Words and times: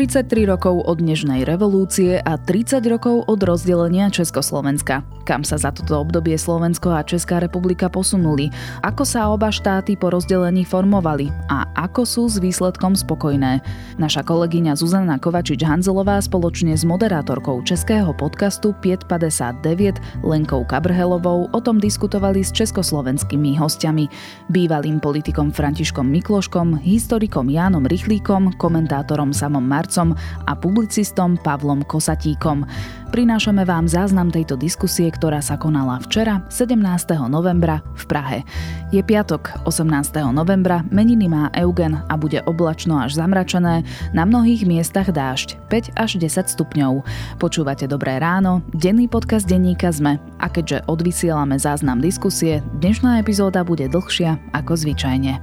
33 0.00 0.48
rokov 0.48 0.80
od 0.88 1.04
Dnežnej 1.04 1.44
revolúcie 1.44 2.24
a 2.24 2.40
30 2.40 2.80
rokov 2.88 3.28
od 3.28 3.36
rozdelenia 3.44 4.08
Československa. 4.08 5.04
Kam 5.28 5.44
sa 5.44 5.60
za 5.60 5.76
toto 5.76 6.00
obdobie 6.00 6.40
Slovensko 6.40 6.88
a 6.88 7.04
Česká 7.04 7.36
republika 7.36 7.92
posunuli? 7.92 8.48
Ako 8.80 9.04
sa 9.04 9.28
oba 9.28 9.52
štáty 9.52 10.00
po 10.00 10.08
rozdelení 10.08 10.64
formovali? 10.64 11.28
A 11.52 11.68
ako 11.76 12.08
sú 12.08 12.24
s 12.32 12.40
výsledkom 12.40 12.96
spokojné? 12.96 13.60
Naša 14.00 14.24
kolegyňa 14.24 14.72
Zuzana 14.72 15.20
Kovačič-Hanzelová 15.20 16.16
spoločne 16.24 16.80
s 16.80 16.88
moderátorkou 16.88 17.60
českého 17.68 18.16
podcastu 18.16 18.72
559 18.80 20.24
Lenkou 20.24 20.64
Kabrhelovou 20.64 21.52
o 21.52 21.60
tom 21.60 21.76
diskutovali 21.76 22.40
s 22.40 22.56
československými 22.56 23.52
hostiami. 23.60 24.08
Bývalým 24.48 24.96
politikom 24.96 25.52
Františkom 25.52 26.08
Mikloškom, 26.08 26.80
historikom 26.80 27.52
Jánom 27.52 27.84
Rychlíkom, 27.84 28.56
komentátorom 28.56 29.36
Samom 29.36 29.60
Mar- 29.60 29.89
Marcom 29.90 30.14
a 30.46 30.54
publicistom 30.54 31.34
Pavlom 31.34 31.82
Kosatíkom. 31.82 32.62
Prinášame 33.10 33.66
vám 33.66 33.90
záznam 33.90 34.30
tejto 34.30 34.54
diskusie, 34.54 35.10
ktorá 35.10 35.42
sa 35.42 35.58
konala 35.58 35.98
včera, 36.06 36.46
17. 36.46 36.78
novembra 37.26 37.82
v 37.98 38.04
Prahe. 38.06 38.38
Je 38.94 39.02
piatok, 39.02 39.66
18. 39.66 40.30
novembra, 40.30 40.86
meniny 40.94 41.26
má 41.26 41.50
Eugen 41.58 42.06
a 42.06 42.14
bude 42.14 42.38
oblačno 42.46 43.02
až 43.02 43.18
zamračené, 43.18 43.82
na 44.14 44.22
mnohých 44.22 44.62
miestach 44.62 45.10
dážď, 45.10 45.58
5 45.66 45.98
až 45.98 46.22
10 46.22 46.46
stupňov. 46.54 47.02
Počúvate 47.42 47.90
Dobré 47.90 48.22
ráno, 48.22 48.62
denný 48.70 49.10
podcast 49.10 49.50
denníka 49.50 49.90
ZME 49.90 50.22
a 50.38 50.46
keďže 50.46 50.86
odvysielame 50.86 51.58
záznam 51.58 51.98
diskusie, 51.98 52.62
dnešná 52.78 53.18
epizóda 53.18 53.66
bude 53.66 53.90
dlhšia 53.90 54.38
ako 54.54 54.78
zvyčajne. 54.78 55.42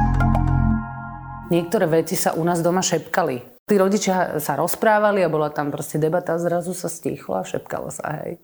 niektoré 1.51 1.85
veci 1.85 2.15
sa 2.15 2.31
u 2.33 2.41
nás 2.47 2.63
doma 2.63 2.79
šepkali. 2.79 3.61
Tí 3.67 3.75
rodičia 3.75 4.39
sa 4.39 4.55
rozprávali 4.55 5.21
a 5.21 5.29
bola 5.29 5.51
tam 5.51 5.69
proste 5.69 5.99
debata 5.99 6.39
zrazu 6.39 6.71
sa 6.71 6.87
stichlo 6.87 7.37
a 7.37 7.43
šepkalo 7.43 7.91
sa, 7.91 8.23
hej. 8.23 8.39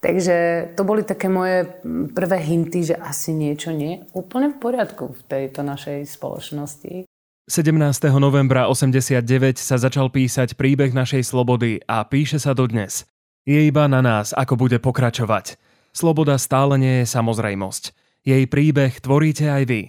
Takže 0.00 0.36
to 0.80 0.82
boli 0.88 1.04
také 1.04 1.28
moje 1.28 1.68
prvé 2.16 2.40
hinty, 2.40 2.88
že 2.88 2.96
asi 2.96 3.36
niečo 3.36 3.68
nie 3.68 4.00
úplne 4.16 4.48
v 4.48 4.56
poriadku 4.56 5.12
v 5.12 5.22
tejto 5.28 5.60
našej 5.60 6.08
spoločnosti. 6.08 7.04
17. 7.50 7.76
novembra 8.16 8.72
89 8.72 9.60
sa 9.60 9.76
začal 9.76 10.08
písať 10.08 10.56
príbeh 10.56 10.96
našej 10.96 11.20
slobody 11.20 11.84
a 11.84 12.00
píše 12.08 12.40
sa 12.40 12.56
dodnes. 12.56 13.04
Je 13.44 13.60
iba 13.68 13.84
na 13.92 14.00
nás, 14.00 14.32
ako 14.32 14.56
bude 14.56 14.80
pokračovať. 14.80 15.60
Sloboda 15.92 16.38
stále 16.40 16.80
nie 16.80 17.04
je 17.04 17.06
samozrejmosť. 17.10 17.92
Jej 18.24 18.44
príbeh 18.48 19.02
tvoríte 19.02 19.50
aj 19.50 19.62
vy. 19.66 19.80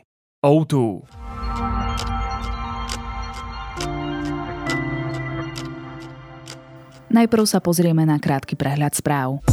O2. 0.41 1.20
Najprv 7.11 7.43
sa 7.43 7.59
pozrieme 7.59 8.07
na 8.07 8.15
krátky 8.15 8.55
prehľad 8.55 8.95
správ. 8.95 9.44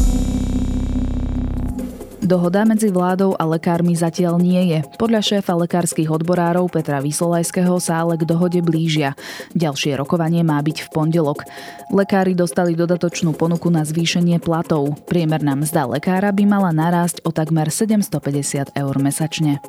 Dohoda 2.28 2.69
medzi 2.69 2.92
vládou 2.92 3.41
a 3.41 3.48
lekármi 3.48 3.96
zatiaľ 3.96 4.36
nie 4.36 4.60
je. 4.69 4.84
Podľa 5.00 5.24
šéfa 5.24 5.56
lekárskych 5.64 6.12
odborárov 6.12 6.68
Petra 6.68 7.00
Vysolajského 7.00 7.72
sa 7.80 8.04
ale 8.04 8.20
k 8.20 8.28
dohode 8.28 8.60
blížia. 8.60 9.16
Ďalšie 9.56 9.97
rokovanie 9.97 10.44
má 10.44 10.60
byť 10.60 10.84
v 10.84 10.88
pondelok. 10.92 11.48
Lekári 11.88 12.36
dostali 12.36 12.76
dodatočnú 12.76 13.32
ponuku 13.32 13.72
na 13.72 13.80
zvýšenie 13.80 14.44
platov. 14.44 14.92
Priemerná 15.08 15.56
mzda 15.56 15.88
lekára 15.88 16.28
by 16.28 16.44
mala 16.44 16.70
narásť 16.70 17.24
o 17.24 17.32
takmer 17.32 17.72
750 17.72 18.76
eur 18.76 18.94
mesačne. 19.00 19.64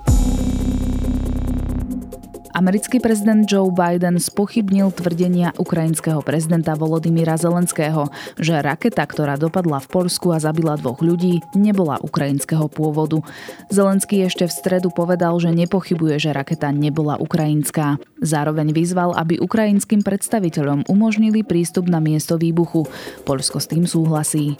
Americký 2.59 2.99
prezident 2.99 3.47
Joe 3.47 3.71
Biden 3.71 4.19
spochybnil 4.19 4.91
tvrdenia 4.91 5.55
ukrajinského 5.55 6.19
prezidenta 6.19 6.75
Volodymyra 6.75 7.39
Zelenského, 7.39 8.11
že 8.35 8.59
raketa, 8.59 8.99
ktorá 9.07 9.39
dopadla 9.39 9.79
v 9.79 9.87
Polsku 9.87 10.35
a 10.35 10.43
zabila 10.43 10.75
dvoch 10.75 10.99
ľudí, 10.99 11.39
nebola 11.55 12.03
ukrajinského 12.03 12.67
pôvodu. 12.67 13.23
Zelenský 13.71 14.27
ešte 14.27 14.43
v 14.43 14.51
stredu 14.51 14.91
povedal, 14.91 15.39
že 15.39 15.55
nepochybuje, 15.55 16.19
že 16.19 16.35
raketa 16.35 16.75
nebola 16.75 17.15
ukrajinská. 17.15 17.95
Zároveň 18.19 18.75
vyzval, 18.75 19.15
aby 19.15 19.39
ukrajinským 19.39 20.03
predstaviteľom 20.03 20.91
umožnili 20.91 21.47
prístup 21.47 21.87
na 21.87 22.03
miesto 22.03 22.35
výbuchu. 22.35 22.83
Polsko 23.23 23.63
s 23.63 23.71
tým 23.71 23.87
súhlasí. 23.87 24.59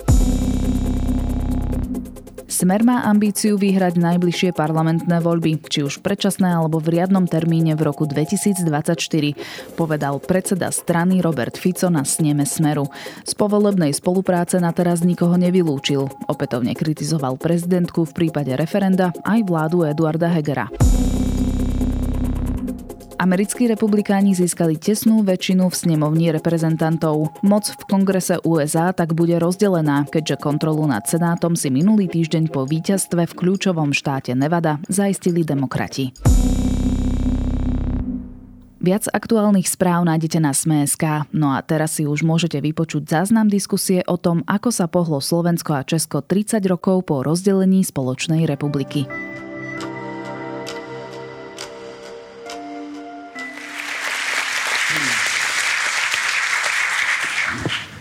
Smer 2.49 2.81
má 2.81 3.05
ambíciu 3.05 3.61
vyhrať 3.61 4.01
najbližšie 4.01 4.57
parlamentné 4.57 5.21
voľby, 5.21 5.61
či 5.69 5.85
už 5.85 6.01
predčasné 6.01 6.49
alebo 6.49 6.81
v 6.81 6.97
riadnom 6.97 7.29
termíne 7.29 7.77
v 7.77 7.85
roku 7.85 8.09
2024, 8.09 8.65
povedal 9.77 10.17
predseda 10.17 10.73
strany 10.73 11.21
Robert 11.21 11.61
Fico 11.61 11.93
na 11.93 12.01
sneme 12.01 12.49
Smeru. 12.49 12.89
Z 13.21 13.37
povolebnej 13.37 13.93
spolupráce 13.93 14.57
na 14.57 14.73
teraz 14.73 15.05
nikoho 15.05 15.37
nevylúčil. 15.37 16.09
Opätovne 16.25 16.73
kritizoval 16.73 17.37
prezidentku 17.37 18.09
v 18.09 18.17
prípade 18.17 18.57
referenda 18.57 19.13
aj 19.21 19.45
vládu 19.45 19.85
Eduarda 19.85 20.33
Hegera. 20.33 20.73
Americkí 23.19 23.67
republikáni 23.67 24.31
získali 24.31 24.79
tesnú 24.79 25.27
väčšinu 25.27 25.67
v 25.67 25.75
snemovni 25.75 26.31
reprezentantov. 26.31 27.35
Moc 27.43 27.67
v 27.67 27.83
kongrese 27.83 28.39
USA 28.47 28.95
tak 28.95 29.11
bude 29.11 29.35
rozdelená, 29.43 30.07
keďže 30.07 30.39
kontrolu 30.39 30.87
nad 30.87 31.03
Senátom 31.03 31.51
si 31.51 31.67
minulý 31.67 32.07
týždeň 32.07 32.47
po 32.47 32.63
víťazstve 32.63 33.27
v 33.27 33.33
kľúčovom 33.35 33.91
štáte 33.91 34.31
Nevada 34.39 34.79
zaistili 34.87 35.43
demokrati. 35.43 36.15
Viac 38.79 39.11
aktuálnych 39.11 39.67
správ 39.67 40.07
nájdete 40.07 40.39
na 40.39 40.55
Sme.sk. 40.55 41.27
No 41.35 41.51
a 41.51 41.59
teraz 41.59 41.99
si 41.99 42.07
už 42.07 42.23
môžete 42.23 42.63
vypočuť 42.63 43.03
záznam 43.03 43.51
diskusie 43.51 43.99
o 44.07 44.15
tom, 44.15 44.47
ako 44.47 44.71
sa 44.71 44.87
pohlo 44.87 45.19
Slovensko 45.19 45.75
a 45.75 45.83
Česko 45.83 46.23
30 46.23 46.63
rokov 46.71 47.03
po 47.03 47.27
rozdelení 47.27 47.83
spoločnej 47.83 48.47
republiky. 48.47 49.03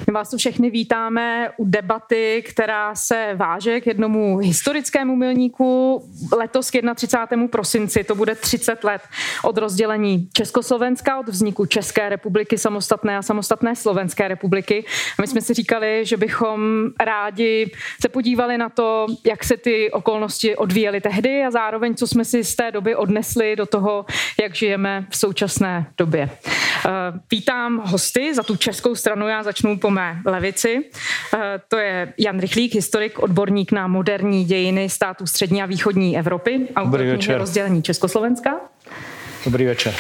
My 0.09 0.15
vás 0.15 0.31
tu 0.31 0.37
všechny 0.37 0.71
vítáme 0.71 1.51
u 1.57 1.65
debaty, 1.65 2.45
která 2.49 2.95
se 2.95 3.33
váže 3.37 3.81
k 3.81 3.87
jednomu 3.87 4.39
historickému 4.39 5.17
milníku. 5.17 6.03
Letos 6.37 6.71
k 6.71 6.95
31. 6.95 7.49
prosinci 7.49 8.05
to 8.05 8.15
bude 8.15 8.35
30 8.35 8.85
let 8.85 9.03
od 9.45 9.59
rozdělení 9.59 10.29
Československa, 10.33 11.19
od 11.19 11.29
vzniku 11.29 11.67
České 11.67 12.09
republiky 12.09 12.59
samostatné 12.59 13.17
a 13.19 13.23
samostatné 13.23 13.77
Slovenské 13.77 14.29
republiky. 14.29 14.85
A 15.19 15.23
my 15.23 15.27
jsme 15.27 15.41
si 15.41 15.55
říkali, 15.55 16.05
že 16.05 16.17
bychom 16.17 16.85
rádi 17.01 17.71
se 18.01 18.09
podívali 18.09 18.59
na 18.59 18.69
to, 18.69 19.07
jak 19.27 19.45
se 19.45 19.57
ty 19.57 19.91
okolnosti 19.91 20.57
odvíjely 20.57 21.01
tehdy 21.01 21.45
a 21.45 21.51
zároveň, 21.51 21.95
co 21.95 22.07
jsme 22.07 22.25
si 22.25 22.45
z 22.45 22.57
té 22.57 22.71
doby 22.71 22.97
odnesli 22.97 23.57
do 23.57 23.67
toho, 23.67 24.07
jak 24.43 24.55
žijeme 24.55 25.07
v 25.11 25.17
současné 25.17 25.87
době. 25.99 26.31
Eh, 26.87 26.91
vítám 27.31 27.79
hosty 27.85 28.35
za 28.35 28.43
tu 28.43 28.57
českou 28.57 28.95
stranu, 28.95 29.29
já 29.29 29.43
začnu 29.43 29.79
po 29.79 29.91
mé 29.99 30.23
levici. 30.25 30.85
Eh, 31.35 31.61
to 31.69 31.77
je 31.77 32.13
Jan 32.19 32.39
Rychlík, 32.39 32.75
historik, 32.75 33.19
odborník 33.19 33.73
na 33.73 33.87
moderní 33.87 34.45
dějiny 34.45 34.89
států 34.89 35.27
střední 35.27 35.63
a 35.63 35.67
východní 35.67 36.19
Evropy. 36.19 36.69
Dobrý 36.85 37.07
večer. 37.11 37.39
rozdělení 37.39 37.83
Československa. 37.83 38.51
Dobrý 39.45 39.65
večer. 39.65 39.95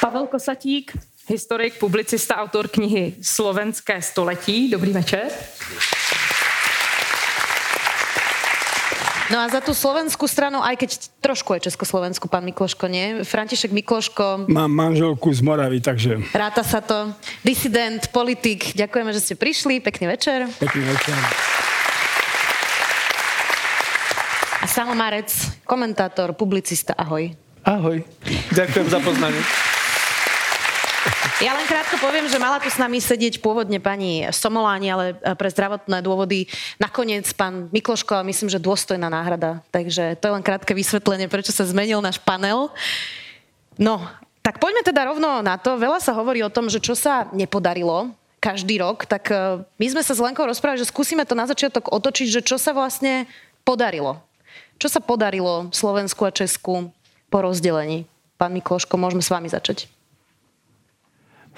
Pavel 0.00 0.26
Kosatík, 0.26 0.92
historik, 1.28 1.78
publicista, 1.78 2.36
autor 2.36 2.68
knihy 2.68 3.14
Slovenské 3.22 4.02
století. 4.02 4.70
Dobrý 4.70 4.92
večer. 4.92 5.28
No 9.34 9.42
a 9.42 9.50
za 9.50 9.58
tú 9.58 9.74
slovenskú 9.74 10.30
stranu, 10.30 10.62
aj 10.62 10.78
keď 10.78 10.90
trošku 11.18 11.58
je 11.58 11.66
Československu, 11.66 12.30
pán 12.30 12.46
Mikloško, 12.46 12.86
nie? 12.86 13.26
František 13.26 13.74
Mikloško. 13.74 14.46
Mám 14.46 14.70
manželku 14.70 15.26
z 15.34 15.42
Moravy, 15.42 15.82
takže... 15.82 16.22
Ráta 16.30 16.62
sa 16.62 16.78
to. 16.78 17.10
Disident, 17.42 18.14
politik, 18.14 18.78
ďakujeme, 18.78 19.10
že 19.10 19.18
ste 19.18 19.34
prišli. 19.34 19.82
Pekný 19.82 20.06
večer. 20.14 20.46
Pekný 20.62 20.86
večer. 20.86 21.18
A 24.62 24.70
Samo 24.70 24.94
Marec, 24.94 25.34
komentátor, 25.66 26.38
publicista, 26.38 26.94
ahoj. 26.94 27.34
Ahoj. 27.66 28.06
Ďakujem 28.54 28.86
za 28.86 29.02
poznanie. 29.02 29.42
Ja 31.42 31.50
len 31.58 31.66
krátko 31.66 31.98
poviem, 31.98 32.30
že 32.30 32.38
mala 32.38 32.62
tu 32.62 32.70
s 32.70 32.78
nami 32.78 33.02
sedieť 33.02 33.42
pôvodne 33.42 33.82
pani 33.82 34.22
Somoláni, 34.30 34.86
ale 34.94 35.18
pre 35.34 35.50
zdravotné 35.50 35.98
dôvody 35.98 36.46
nakoniec 36.78 37.26
pán 37.34 37.66
Mikloško 37.74 38.22
a 38.22 38.26
myslím, 38.30 38.54
že 38.54 38.62
dôstojná 38.62 39.10
náhrada. 39.10 39.58
Takže 39.74 40.14
to 40.22 40.30
je 40.30 40.34
len 40.38 40.46
krátke 40.46 40.70
vysvetlenie, 40.78 41.26
prečo 41.26 41.50
sa 41.50 41.66
zmenil 41.66 41.98
náš 41.98 42.22
panel. 42.22 42.70
No, 43.74 44.06
tak 44.46 44.62
poďme 44.62 44.86
teda 44.86 45.10
rovno 45.10 45.42
na 45.42 45.58
to. 45.58 45.74
Veľa 45.74 45.98
sa 45.98 46.14
hovorí 46.14 46.38
o 46.46 46.54
tom, 46.54 46.70
že 46.70 46.78
čo 46.78 46.94
sa 46.94 47.26
nepodarilo 47.34 48.14
každý 48.38 48.78
rok, 48.78 49.02
tak 49.02 49.34
e, 49.34 49.66
my 49.66 49.86
sme 49.90 50.06
sa 50.06 50.14
s 50.14 50.22
Lenkou 50.22 50.46
rozprávali, 50.46 50.86
že 50.86 50.92
skúsime 50.92 51.26
to 51.26 51.34
na 51.34 51.50
začiatok 51.50 51.90
otočiť, 51.90 52.28
že 52.30 52.40
čo 52.46 52.62
sa 52.62 52.70
vlastne 52.70 53.26
podarilo. 53.66 54.22
Čo 54.78 54.86
sa 54.86 55.00
podarilo 55.02 55.72
Slovensku 55.74 56.22
a 56.22 56.30
Česku 56.30 56.94
po 57.26 57.38
rozdelení? 57.42 58.06
Pán 58.38 58.54
Mikloško, 58.54 58.94
môžeme 59.00 59.24
s 59.24 59.32
vami 59.32 59.50
začať 59.50 59.90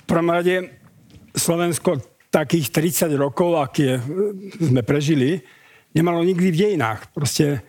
prvom 0.06 0.30
rade 0.30 0.54
Slovensko 1.36 2.00
takých 2.30 2.70
30 2.70 3.12
rokov, 3.18 3.58
aké 3.58 4.00
sme 4.60 4.80
prežili, 4.86 5.42
nemalo 5.92 6.22
nikdy 6.22 6.48
v 6.52 6.60
dejinách. 6.68 7.10
Proste 7.12 7.64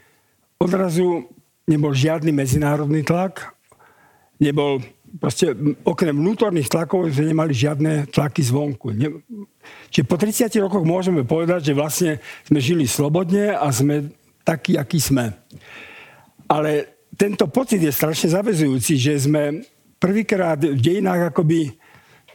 odrazu 0.59 1.27
nebol 1.67 1.91
žiadny 1.91 2.31
medzinárodný 2.31 3.03
tlak, 3.03 3.57
nebol 4.39 4.79
proste 5.17 5.55
okrem 5.87 6.13
vnútorných 6.13 6.67
tlakov 6.67 7.07
sme 7.09 7.31
nemali 7.31 7.55
žiadne 7.55 8.11
tlaky 8.11 8.43
zvonku. 8.43 8.91
Ne, 8.91 9.23
čiže 9.89 10.05
po 10.05 10.19
30 10.19 10.51
rokoch 10.59 10.83
môžeme 10.83 11.23
povedať, 11.23 11.71
že 11.71 11.77
vlastne 11.77 12.11
sme 12.43 12.59
žili 12.59 12.85
slobodne 12.85 13.55
a 13.55 13.67
sme 13.71 14.11
takí, 14.43 14.75
akí 14.75 14.99
sme. 14.99 15.31
Ale 16.47 17.03
tento 17.15 17.47
pocit 17.47 17.81
je 17.81 17.91
strašne 17.91 18.31
zavezujúci, 18.31 18.99
že 18.99 19.15
sme 19.15 19.63
prvýkrát 19.97 20.59
v 20.59 20.79
dejinách 20.79 21.33
akoby 21.33 21.73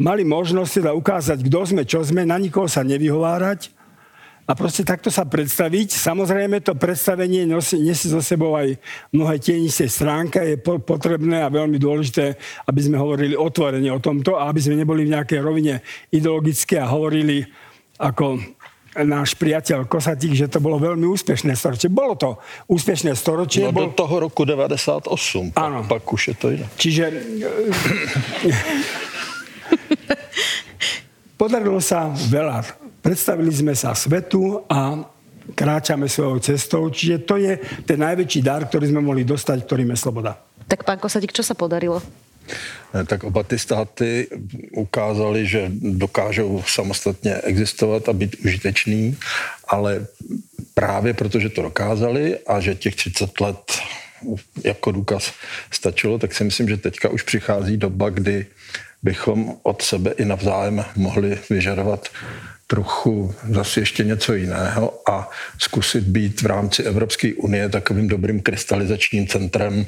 mali 0.03 0.27
možnosť 0.27 0.83
teda 0.83 0.91
ukázať, 0.99 1.39
kto 1.47 1.59
sme, 1.63 1.83
čo 1.87 2.03
sme, 2.03 2.27
na 2.27 2.35
nikoho 2.35 2.67
sa 2.67 2.83
nevyhovárať 2.83 3.71
a 4.43 4.59
proste 4.59 4.83
takto 4.83 5.07
sa 5.07 5.23
predstaviť. 5.23 5.95
Samozrejme, 5.95 6.59
to 6.67 6.75
predstavenie 6.75 7.47
nesie, 7.47 7.79
nesie 7.79 8.11
so 8.11 8.19
sebou 8.19 8.59
aj 8.59 8.75
mnohé 9.15 9.39
tienisté 9.39 9.87
stránka. 9.87 10.43
Je 10.43 10.59
po, 10.59 10.83
potrebné 10.83 11.47
a 11.47 11.49
veľmi 11.49 11.79
dôležité, 11.79 12.35
aby 12.67 12.81
sme 12.83 12.99
hovorili 12.99 13.39
otvorene 13.39 13.87
o 13.95 14.03
tomto 14.03 14.35
a 14.35 14.51
aby 14.51 14.59
sme 14.59 14.83
neboli 14.83 15.07
v 15.07 15.15
nejakej 15.15 15.39
rovine 15.39 15.79
ideologické 16.11 16.83
a 16.83 16.91
hovorili 16.91 17.47
ako 18.03 18.43
náš 18.93 19.39
priateľ 19.41 19.89
Kosatík, 19.89 20.37
že 20.37 20.53
to 20.53 20.61
bolo 20.61 20.77
veľmi 20.77 21.07
úspešné 21.07 21.57
storočie. 21.57 21.89
Bolo 21.89 22.13
to 22.19 22.31
úspešné 22.69 23.17
storočie. 23.17 23.65
No 23.65 23.73
bol... 23.73 23.89
do 23.89 23.97
toho 23.97 24.29
roku 24.29 24.45
98. 24.45 25.07
Áno. 25.57 25.87
Pak, 25.87 26.03
pak 26.03 26.05
už 26.13 26.23
je 26.29 26.35
to 26.37 26.47
iné. 26.53 26.67
Čiže 26.77 27.05
Podarilo 31.41 31.81
sa 31.83 32.11
veľa. 32.11 32.63
Predstavili 33.03 33.51
sme 33.51 33.75
sa 33.75 33.95
svetu 33.99 34.63
a 34.71 35.03
kráčame 35.55 36.07
svojou 36.07 36.39
cestou. 36.39 36.87
Čiže 36.87 37.27
to 37.27 37.35
je 37.37 37.59
ten 37.83 37.99
najväčší 37.99 38.41
dar, 38.47 38.63
ktorý 38.63 38.95
sme 38.95 39.03
mohli 39.03 39.27
dostať, 39.27 39.67
ktorým 39.67 39.91
je 39.91 39.99
sloboda. 39.99 40.39
Tak 40.71 40.87
pán 40.87 41.03
Kosadík, 41.03 41.35
čo 41.35 41.43
sa 41.43 41.59
podarilo? 41.59 41.99
Tak 43.07 43.25
oba 43.25 43.43
ty 43.43 43.59
státy 43.59 44.29
ukázali, 44.75 45.47
že 45.47 45.71
dokážou 45.75 46.63
samostatně 46.67 47.35
existovat 47.35 48.09
a 48.09 48.13
být 48.13 48.37
užitečný, 48.45 49.17
ale 49.69 50.07
právě 50.75 51.15
protože 51.15 51.49
to 51.49 51.63
dokázali 51.63 52.39
a 52.47 52.61
že 52.61 52.75
těch 52.75 52.97
30 52.97 53.41
let 53.41 53.63
jako 54.65 54.93
důkaz 54.93 55.33
stačilo, 55.71 56.19
tak 56.19 56.35
si 56.35 56.45
myslím, 56.45 56.69
že 56.69 56.77
teďka 56.77 57.09
už 57.09 57.23
přichází 57.23 57.77
doba, 57.77 58.11
kdy 58.11 58.47
bychom 59.03 59.57
od 59.63 59.83
sebe 59.83 60.11
i 60.11 60.25
navzájem 60.25 60.85
mohli 60.97 61.39
vyžadovat 61.51 62.09
trochu 62.73 63.35
zase 63.51 63.81
ještě 63.81 64.05
něco 64.05 64.35
jiného 64.35 65.03
a 65.11 65.31
zkusit 65.59 66.05
být 66.05 66.43
v 66.43 66.47
rámci 66.47 66.83
Evropské 66.83 67.35
unie 67.35 67.69
takovým 67.69 68.09
dobrým 68.09 68.41
krystalizačním 68.41 69.27
centrem 69.27 69.87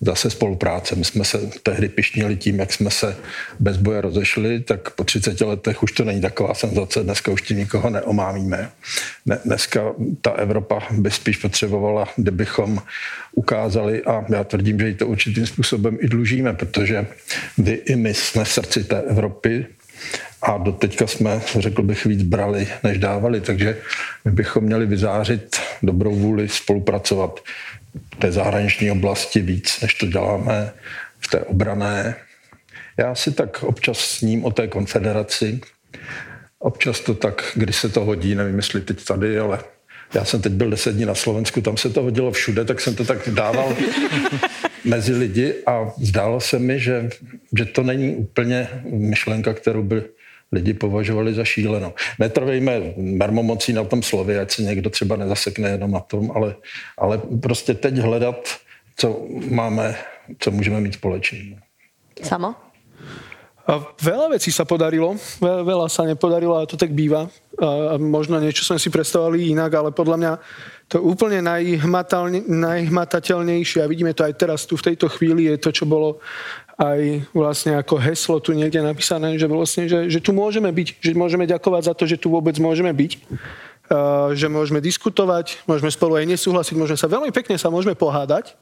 zase 0.00 0.30
spolupráce. 0.30 0.96
My 0.96 1.04
jsme 1.04 1.24
se 1.24 1.38
tehdy 1.62 1.88
pišnili 1.88 2.36
tím, 2.36 2.58
jak 2.58 2.72
jsme 2.72 2.90
se 2.90 3.16
bez 3.60 3.76
boje 3.76 4.00
rozešli, 4.00 4.60
tak 4.60 4.90
po 4.90 5.04
30 5.04 5.40
letech 5.40 5.82
už 5.82 5.92
to 5.92 6.04
není 6.04 6.20
taková 6.20 6.54
senzace, 6.54 7.02
dneska 7.02 7.32
už 7.32 7.42
tím 7.42 7.58
nikoho 7.58 7.90
neomámíme. 7.90 8.70
Dneska 9.44 9.94
ta 10.20 10.30
Evropa 10.30 10.82
by 10.90 11.10
spíš 11.10 11.36
potřebovala, 11.36 12.08
kdybychom 12.16 12.82
ukázali, 13.34 14.02
a 14.02 14.24
já 14.28 14.44
tvrdím, 14.44 14.80
že 14.80 14.88
ji 14.88 14.94
to 14.94 15.06
určitým 15.06 15.46
způsobem 15.46 15.98
i 16.00 16.08
dlužíme, 16.08 16.52
protože 16.52 17.06
vy 17.58 17.72
i 17.72 17.96
my 17.96 18.14
jsme 18.14 18.44
srdci 18.44 18.84
té 18.84 19.02
Evropy, 19.02 19.66
a 20.42 20.58
do 20.58 20.72
teďka 20.72 21.06
jsme, 21.06 21.40
řekl 21.58 21.82
bych, 21.82 22.04
víc 22.04 22.22
brali, 22.22 22.68
než 22.82 22.98
dávali, 22.98 23.40
takže 23.40 23.76
my 24.24 24.30
bychom 24.30 24.64
měli 24.64 24.86
vyzářit 24.86 25.56
dobrou 25.82 26.14
vůli 26.14 26.48
spolupracovat 26.48 27.40
v 28.14 28.16
té 28.18 28.32
zahraniční 28.32 28.90
oblasti 28.90 29.40
víc, 29.40 29.80
než 29.80 29.94
to 29.94 30.06
děláme 30.06 30.72
v 31.20 31.28
té 31.28 31.40
obrané. 31.40 32.14
Já 32.96 33.14
si 33.14 33.32
tak 33.32 33.62
občas 33.62 33.98
s 33.98 34.20
ním 34.20 34.44
o 34.44 34.50
té 34.50 34.68
konfederaci, 34.68 35.60
občas 36.58 37.00
to 37.00 37.14
tak, 37.14 37.52
když 37.54 37.76
se 37.76 37.88
to 37.88 38.04
hodí, 38.04 38.34
nevím, 38.34 38.56
jestli 38.56 38.80
teď 38.80 39.04
tady, 39.04 39.38
ale 39.38 39.58
já 40.14 40.24
jsem 40.24 40.42
teď 40.42 40.52
byl 40.52 40.70
deset 40.70 40.92
dní 40.92 41.04
na 41.04 41.14
Slovensku, 41.14 41.60
tam 41.60 41.76
se 41.76 41.90
to 41.90 42.02
hodilo 42.02 42.32
všude, 42.32 42.64
tak 42.64 42.80
jsem 42.80 42.94
to 42.94 43.04
tak 43.04 43.28
dával 43.28 43.76
mezi 44.86 45.12
lidi 45.12 45.54
a 45.66 45.92
zdálo 45.96 46.40
se 46.40 46.58
mi, 46.58 46.80
že, 46.80 47.08
že 47.58 47.64
to 47.64 47.82
není 47.82 48.16
úplně 48.16 48.68
myšlenka, 48.84 49.54
kterou 49.54 49.82
by 49.82 50.02
lidi 50.52 50.74
považovali 50.74 51.34
za 51.34 51.44
šílenou. 51.44 51.92
Netrvejme 52.18 52.80
mermomocí 52.96 53.72
na 53.72 53.84
tom 53.84 54.02
slově, 54.02 54.40
ať 54.40 54.50
se 54.50 54.62
někdo 54.62 54.90
třeba 54.90 55.16
nezasekne 55.16 55.70
jenom 55.70 55.90
na 55.90 56.00
tom, 56.00 56.30
ale, 56.34 56.54
ale 56.98 57.20
prostě 57.42 57.74
teď 57.74 57.96
hledat, 57.96 58.56
co 58.96 59.26
máme, 59.50 59.96
co 60.38 60.50
můžeme 60.50 60.80
mít 60.80 60.94
společný. 60.94 61.58
Samo? 62.22 62.54
A 63.66 63.82
veľa 63.98 64.38
vecí 64.38 64.54
sa 64.54 64.62
podarilo, 64.62 65.18
veľa 65.42 65.90
sa 65.90 66.06
nepodarilo, 66.06 66.54
ale 66.54 66.70
to 66.70 66.78
tak 66.78 66.94
býva. 66.94 67.26
A 67.58 67.98
možno 67.98 68.38
niečo 68.38 68.62
sme 68.62 68.78
si 68.78 68.94
predstavovali 68.94 69.50
inak, 69.50 69.74
ale 69.74 69.90
podľa 69.90 70.16
mňa 70.22 70.38
to 70.86 71.02
úplne 71.02 71.42
najhmatateľnejšie, 71.42 73.82
a 73.82 73.90
vidíme 73.90 74.14
to 74.14 74.22
aj 74.22 74.38
teraz 74.38 74.70
tu 74.70 74.78
v 74.78 74.94
tejto 74.94 75.10
chvíli, 75.10 75.50
je 75.50 75.58
to, 75.58 75.74
čo 75.74 75.82
bolo 75.82 76.22
aj 76.78 77.26
vlastne 77.34 77.74
ako 77.74 77.98
heslo 77.98 78.38
tu 78.38 78.54
niekde 78.54 78.78
napísané, 78.84 79.34
že 79.34 79.50
vlastne, 79.50 79.90
že, 79.90 80.06
že 80.12 80.20
tu 80.22 80.30
môžeme 80.30 80.70
byť, 80.70 81.02
že 81.02 81.18
môžeme 81.18 81.42
ďakovať 81.48 81.82
za 81.90 81.94
to, 81.98 82.06
že 82.06 82.22
tu 82.22 82.30
vôbec 82.30 82.54
môžeme 82.62 82.94
byť, 82.94 83.18
že 84.36 84.46
môžeme 84.46 84.78
diskutovať, 84.78 85.58
môžeme 85.66 85.90
spolu 85.90 86.22
aj 86.22 86.38
nesúhlasiť, 86.38 86.78
môžeme 86.78 86.98
sa 87.00 87.10
veľmi 87.10 87.34
pekne 87.34 87.58
sa 87.58 87.66
môžeme 87.72 87.98
pohádať, 87.98 88.54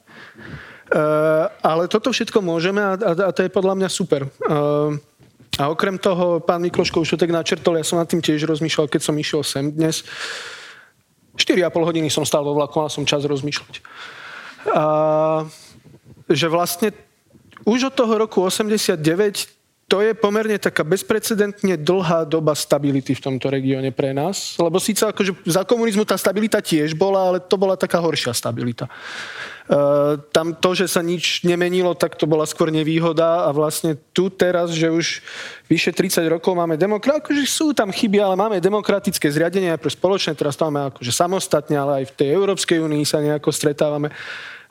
uh, 0.91 1.49
ale 1.63 1.89
toto 1.89 2.13
všetko 2.13 2.43
môžeme 2.45 2.83
a, 2.83 2.93
a, 2.99 3.11
a 3.29 3.31
to 3.33 3.41
je 3.47 3.51
podľa 3.53 3.75
mňa 3.79 3.89
super. 3.89 4.29
Uh, 4.45 4.99
a 5.55 5.71
okrem 5.71 5.95
toho, 5.99 6.43
pán 6.43 6.59
Mikloško 6.67 7.07
už 7.07 7.15
to 7.15 7.23
tak 7.23 7.31
načrtol, 7.31 7.79
ja 7.79 7.87
som 7.87 8.03
nad 8.03 8.11
tým 8.11 8.19
tiež 8.19 8.43
rozmýšľal, 8.43 8.91
keď 8.91 9.01
som 9.07 9.15
išiel 9.15 9.47
sem 9.47 9.71
dnes. 9.71 10.03
4,5 11.39 11.71
hodiny 11.71 12.11
som 12.11 12.27
stál 12.27 12.43
vo 12.43 12.59
vlaku, 12.59 12.83
mal 12.83 12.91
som 12.91 13.07
čas 13.07 13.23
rozmýšľať. 13.23 13.79
A, 14.75 15.47
že 16.27 16.47
vlastne 16.51 16.91
už 17.63 17.91
od 17.91 17.95
toho 17.95 18.19
roku 18.19 18.43
89 18.43 18.99
to 19.85 20.01
je 20.01 20.17
pomerne 20.17 20.57
taká 20.57 20.81
bezprecedentne 20.81 21.77
dlhá 21.77 22.25
doba 22.25 22.57
stability 22.57 23.13
v 23.13 23.21
tomto 23.21 23.53
regióne 23.53 23.93
pre 23.93 24.17
nás. 24.17 24.57
Lebo 24.57 24.81
síce 24.81 25.05
akože 25.05 25.45
za 25.45 25.69
komunizmu 25.69 26.09
tá 26.09 26.17
stabilita 26.17 26.65
tiež 26.65 26.97
bola, 26.97 27.29
ale 27.29 27.39
to 27.45 27.61
bola 27.61 27.77
taká 27.77 28.01
horšia 28.01 28.33
stabilita. 28.33 28.89
Uh, 29.65 30.21
tam 30.29 30.53
to, 30.53 30.77
že 30.77 30.93
sa 30.93 31.01
nič 31.01 31.41
nemenilo, 31.45 31.97
tak 31.97 32.21
to 32.21 32.29
bola 32.29 32.45
skôr 32.45 32.69
nevýhoda 32.69 33.49
a 33.49 33.53
vlastne 33.53 33.97
tu 34.13 34.29
teraz, 34.29 34.73
že 34.77 34.93
už 34.93 35.25
vyše 35.73 35.89
30 35.89 36.21
rokov 36.29 36.53
máme 36.53 36.77
demokrat, 36.77 37.25
akože 37.25 37.49
sú 37.49 37.73
tam 37.73 37.89
chyby, 37.89 38.21
ale 38.21 38.37
máme 38.37 38.61
demokratické 38.61 39.25
zriadenie 39.33 39.73
aj 39.73 39.81
pre 39.81 39.89
spoločné, 39.89 40.37
teraz 40.37 40.61
to 40.61 40.69
máme 40.69 40.93
akože 40.93 41.13
samostatne, 41.17 41.81
ale 41.81 42.05
aj 42.05 42.13
v 42.13 42.17
tej 42.21 42.29
Európskej 42.37 42.77
únii 42.85 43.09
sa 43.09 43.25
nejako 43.25 43.57
stretávame 43.57 44.13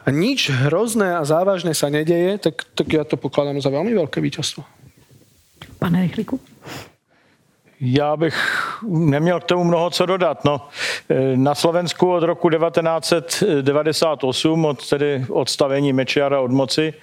a 0.03 0.07
nič 0.13 0.53
hrozné 0.53 1.17
a 1.17 1.25
závažné 1.25 1.73
sa 1.73 1.89
nedeje, 1.89 2.37
tak, 2.37 2.61
tak 2.77 2.87
ja 2.91 3.01
to 3.01 3.17
pokladám 3.17 3.57
za 3.63 3.73
veľmi 3.73 3.97
veľké 3.97 4.21
víťazstvo. 4.21 4.82
Pane 5.83 6.01
Rychliku? 6.01 6.39
Já 7.81 8.17
bych 8.17 8.37
neměl 8.87 9.39
k 9.39 9.43
tomu 9.43 9.63
mnoho 9.63 9.89
co 9.89 10.05
dodat. 10.05 10.45
No, 10.45 10.67
na 11.35 11.55
Slovensku 11.55 12.13
od 12.13 12.23
roku 12.23 12.49
1998, 12.49 14.65
od 14.65 14.89
tedy 14.89 15.25
odstavení 15.29 15.93
Mečiara 15.93 16.39
od 16.39 16.51
moci, 16.51 16.93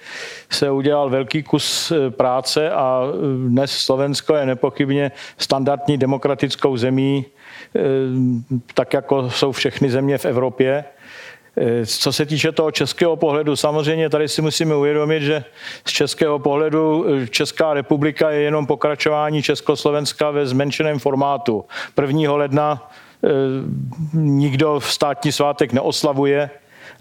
se 0.49 0.71
udělal 0.71 1.09
velký 1.09 1.43
kus 1.43 1.91
e, 1.91 2.09
práce 2.09 2.71
a 2.71 3.03
dnes 3.47 3.71
Slovensko 3.71 4.35
je 4.35 4.45
nepochybně 4.45 5.11
standardní 5.37 5.97
demokratickou 5.97 6.77
zemí, 6.77 7.25
e, 7.25 7.27
tak 8.73 8.93
jako 8.93 9.29
jsou 9.29 9.51
všechny 9.51 9.89
země 9.89 10.17
v 10.17 10.25
Evropě. 10.25 10.85
Eh, 11.57 11.85
co 11.85 12.13
se 12.13 12.25
týče 12.25 12.51
toho 12.51 12.71
českého 12.71 13.15
pohledu, 13.15 13.55
samozřejmě 13.55 14.09
tady 14.09 14.27
si 14.27 14.41
musíme 14.41 14.75
uvědomit, 14.75 15.23
že 15.23 15.43
z 15.87 15.91
českého 15.91 16.39
pohledu 16.39 17.05
eh, 17.07 17.27
Česká 17.27 17.73
republika 17.73 18.29
je 18.29 18.41
jenom 18.41 18.67
pokračování 18.67 19.43
Československa 19.43 20.31
ve 20.31 20.45
zmenšeném 20.45 20.99
formátu. 20.99 21.65
1. 22.01 22.33
ledna 22.33 22.91
eh, 23.23 23.29
nikdo 24.13 24.79
v 24.79 24.93
státní 24.93 25.31
svátek 25.31 25.73
neoslavuje, 25.73 26.49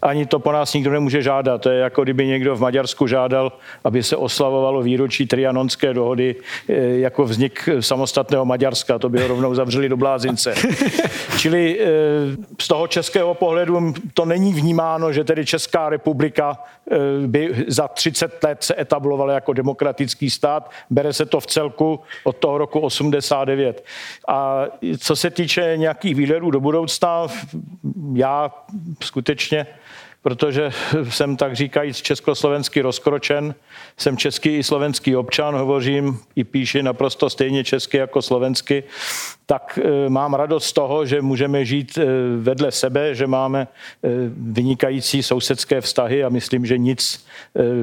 ani 0.03 0.27
to 0.27 0.39
po 0.39 0.53
nás 0.53 0.75
nikdo 0.75 0.91
nemůže 0.91 1.23
žádat. 1.23 1.63
To 1.63 1.71
je 1.71 1.79
jako 1.79 2.03
kdyby 2.03 2.27
někdo 2.27 2.57
v 2.57 2.61
Maďarsku 2.61 3.07
žádal, 3.07 3.53
aby 3.85 4.03
se 4.03 4.17
oslavovalo 4.17 4.83
výročí 4.83 5.27
trianonské 5.27 5.95
dohody 5.95 6.37
eh, 6.69 6.75
jako 6.77 7.25
vznik 7.25 7.69
samostatného 7.81 8.45
Maďarska. 8.45 8.99
To 8.99 9.09
by 9.09 9.21
ho 9.21 9.29
rovnou 9.29 9.55
zavřeli 9.55 9.89
do 9.89 9.97
blázince. 9.97 10.55
Čili 11.39 11.81
eh, 11.81 11.87
z 12.61 12.69
toho 12.69 12.87
českého 12.87 13.35
pohledu 13.35 13.95
to 14.15 14.25
není 14.25 14.53
vnímáno, 14.53 15.13
že 15.13 15.25
tedy 15.25 15.47
Česká 15.47 15.89
republika 15.89 16.59
eh, 16.91 16.97
by 17.27 17.65
za 17.69 17.89
30 17.89 18.45
let 18.45 18.63
se 18.63 18.81
etablovala 18.81 19.33
jako 19.33 19.53
demokratický 19.53 20.31
stát. 20.31 20.71
Bere 20.91 21.13
se 21.13 21.27
to 21.27 21.41
v 21.41 21.47
celku 21.47 22.01
od 22.25 22.37
toho 22.37 22.59
roku 22.59 22.81
89. 22.81 23.85
A 24.29 24.65
co 24.99 25.17
se 25.17 25.31
týče 25.31 25.73
nějakých 25.77 26.15
výhledů 26.15 26.51
do 26.51 26.61
budoucna, 26.61 27.27
já 28.15 28.51
skutečně 29.05 29.67
protože 30.23 30.71
jsem 31.09 31.37
tak 31.37 31.57
říkajíc 31.57 31.97
československý 31.97 32.81
rozkročen, 32.81 33.55
jsem 33.97 34.17
český 34.17 34.57
i 34.57 34.63
slovenský 34.63 35.17
občan, 35.17 35.55
hovořím 35.55 36.19
i 36.37 36.45
píši 36.45 36.83
naprosto 36.83 37.31
stejně 37.31 37.65
česky 37.65 37.97
jako 37.97 38.23
slovensky, 38.23 38.85
tak 39.47 39.79
e, 39.83 40.09
mám 40.09 40.35
radost 40.35 40.67
z 40.67 40.73
toho, 40.73 41.07
že 41.07 41.23
můžeme 41.23 41.65
žít 41.65 41.99
e, 41.99 42.05
vedle 42.37 42.73
sebe, 42.73 43.15
že 43.15 43.27
máme 43.27 43.61
e, 43.63 43.67
vynikající 44.37 45.23
sousedské 45.23 45.81
vztahy 45.81 46.25
a 46.25 46.29
myslím, 46.29 46.67
že 46.67 46.79
nic 46.79 47.27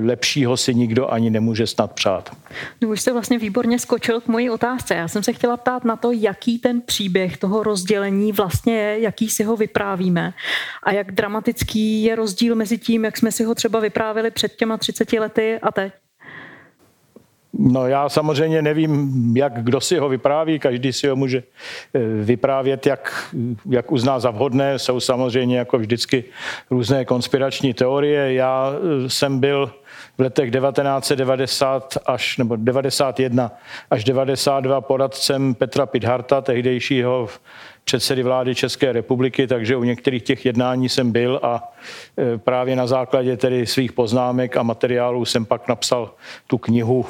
lepšího 0.03 0.57
si 0.57 0.75
nikdo 0.75 1.11
ani 1.13 1.29
nemůže 1.29 1.67
snad 1.67 1.93
přát. 1.93 2.37
No 2.81 2.89
už 2.89 3.01
jste 3.01 3.13
vlastně 3.13 3.39
výborně 3.39 3.79
skočil 3.79 4.21
k 4.21 4.27
mojí 4.27 4.49
otázce. 4.49 4.95
Já 4.95 5.07
jsem 5.07 5.23
se 5.23 5.33
chtěla 5.33 5.57
ptát 5.57 5.83
na 5.83 5.95
to, 5.95 6.11
jaký 6.11 6.59
ten 6.59 6.81
příběh 6.81 7.37
toho 7.37 7.63
rozdělení 7.63 8.31
vlastně 8.31 8.77
je, 8.77 8.99
jaký 8.99 9.29
si 9.29 9.43
ho 9.43 9.57
vyprávíme 9.57 10.33
a 10.83 10.91
jak 10.91 11.11
dramatický 11.11 12.03
je 12.03 12.15
rozdíl 12.15 12.55
mezi 12.55 12.77
tím, 12.77 13.05
jak 13.05 13.17
jsme 13.17 13.31
si 13.31 13.43
ho 13.43 13.55
třeba 13.55 13.79
vyprávili 13.79 14.31
před 14.31 14.55
těma 14.55 14.77
30 14.77 15.13
lety 15.13 15.59
a 15.61 15.71
teď. 15.71 15.93
No 17.59 17.87
já 17.87 18.09
samozřejmě 18.09 18.61
nevím, 18.61 19.13
jak 19.37 19.63
kdo 19.63 19.81
si 19.81 19.97
ho 19.97 20.09
vypráví, 20.09 20.59
každý 20.59 20.93
si 20.93 21.07
ho 21.07 21.15
může 21.15 21.37
eh, 21.93 21.99
vyprávět, 22.23 22.85
jak, 22.85 23.33
jak 23.69 23.91
uzná 23.91 24.19
za 24.19 24.31
vhodné. 24.31 24.79
Jsou 24.79 24.99
samozřejmě 24.99 25.57
jako 25.57 25.77
vždycky 25.77 26.23
různé 26.69 27.05
konspirační 27.05 27.73
teorie. 27.73 28.33
Já 28.33 28.71
eh, 28.73 29.09
jsem 29.09 29.39
byl 29.39 29.71
v 30.17 30.21
letech 30.21 30.51
1990 30.51 31.97
až, 32.05 32.37
nebo 32.37 32.55
91 32.55 33.51
až 33.89 34.03
92 34.03 34.81
poradcem 34.81 35.55
Petra 35.55 35.85
Pidharta, 35.85 36.41
tehdejšího 36.41 37.29
předsedy 37.83 38.23
vlády 38.23 38.55
České 38.55 38.91
republiky, 38.91 39.47
takže 39.47 39.75
u 39.75 39.83
některých 39.83 40.23
těch 40.23 40.45
jednání 40.45 40.89
jsem 40.89 41.11
byl 41.11 41.39
a 41.43 41.73
eh, 42.17 42.37
právě 42.37 42.75
na 42.75 42.87
základě 42.87 43.37
tedy 43.37 43.65
svých 43.65 43.91
poznámek 43.91 44.57
a 44.57 44.63
materiálů 44.63 45.25
jsem 45.25 45.45
pak 45.45 45.67
napsal 45.67 46.13
tu 46.47 46.57
knihu 46.57 47.05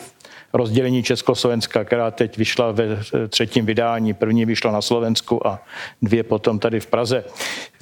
rozdělení 0.57 1.03
Československa, 1.03 1.83
která 1.83 2.11
teď 2.11 2.37
vyšla 2.37 2.71
ve 2.71 2.85
třetím 3.29 3.65
vydání. 3.65 4.13
První 4.13 4.45
vyšla 4.45 4.71
na 4.71 4.81
Slovensku 4.81 5.47
a 5.47 5.59
dvě 6.01 6.23
potom 6.23 6.59
tady 6.59 6.79
v 6.79 6.87
Praze. 6.87 7.23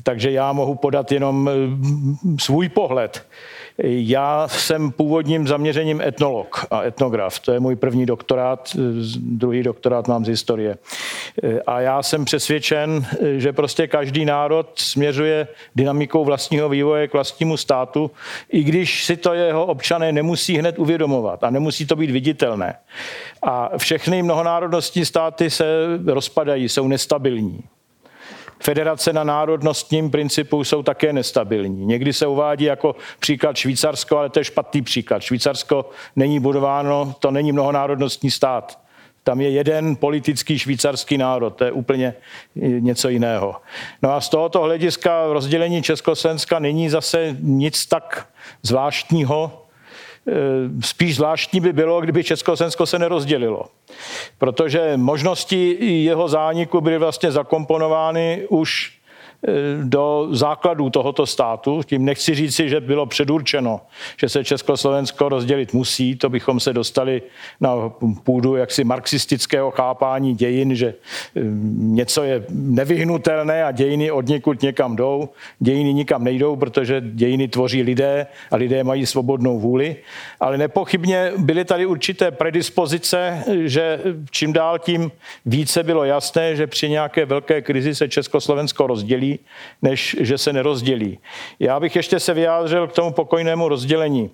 Takže 0.03 0.32
já 0.32 0.53
mohu 0.53 0.75
podat 0.75 1.12
jenom 1.12 1.50
mm, 1.50 2.38
svůj 2.39 2.70
pohled. 2.70 3.25
Já 3.77 4.48
jsem 4.48 4.91
původním 4.91 5.48
zaměřením 5.48 6.01
etnolog 6.01 6.65
a 6.72 6.84
etnograf. 6.84 7.39
To 7.39 7.51
je 7.51 7.60
můj 7.60 7.75
první 7.75 8.05
doktorát, 8.05 8.70
druhý 9.17 9.63
doktorát 9.63 10.08
mám 10.08 10.25
z 10.25 10.27
historie. 10.27 10.77
A 11.67 11.79
já 11.79 12.03
jsem 12.03 12.25
přesvědčen, 12.25 13.05
že 13.38 13.53
prostě 13.53 13.88
každý 13.88 14.25
národ 14.25 14.70
směřuje 14.75 15.48
dynamikou 15.75 16.25
vlastního 16.25 16.70
vývoje 16.70 17.08
k 17.08 17.13
vlastnímu 17.13 17.58
státu, 17.58 18.12
i 18.50 18.63
když 18.63 19.05
si 19.05 19.17
to 19.17 19.34
jeho 19.34 19.65
občané 19.65 20.12
nemusí 20.12 20.58
hned 20.58 20.79
uvědomovat 20.79 21.44
a 21.44 21.50
nemusí 21.50 21.86
to 21.86 21.96
být 21.96 22.12
viditelné. 22.12 22.75
A 23.41 23.77
všechny 23.77 24.24
mnohonárodnostní 24.24 25.05
státy 25.05 25.50
se 25.50 25.65
rozpadají, 26.05 26.70
jsou 26.70 26.88
nestabilní. 26.88 27.63
Federace 28.66 29.14
na 29.14 29.24
národnostním 29.24 30.12
principu 30.12 30.64
jsou 30.64 30.84
také 30.84 31.14
nestabilní. 31.14 31.86
Někdy 31.86 32.14
se 32.14 32.28
uvádí 32.28 32.66
jako 32.66 32.96
příklad 33.20 33.58
Švýcarsko, 33.58 34.18
ale 34.18 34.30
to 34.30 34.40
je 34.40 34.44
špatný 34.44 34.82
příklad. 34.82 35.22
Švýcarsko 35.22 35.90
není 36.16 36.40
budováno, 36.40 37.16
to 37.20 37.32
není 37.32 37.52
mnohonárodnostní 37.52 38.32
stát. 38.32 38.80
Tam 39.24 39.42
je 39.42 39.50
jeden 39.50 39.96
politický 39.96 40.60
švýcarský 40.60 41.18
národ, 41.18 41.50
to 41.50 41.64
je 41.64 41.72
úplně 41.72 42.14
něco 42.56 43.10
jiného. 43.10 43.56
No 44.02 44.14
a 44.14 44.22
z 44.22 44.30
tohoto 44.30 44.62
hlediska 44.62 45.26
rozdělení 45.34 45.84
Československa 45.84 46.60
není 46.60 46.90
zase 46.90 47.36
nic 47.40 47.86
tak 47.86 48.28
zvláštního, 48.64 49.65
spíš 50.82 51.15
zvláštní 51.15 51.60
by 51.60 51.74
bylo, 51.74 52.01
kdyby 52.01 52.24
Československo 52.24 52.86
se 52.86 53.00
nerozdělilo. 53.00 53.65
Protože 54.38 54.94
možnosti 54.96 55.77
jeho 55.82 56.27
zániku 56.27 56.82
byly 56.82 56.98
vlastně 56.98 57.32
zakomponovány 57.32 58.46
už 58.50 59.00
do 59.84 60.28
základů 60.32 60.90
tohoto 60.90 61.25
státu. 61.25 61.82
Tím 61.86 62.06
nechci 62.06 62.36
říci, 62.36 62.70
že 62.70 62.82
bylo 62.82 63.06
předurčeno, 63.06 63.82
že 64.18 64.30
se 64.30 64.44
Československo 64.44 65.30
rozdělit 65.30 65.74
musí, 65.74 66.16
to 66.16 66.30
bychom 66.30 66.60
se 66.60 66.74
dostali 66.74 67.22
na 67.62 67.90
půdu 68.24 68.56
jaksi 68.56 68.84
marxistického 68.84 69.72
chápání 69.72 70.36
dějin, 70.36 70.75
že 70.75 70.88
eh, 70.88 71.42
něco 71.78 72.24
je 72.24 72.44
nevyhnutelné 72.50 73.64
a 73.64 73.72
dějiny 73.72 74.12
od 74.12 74.28
někud 74.28 74.62
někam 74.62 74.96
jdou. 74.96 75.30
Dějiny 75.60 75.94
nikam 75.94 76.24
nejdou, 76.24 76.56
protože 76.56 77.02
dějiny 77.06 77.48
tvoří 77.48 77.82
lidé 77.82 78.28
a 78.52 78.56
lidé 78.56 78.84
mají 78.84 79.06
svobodnou 79.06 79.60
vůli. 79.60 79.96
Ale 80.40 80.58
nepochybně 80.58 81.32
byly 81.38 81.66
tady 81.66 81.86
určité 81.86 82.32
predispozice, 82.32 83.44
že 83.66 84.00
čím 84.32 84.54
dál 84.54 84.80
tím 84.80 85.12
více 85.46 85.84
bylo 85.84 86.06
jasné, 86.06 86.56
že 86.56 86.68
při 86.68 86.90
nějaké 86.90 87.25
velké 87.25 87.62
krizi 87.62 87.96
se 87.96 88.10
Československo 88.10 88.88
rozdělí 88.88 89.35
než 89.82 90.15
že 90.20 90.38
se 90.38 90.54
nerozdělí. 90.54 91.20
Já 91.60 91.80
bych 91.80 91.96
ještě 91.96 92.20
se 92.20 92.34
vyjádřil 92.34 92.88
k 92.88 92.94
tomu 92.94 93.12
pokojnému 93.12 93.70
rozdělení. 93.70 94.30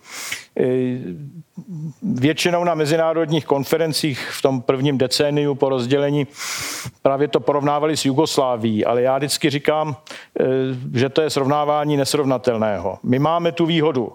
E, 0.60 0.66
většinou 2.02 2.64
na 2.64 2.76
mezinárodních 2.76 3.46
konferencích 3.46 4.30
v 4.32 4.42
tom 4.42 4.62
prvním 4.62 4.98
decéniu 4.98 5.56
po 5.56 5.70
rozdělení 5.70 6.28
právě 7.02 7.28
to 7.28 7.40
porovnávali 7.40 7.98
s 7.98 8.06
Jugosláví, 8.06 8.86
ale 8.86 9.02
já 9.02 9.18
vždycky 9.18 9.50
říkám, 9.50 9.96
e, 10.40 10.46
že 11.00 11.10
to 11.10 11.22
je 11.22 11.30
srovnávání 11.30 11.98
nesrovnatelného. 11.98 13.00
My 13.04 13.20
máme 13.20 13.52
tu 13.52 13.66
výhodu, 13.66 14.14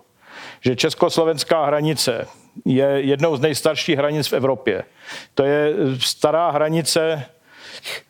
že 0.61 0.77
československá 0.77 1.67
hranice 1.67 2.27
je 2.65 2.87
jednou 2.87 3.37
z 3.37 3.41
nejstarších 3.41 3.99
hranic 3.99 4.29
v 4.29 4.33
Evropě. 4.33 4.85
To 5.35 5.43
je 5.45 5.75
stará 5.99 6.51
hranice 6.51 7.25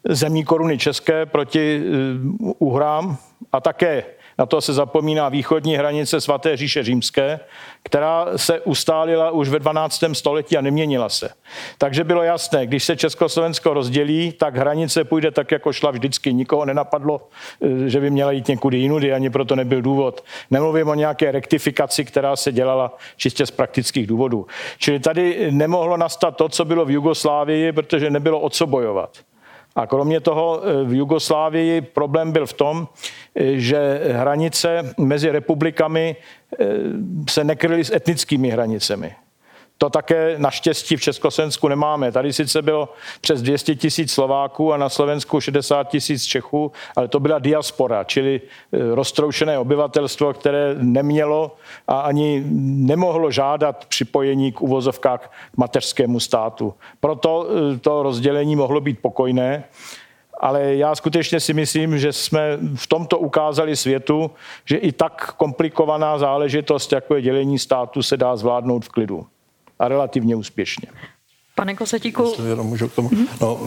zemí 0.09 0.45
koruny 0.45 0.79
české 0.79 1.27
proti 1.27 1.83
eh, 1.83 2.53
uhrám 2.59 3.17
a 3.53 3.61
také 3.61 4.05
na 4.39 4.47
to 4.47 4.61
se 4.61 4.73
zapomíná 4.73 5.29
východní 5.29 5.77
hranice 5.77 6.21
svaté 6.21 6.57
říše 6.57 6.83
římské, 6.83 7.41
která 7.83 8.27
se 8.37 8.61
ustálila 8.61 9.31
už 9.31 9.49
ve 9.49 9.59
12. 9.59 10.05
století 10.13 10.57
a 10.57 10.61
neměnila 10.61 11.09
se. 11.09 11.31
Takže 11.79 12.05
bylo 12.05 12.23
jasné, 12.23 12.67
když 12.67 12.85
se 12.85 12.97
Československo 12.97 13.75
rozdělí, 13.75 14.33
tak 14.33 14.57
hranice 14.57 15.05
půjde 15.05 15.31
tak, 15.31 15.51
jako 15.51 15.73
šla 15.73 15.91
vždycky. 15.91 16.33
Nikoho 16.33 16.65
nenapadlo, 16.65 17.29
eh, 17.63 17.89
že 17.89 18.01
by 18.01 18.11
měla 18.11 18.33
jít 18.33 18.49
někudy 18.49 18.79
jinudy, 18.79 19.13
ani 19.13 19.31
proto 19.31 19.57
nebyl 19.57 19.83
důvod. 19.83 20.25
Nemluvím 20.51 20.89
o 20.89 20.95
nějaké 20.95 21.33
rektifikaci, 21.33 22.05
která 22.05 22.37
se 22.37 22.53
dělala 22.53 22.97
čistě 23.17 23.47
z 23.47 23.51
praktických 23.51 24.07
důvodů. 24.07 24.47
Čili 24.79 25.01
tady 25.01 25.51
nemohlo 25.51 25.97
nastat 25.97 26.37
to, 26.37 26.49
co 26.49 26.65
bylo 26.65 26.85
v 26.85 26.91
Jugoslávii, 26.91 27.73
protože 27.73 28.11
nebylo 28.11 28.41
o 28.41 28.51
co 28.51 28.67
bojovat. 28.67 29.19
A 29.77 29.87
kromě 29.87 30.21
toho 30.21 30.61
eh, 30.63 30.85
v 30.85 30.93
Jugoslávii 30.93 31.81
problém 31.81 32.33
byl 32.33 32.47
v 32.47 32.53
tom, 32.53 32.89
eh, 33.35 33.45
že 33.61 34.01
hranice 34.13 34.95
mezi 34.99 35.31
republikami 35.31 36.17
eh, 36.17 36.67
se 37.29 37.45
nekryly 37.45 37.85
s 37.85 37.95
etnickými 37.95 38.51
hranicemi. 38.51 39.15
To 39.79 39.91
také 39.91 40.35
naštěstí 40.39 40.97
v 40.97 41.01
Československu 41.01 41.69
nemáme. 41.69 42.13
Tady 42.13 42.33
sice 42.33 42.63
bylo 42.63 42.89
přes 43.21 43.43
200 43.43 43.75
tisíc 43.75 44.13
Slováků 44.13 44.73
a 44.73 44.77
na 44.77 44.89
Slovensku 44.89 45.41
60 45.41 45.89
tisíc 45.89 46.25
Čechů, 46.25 46.73
ale 46.97 47.09
to 47.09 47.21
byla 47.21 47.39
diaspora, 47.39 48.05
čili 48.05 48.41
e, 48.73 48.95
roztroušené 48.95 49.59
obyvatelstvo, 49.59 50.33
které 50.33 50.75
nemělo 50.79 51.57
a 51.89 52.01
ani 52.01 52.43
nemohlo 52.61 53.31
žádat 53.31 53.87
připojení 53.87 54.53
k 54.53 54.63
uvozovkách 54.63 55.31
k 55.55 55.57
mateřskému 55.57 56.21
státu. 56.21 56.75
Proto 57.01 57.47
e, 57.75 57.79
to 57.79 58.03
rozdělení 58.03 58.57
mohlo 58.57 58.81
být 58.81 58.99
pokojné. 59.01 59.65
ale 60.41 60.75
já 60.75 60.95
skutečně 60.95 61.41
si 61.41 61.55
myslím, 61.55 61.99
že 61.99 62.13
jsme 62.13 62.59
v 62.75 62.87
tomto 62.87 63.19
ukázali 63.19 63.77
světu, 63.77 64.31
že 64.65 64.77
i 64.77 64.93
tak 64.93 65.33
komplikovaná 65.37 66.19
záležitost, 66.19 66.93
jako 66.93 67.15
je 67.15 67.23
dělení 67.23 67.59
státu, 67.59 68.03
se 68.03 68.17
dá 68.17 68.37
zvládnout 68.37 68.85
v 68.85 68.89
klidu 68.89 69.27
a 69.79 69.89
relativně 69.89 70.37
úspěšně. 70.37 70.89
Pane 71.57 71.75
Kosetíku. 71.75 72.35
Jenom 72.49 72.67
můžu 72.67 72.89
k 72.89 72.95
tomu. 72.95 73.11
No, 73.41 73.61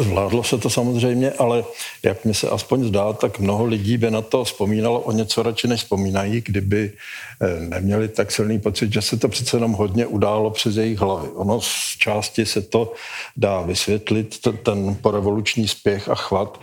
zvládlo 0.00 0.42
se 0.44 0.58
to 0.58 0.70
samozřejmě, 0.70 1.32
ale 1.32 1.64
jak 2.02 2.24
mi 2.24 2.34
se 2.34 2.48
aspoň 2.48 2.84
zdá, 2.84 3.12
tak 3.12 3.38
mnoho 3.38 3.64
lidí 3.64 3.96
by 3.96 4.10
na 4.10 4.22
to 4.22 4.44
vzpomínalo 4.44 5.00
o 5.00 5.12
něco 5.12 5.42
radši, 5.42 5.68
než 5.68 5.80
vzpomínají, 5.80 6.40
kdyby 6.40 6.92
eh, 7.40 7.60
neměli 7.60 8.08
tak 8.08 8.32
silný 8.32 8.60
pocit, 8.60 8.92
že 8.92 9.02
se 9.02 9.16
to 9.16 9.28
přece 9.28 9.56
jenom 9.56 9.72
hodně 9.72 10.06
událo 10.06 10.50
přes 10.50 10.76
jejich 10.76 10.98
hlavy. 10.98 11.28
Ono 11.34 11.60
z 11.60 11.96
části 11.98 12.46
se 12.46 12.62
to 12.62 12.92
dá 13.36 13.62
vysvětlit, 13.62 14.38
ten 14.62 14.94
porevoluční 14.94 15.68
spěch 15.68 16.08
a 16.08 16.14
chvat, 16.14 16.60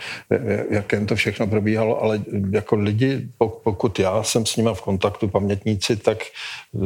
jakém 0.70 1.06
to 1.06 1.16
všechno 1.16 1.48
probíhalo, 1.48 2.04
ale 2.04 2.22
jako 2.52 2.76
lidi, 2.76 3.28
pokud 3.64 4.00
já 4.00 4.24
jsem 4.24 4.46
s 4.46 4.56
nimi 4.56 4.70
v 4.74 4.82
kontaktu, 4.82 5.28
pamětníci, 5.28 5.96
tak 5.96 6.24
eh, 6.24 6.80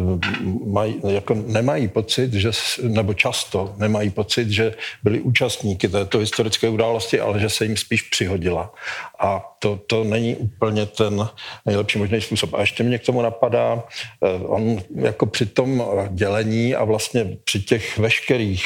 mají, 0.66 1.02
jako 1.08 1.34
nemají 1.34 1.88
pocit, 1.88 2.34
že, 2.34 2.52
nebo 2.84 3.14
často 3.14 3.75
nemají 3.86 4.10
pocit, 4.10 4.50
že 4.50 4.74
byli 5.04 5.22
účastníky 5.22 5.88
této 5.88 6.18
historické 6.18 6.70
události, 6.70 7.20
ale 7.20 7.39
že 7.39 7.50
se 7.50 7.65
jim 7.65 7.77
spíš 7.77 8.01
přihodila. 8.01 8.74
A 9.20 9.54
to, 9.65 9.79
to 9.88 10.03
není 10.03 10.36
úplně 10.36 10.86
ten 10.86 11.29
nejlepší 11.65 12.00
možný 12.00 12.22
způsob. 12.22 12.53
A 12.53 12.62
ještě 12.62 12.84
mě 12.84 12.98
k 12.98 13.05
tomu 13.05 13.22
napadá, 13.22 13.84
eh, 14.24 14.45
on 14.45 14.81
jako 14.95 15.25
při 15.25 15.45
tom 15.45 15.84
dělení 16.10 16.75
a 16.75 16.84
vlastně 16.84 17.38
při 17.43 17.62
těch 17.62 17.98
veškerých 17.98 18.65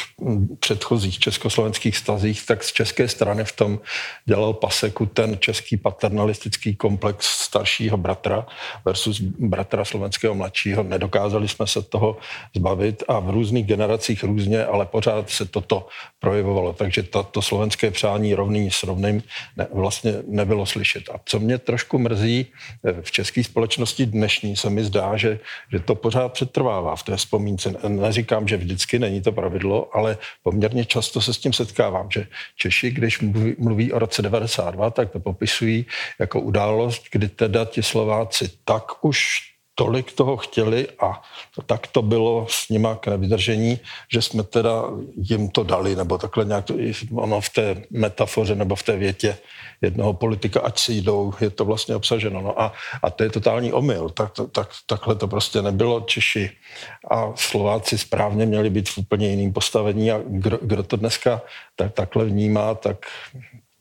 předchozích 0.60 1.20
československých 1.20 1.98
stazích, 1.98 2.46
tak 2.46 2.64
z 2.64 2.74
české 2.74 3.08
strany 3.08 3.44
v 3.44 3.52
tom 3.52 3.80
dělal 4.26 4.54
paseku 4.54 5.06
ten 5.06 5.38
český 5.40 5.78
paternalistický 5.78 6.76
komplex 6.76 7.28
staršího 7.28 7.98
bratra 7.98 8.46
versus 8.86 9.20
bratra 9.40 9.86
slovenského 9.86 10.36
mladšího. 10.36 10.84
Nedokázali 10.84 11.48
jsme 11.48 11.68
se 11.68 11.82
toho 11.82 12.18
zbavit 12.56 13.04
a 13.08 13.20
v 13.20 13.30
různých 13.30 13.66
generacích 13.66 14.24
různě, 14.24 14.66
ale 14.66 14.86
pořád 14.86 15.30
se 15.30 15.46
toto 15.46 15.88
projevovalo. 16.20 16.74
Takže 16.74 17.04
to, 17.04 17.24
to 17.24 17.42
slovenské 17.42 17.92
přání 17.92 18.36
rovný 18.36 18.72
s 18.72 18.84
rovným 18.84 19.24
ne, 19.58 19.68
vlastně 19.74 20.14
nebylo 20.28 20.66
slyšet. 20.66 20.89
A 20.96 21.20
co 21.26 21.40
mě 21.40 21.58
trošku 21.58 22.00
mrzí 22.00 22.46
eh, 22.86 23.02
v 23.02 23.12
české 23.12 23.44
společnosti 23.44 24.06
dnešní, 24.06 24.56
se 24.56 24.70
mi 24.70 24.84
zdá, 24.84 25.18
že, 25.18 25.40
že 25.72 25.80
to 25.80 25.96
pořád 25.96 26.34
přetrvává 26.34 26.96
v 26.96 27.04
té 27.04 27.18
vzpomínce. 27.18 27.76
Neříkám, 27.88 28.48
že 28.48 28.58
vždycky 28.58 29.00
není 29.00 29.22
to 29.22 29.32
pravidlo, 29.32 29.98
ale 29.98 30.18
poměrně 30.44 30.86
často 30.86 31.22
se 31.22 31.34
s 31.34 31.38
tím 31.38 31.54
setkávám, 31.54 32.12
že 32.12 32.28
Češi, 32.56 32.92
když 32.92 33.20
mluví, 33.20 33.56
mluví 33.58 33.94
o 33.94 34.00
roce 34.00 34.22
92, 34.22 34.90
tak 34.90 35.12
to 35.12 35.20
popisují 35.20 35.86
jako 36.20 36.42
událost, 36.42 37.04
kdy 37.12 37.28
teda 37.28 37.66
ti 37.66 37.84
Slováci 37.84 38.50
tak 38.66 39.06
už 39.06 39.50
tolik 39.80 40.12
toho 40.12 40.38
chtěli 40.38 40.88
a 41.00 41.22
tak 41.66 41.88
to 41.88 42.02
bylo 42.02 42.48
s 42.50 42.70
nima 42.70 42.96
k 42.96 43.08
nevydržení, 43.08 43.80
že 44.12 44.22
jsme 44.22 44.44
teda 44.44 44.84
jim 45.16 45.50
to 45.50 45.64
dali, 45.64 45.96
nebo 45.96 46.18
takhle 46.18 46.46
nějak 46.46 46.66
to, 46.66 46.74
ono 47.16 47.42
v 47.42 47.50
té 47.50 47.82
metafoře 47.92 48.56
nebo 48.56 48.76
v 48.76 48.84
té 48.84 48.98
větě 48.98 49.38
jednoho 49.82 50.14
politika, 50.14 50.60
ať 50.60 50.80
si 50.80 50.94
jdou, 50.94 51.34
je 51.42 51.50
to 51.50 51.66
vlastně 51.66 51.96
obsaženo. 51.96 52.42
No 52.42 52.62
a, 52.62 52.74
a 53.04 53.10
to 53.10 53.24
je 53.24 53.30
totální 53.30 53.74
omyl. 53.74 54.10
Tak, 54.10 54.32
tak, 54.52 54.70
takhle 54.86 55.16
to 55.16 55.28
prostě 55.28 55.62
nebylo. 55.62 56.02
Češi 56.02 56.52
a 57.12 57.32
Slováci 57.36 57.98
správně 57.98 58.46
měli 58.46 58.70
být 58.70 58.90
v 58.90 58.98
úplně 58.98 59.28
jiném 59.28 59.54
postavení 59.54 60.12
a 60.12 60.20
kdo, 60.28 60.60
kdo 60.62 60.84
to 60.84 60.98
dneska 60.98 61.42
tak, 61.76 61.94
takhle 61.94 62.26
vnímá, 62.26 62.76
tak 62.76 63.06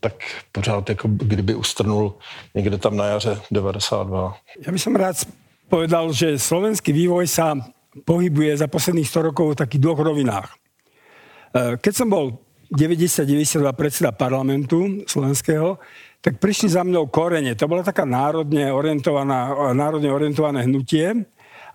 tak 0.00 0.14
pořád 0.52 0.88
jako 0.88 1.08
kdyby 1.08 1.54
ustrnul 1.54 2.14
někde 2.54 2.78
tam 2.78 2.96
na 2.96 3.04
jaře 3.04 3.40
92. 3.50 4.36
Já 4.66 4.72
bych 4.72 4.86
rád 4.86 5.16
povedal, 5.68 6.10
že 6.10 6.40
slovenský 6.40 6.90
vývoj 6.90 7.28
sa 7.28 7.54
pohybuje 8.02 8.56
za 8.56 8.66
posledných 8.66 9.08
100 9.08 9.28
rokov 9.32 9.54
v 9.54 9.60
takých 9.60 9.82
dvoch 9.84 10.00
rovinách. 10.00 10.48
E, 10.48 10.56
keď 11.78 11.92
som 11.92 12.08
bol 12.08 12.40
90-92 12.72 13.64
predseda 13.72 14.12
parlamentu 14.12 15.04
slovenského, 15.08 15.80
tak 16.20 16.42
prišli 16.42 16.74
za 16.74 16.82
mnou 16.84 17.08
korene. 17.08 17.54
To 17.54 17.70
bola 17.70 17.86
taká 17.86 18.04
národne, 18.04 18.68
orientovaná, 18.68 19.72
národne 19.72 20.10
orientované 20.10 20.66
hnutie 20.66 21.24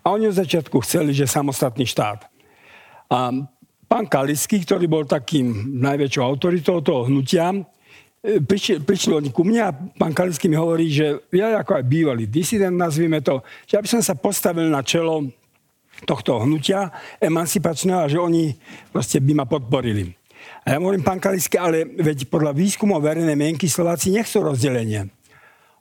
a 0.04 0.06
oni 0.12 0.28
od 0.30 0.36
začiatku 0.36 0.84
chceli, 0.84 1.16
že 1.16 1.26
samostatný 1.26 1.88
štát. 1.88 2.28
A 3.10 3.32
pán 3.88 4.06
Kalisky, 4.06 4.62
ktorý 4.62 4.86
bol 4.86 5.08
takým 5.08 5.74
najväčšou 5.80 6.22
autoritou 6.22 6.84
toho 6.84 7.08
hnutia, 7.08 7.50
prišli, 8.24 8.80
prišli 8.80 9.12
oni 9.12 9.28
ku 9.28 9.44
mne 9.44 9.60
a 9.60 9.70
pán 9.72 10.16
Kalický 10.16 10.48
mi 10.48 10.56
hovorí, 10.56 10.88
že 10.88 11.20
ja 11.28 11.52
ako 11.60 11.76
aj 11.76 11.84
bývalý 11.84 12.24
disident, 12.24 12.72
nazvime 12.72 13.20
to, 13.20 13.44
že 13.68 13.76
aby 13.76 13.88
som 13.88 14.00
sa 14.00 14.16
postavil 14.16 14.64
na 14.72 14.80
čelo 14.80 15.28
tohto 16.08 16.42
hnutia 16.42 16.90
emancipačného 17.20 18.00
a 18.02 18.10
že 18.10 18.18
oni 18.18 18.56
proste 18.90 19.20
by 19.20 19.32
ma 19.36 19.46
podporili. 19.46 20.16
A 20.64 20.74
ja 20.74 20.80
hovorím, 20.80 21.04
pán 21.04 21.20
Kalický, 21.20 21.60
ale 21.60 21.84
veď 21.84 22.28
podľa 22.32 22.56
výskumov 22.56 23.04
verejnej 23.04 23.36
mienky 23.36 23.68
Slováci 23.68 24.08
nechcú 24.08 24.40
rozdelenie. 24.40 25.12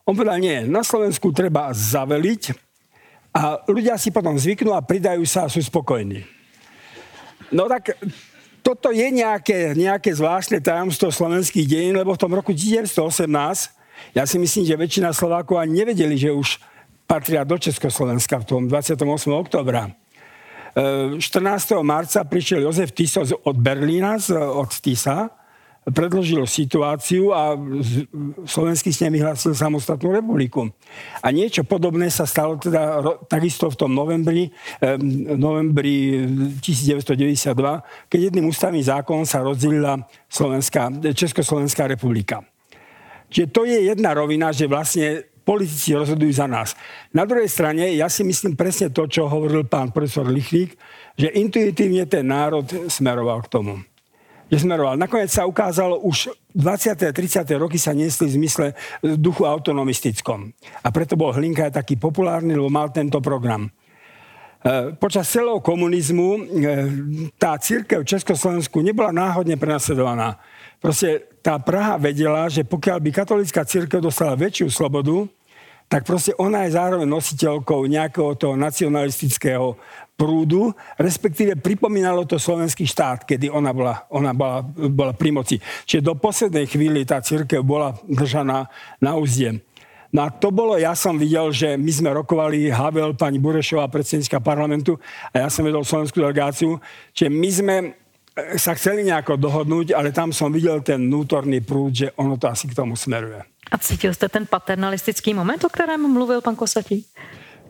On 0.03 0.12
povedal, 0.12 0.43
nie, 0.43 0.67
na 0.67 0.84
Slovensku 0.84 1.32
treba 1.32 1.71
zaveliť 1.71 2.51
a 3.32 3.63
ľudia 3.65 3.95
si 3.95 4.12
potom 4.12 4.36
zvyknú 4.36 4.75
a 4.75 4.84
pridajú 4.84 5.23
sa 5.23 5.47
a 5.47 5.51
sú 5.51 5.63
spokojní. 5.63 6.27
No 7.56 7.71
tak 7.71 7.95
toto 8.63 8.95
je 8.95 9.12
nejaké, 9.12 9.76
nejaké 9.76 10.15
zvláštne 10.15 10.63
tajomstvo 10.63 11.12
slovenských 11.12 11.67
dejín, 11.67 11.99
lebo 11.99 12.15
v 12.15 12.21
tom 12.23 12.32
roku 12.32 12.56
1918 12.56 13.28
ja 14.15 14.23
si 14.23 14.39
myslím, 14.39 14.63
že 14.63 14.80
väčšina 14.80 15.12
Slovákov 15.12 15.60
ani 15.60 15.84
nevedeli, 15.84 16.15
že 16.15 16.32
už 16.32 16.63
patria 17.04 17.43
do 17.43 17.60
Československa 17.60 18.39
v 18.41 18.45
tom 18.47 18.62
28. 18.71 19.04
oktobra. 19.36 19.91
14. 20.73 21.19
E, 21.21 21.84
marca 21.86 22.26
prišiel 22.26 22.65
Jozef 22.65 22.95
Tiso 22.95 23.21
od 23.21 23.56
Berlína, 23.60 24.17
od 24.34 24.71
Tisa, 24.82 25.30
predložil 25.83 26.47
situáciu 26.47 27.35
a 27.35 27.59
slovenský 28.47 28.95
snem 28.95 29.19
vyhlásil 29.19 29.51
samostatnú 29.51 30.15
republiku. 30.15 30.71
A 31.19 31.27
niečo 31.35 31.67
podobné 31.67 32.07
sa 32.07 32.23
stalo 32.23 32.55
teda 32.55 33.03
takisto 33.27 33.67
v 33.67 33.75
tom 33.75 33.91
novembri, 33.91 34.47
novembri 35.35 36.23
1992, 36.63 37.51
keď 38.07 38.19
jedným 38.31 38.47
ústavným 38.47 38.83
zákonom 38.83 39.27
sa 39.27 39.43
rozdelila 39.43 39.99
Slovenská, 40.31 41.11
Československá 41.11 41.91
republika. 41.91 42.47
Čiže 43.27 43.47
to 43.51 43.67
je 43.67 43.91
jedna 43.91 44.15
rovina, 44.15 44.55
že 44.55 44.69
vlastne 44.69 45.25
politici 45.43 45.91
rozhodujú 45.91 46.31
za 46.31 46.47
nás. 46.47 46.71
Na 47.11 47.27
druhej 47.27 47.51
strane, 47.51 47.91
ja 47.91 48.07
si 48.07 48.23
myslím 48.23 48.55
presne 48.55 48.87
to, 48.87 49.03
čo 49.11 49.27
hovoril 49.27 49.67
pán 49.67 49.91
profesor 49.91 50.23
Lichvík, 50.23 50.79
že 51.19 51.27
intuitívne 51.35 52.07
ten 52.07 52.23
národ 52.23 52.63
smeroval 52.87 53.43
k 53.43 53.51
tomu 53.51 53.83
že 54.53 54.69
smeroval. 54.69 55.01
Nakoniec 55.01 55.33
sa 55.33 55.49
ukázalo, 55.49 55.97
už 56.05 56.29
20. 56.53 57.09
a 57.09 57.11
30. 57.11 57.41
roky 57.57 57.81
sa 57.81 57.89
niesli 57.89 58.29
v 58.29 58.37
zmysle 58.37 58.67
duchu 59.17 59.49
autonomistickom. 59.49 60.53
A 60.85 60.93
preto 60.93 61.17
bol 61.17 61.33
Hlinka 61.33 61.65
aj 61.65 61.81
taký 61.81 61.97
populárny, 61.97 62.53
lebo 62.53 62.69
mal 62.69 62.93
tento 62.93 63.17
program. 63.17 63.65
E, 63.65 64.93
počas 64.93 65.25
celého 65.25 65.57
komunizmu 65.57 66.29
e, 66.37 66.41
tá 67.41 67.57
církev 67.57 68.05
v 68.05 68.11
Československu 68.13 68.77
nebola 68.85 69.09
náhodne 69.09 69.57
prenasledovaná. 69.57 70.37
Proste 70.77 71.33
tá 71.41 71.57
Praha 71.57 71.97
vedela, 71.97 72.45
že 72.45 72.61
pokiaľ 72.61 73.01
by 73.01 73.09
katolická 73.09 73.65
církev 73.65 74.05
dostala 74.05 74.37
väčšiu 74.37 74.69
slobodu, 74.69 75.25
tak 75.89 76.05
proste 76.05 76.33
ona 76.37 76.65
je 76.65 76.77
zároveň 76.77 77.09
nositeľkou 77.09 77.89
nejakého 77.89 78.37
toho 78.37 78.53
nacionalistického 78.53 79.77
prúdu, 80.13 80.71
respektíve 80.95 81.58
pripomínalo 81.58 82.23
to 82.30 82.38
slovenský 82.38 82.86
štát, 82.86 83.26
kedy 83.26 83.49
ona 83.49 83.73
bola, 83.73 84.06
ona 84.13 84.32
bola, 84.32 84.62
bola 84.89 85.13
pri 85.13 85.34
moci. 85.34 85.56
Čiže 85.89 86.06
do 86.06 86.13
poslednej 86.13 86.69
chvíli 86.69 87.02
tá 87.04 87.19
církev 87.19 87.65
bola 87.65 87.97
držaná 88.06 88.69
na 89.02 89.17
úzde. 89.17 89.60
No 90.13 90.21
a 90.21 90.30
to 90.30 90.54
bolo, 90.54 90.78
ja 90.78 90.93
som 90.93 91.17
videl, 91.17 91.49
že 91.49 91.73
my 91.73 91.89
sme 91.89 92.10
rokovali 92.13 92.69
Havel, 92.69 93.17
pani 93.17 93.41
Burešová, 93.41 93.89
predsednická 93.89 94.38
parlamentu 94.38 95.02
a 95.34 95.41
ja 95.41 95.49
som 95.49 95.65
vedol 95.65 95.82
slovenskú 95.82 96.21
delegáciu, 96.21 96.78
že 97.17 97.34
my 97.34 97.49
sme 97.49 97.76
e, 97.82 98.54
sa 98.62 98.78
chceli 98.78 99.02
nejako 99.10 99.41
dohodnúť, 99.41 99.97
ale 99.97 100.13
tam 100.13 100.30
som 100.30 100.54
videl 100.54 100.86
ten 100.86 101.02
vnútorný 101.02 101.65
prúd, 101.65 101.97
že 101.97 102.08
ono 102.13 102.38
to 102.38 102.45
asi 102.45 102.69
k 102.69 102.78
tomu 102.78 102.93
smeruje. 102.93 103.41
A 103.73 103.76
cítil 103.82 104.13
jste 104.13 104.30
ten 104.30 104.45
paternalistický 104.45 105.34
moment, 105.34 105.63
o 105.65 105.69
kterém 105.69 105.97
mluvil 106.13 106.45
pan 106.45 106.54
Kosatí? 106.54 107.10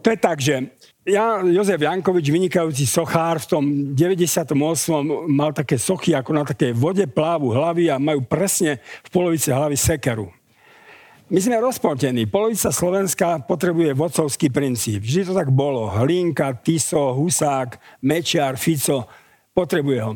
To 0.03 0.11
je 0.11 0.17
tak, 0.19 0.43
že 0.43 0.67
ja, 1.03 1.43
Jozef 1.43 1.83
Jankovič, 1.83 2.31
vynikajúci 2.31 2.87
sochár, 2.87 3.39
v 3.43 3.47
tom 3.47 3.63
98. 3.91 4.55
mal 5.27 5.51
také 5.51 5.75
sochy, 5.75 6.15
ako 6.15 6.31
na 6.31 6.43
takej 6.47 6.71
vode 6.71 7.03
plávu 7.11 7.51
hlavy 7.51 7.91
a 7.91 7.99
majú 7.99 8.23
presne 8.23 8.79
v 9.03 9.09
polovici 9.11 9.51
hlavy 9.51 9.75
sekeru. 9.75 10.31
My 11.33 11.39
sme 11.39 11.59
rozpoltení. 11.59 12.27
Polovica 12.27 12.69
Slovenska 12.69 13.41
potrebuje 13.43 13.95
vodcovský 13.95 14.53
princíp. 14.53 15.01
Vždy 15.01 15.31
to 15.31 15.33
tak 15.33 15.49
bolo. 15.49 15.89
Hlinka, 15.89 16.61
Tiso, 16.61 17.15
Husák, 17.15 17.79
Mečiar, 18.05 18.59
Fico. 18.59 19.07
Potrebuje 19.55 19.99
ho. 20.03 20.11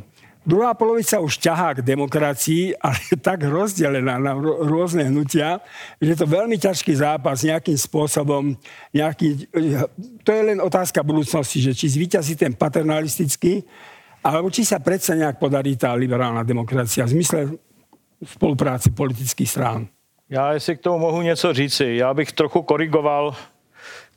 Druhá 0.47 0.71
polovica 0.71 1.19
už 1.19 1.43
ťahá 1.43 1.75
k 1.75 1.83
demokracii, 1.83 2.79
ale 2.79 2.95
je 3.12 3.19
tak 3.19 3.43
rozdelená 3.43 4.15
na 4.15 4.31
rôzne 4.63 5.03
hnutia, 5.12 5.60
že 5.99 6.15
je 6.15 6.17
to 6.23 6.23
veľmi 6.23 6.55
ťažký 6.55 6.95
zápas 6.95 7.43
nejakým 7.43 7.75
spôsobom. 7.75 8.55
Nejaký, 8.95 9.51
to 10.23 10.29
je 10.31 10.41
len 10.47 10.63
otázka 10.63 11.03
budúcnosti, 11.03 11.60
že 11.60 11.75
či 11.75 11.91
zvýťazí 11.91 12.39
ten 12.39 12.55
paternalistický, 12.55 13.60
alebo 14.23 14.47
či 14.47 14.63
sa 14.63 14.79
predsa 14.79 15.19
nejak 15.19 15.36
podarí 15.36 15.75
tá 15.75 15.91
liberálna 15.91 16.47
demokracia 16.47 17.03
v 17.03 17.19
zmysle 17.19 17.39
spolupráci 18.23 18.95
politických 18.95 19.51
strán. 19.51 19.91
Já, 20.29 20.53
jestli 20.53 20.75
k 20.75 20.81
tomu 20.81 20.97
mohu 20.99 21.21
něco 21.21 21.53
říci, 21.53 21.86
já 21.99 22.13
bych 22.13 22.31
trochu 22.31 22.62
korigoval 22.62 23.36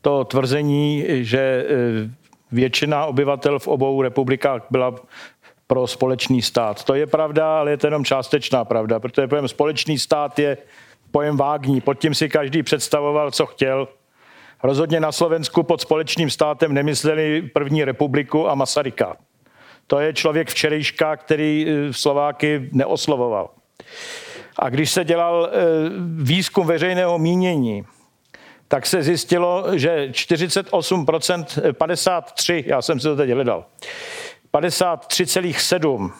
to 0.00 0.24
tvrzení, 0.24 1.04
že 1.26 1.38
e, 1.38 1.64
většina 2.52 3.06
obyvatel 3.06 3.58
v 3.58 3.68
obou 3.68 4.02
republikách 4.02 4.62
byla 4.70 4.94
pro 5.70 5.86
společný 5.86 6.42
stát. 6.42 6.84
To 6.84 6.94
je 6.94 7.06
pravda, 7.06 7.58
ale 7.58 7.70
je 7.70 7.76
to 7.76 7.86
jenom 7.86 8.04
částečná 8.04 8.64
pravda, 8.64 9.00
protože 9.00 9.26
pojem 9.26 9.48
společný 9.48 9.98
stát 9.98 10.38
je 10.38 10.56
pojem 11.10 11.36
vágní. 11.36 11.80
Pod 11.80 11.94
tím 11.94 12.14
si 12.14 12.28
každý 12.28 12.62
představoval, 12.62 13.30
co 13.30 13.46
chtěl. 13.46 13.88
Rozhodně 14.62 15.00
na 15.00 15.12
Slovensku 15.12 15.62
pod 15.62 15.80
společným 15.80 16.30
státem 16.30 16.74
nemysleli 16.74 17.42
první 17.42 17.84
republiku 17.84 18.48
a 18.48 18.54
Masaryka. 18.54 19.16
To 19.86 20.00
je 20.00 20.12
člověk 20.12 20.48
včerejška, 20.48 21.16
který 21.16 21.66
e, 21.68 21.92
Slováky 21.92 22.68
neoslovoval. 22.72 23.50
A 24.58 24.68
když 24.68 24.90
se 24.90 25.04
dělal 25.04 25.46
e, 25.46 25.50
výzkum 26.22 26.66
veřejného 26.66 27.18
mínění, 27.18 27.84
tak 28.68 28.86
se 28.86 29.02
zjistilo, 29.02 29.64
že 29.74 30.08
48%, 30.10 31.72
53, 31.72 32.64
já 32.66 32.82
jsem 32.82 33.00
si 33.00 33.04
to 33.04 33.16
teď 33.16 33.30
hledal, 33.30 33.64
53,7 34.54 36.12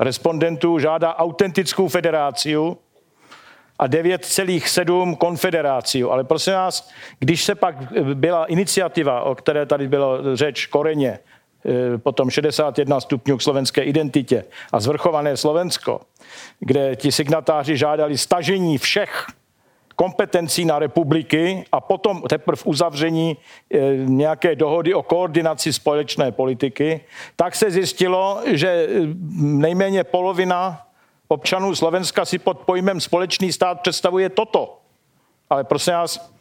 respondentů 0.00 0.78
žádá 0.78 1.16
autentickou 1.16 1.88
federáciu 1.88 2.78
a 3.78 3.88
9,7 3.88 5.16
konfederáciu. 5.16 6.10
Ale 6.10 6.24
prosím 6.24 6.52
vás, 6.52 6.90
když 7.18 7.44
se 7.44 7.54
pak 7.54 7.76
byla 8.14 8.44
iniciativa, 8.44 9.22
o 9.22 9.34
které 9.34 9.66
tady 9.66 9.88
bylo 9.88 10.36
řeč, 10.36 10.66
koreně, 10.66 11.18
e, 11.94 11.98
potom 11.98 12.30
61 12.30 13.00
stupňů 13.00 13.36
k 13.36 13.42
slovenské 13.42 13.82
identitě 13.82 14.44
a 14.72 14.80
zvrchované 14.80 15.36
Slovensko, 15.36 16.00
kde 16.60 16.96
ti 16.96 17.12
signatáři 17.12 17.76
žádali 17.76 18.18
stažení 18.18 18.78
všech 18.78 19.26
kompetencí 19.96 20.64
na 20.64 20.78
republiky 20.78 21.64
a 21.72 21.80
potom 21.80 22.22
teprve 22.22 22.62
uzavření 22.64 23.36
e, 23.74 23.78
nějaké 23.96 24.56
dohody 24.56 24.94
o 24.94 25.02
koordinaci 25.02 25.72
společné 25.72 26.32
politiky, 26.32 27.00
tak 27.36 27.56
se 27.56 27.70
zjistilo, 27.70 28.40
že 28.46 28.68
e, 28.68 28.88
nejméně 29.36 30.04
polovina 30.04 30.86
občanů 31.28 31.74
Slovenska 31.74 32.24
si 32.24 32.38
pod 32.38 32.58
pojmem 32.58 33.00
společný 33.00 33.52
stát 33.52 33.80
představuje 33.80 34.28
toto. 34.28 34.78
Ale 35.50 35.64
prosím 35.64 35.92
vás, 35.92 36.32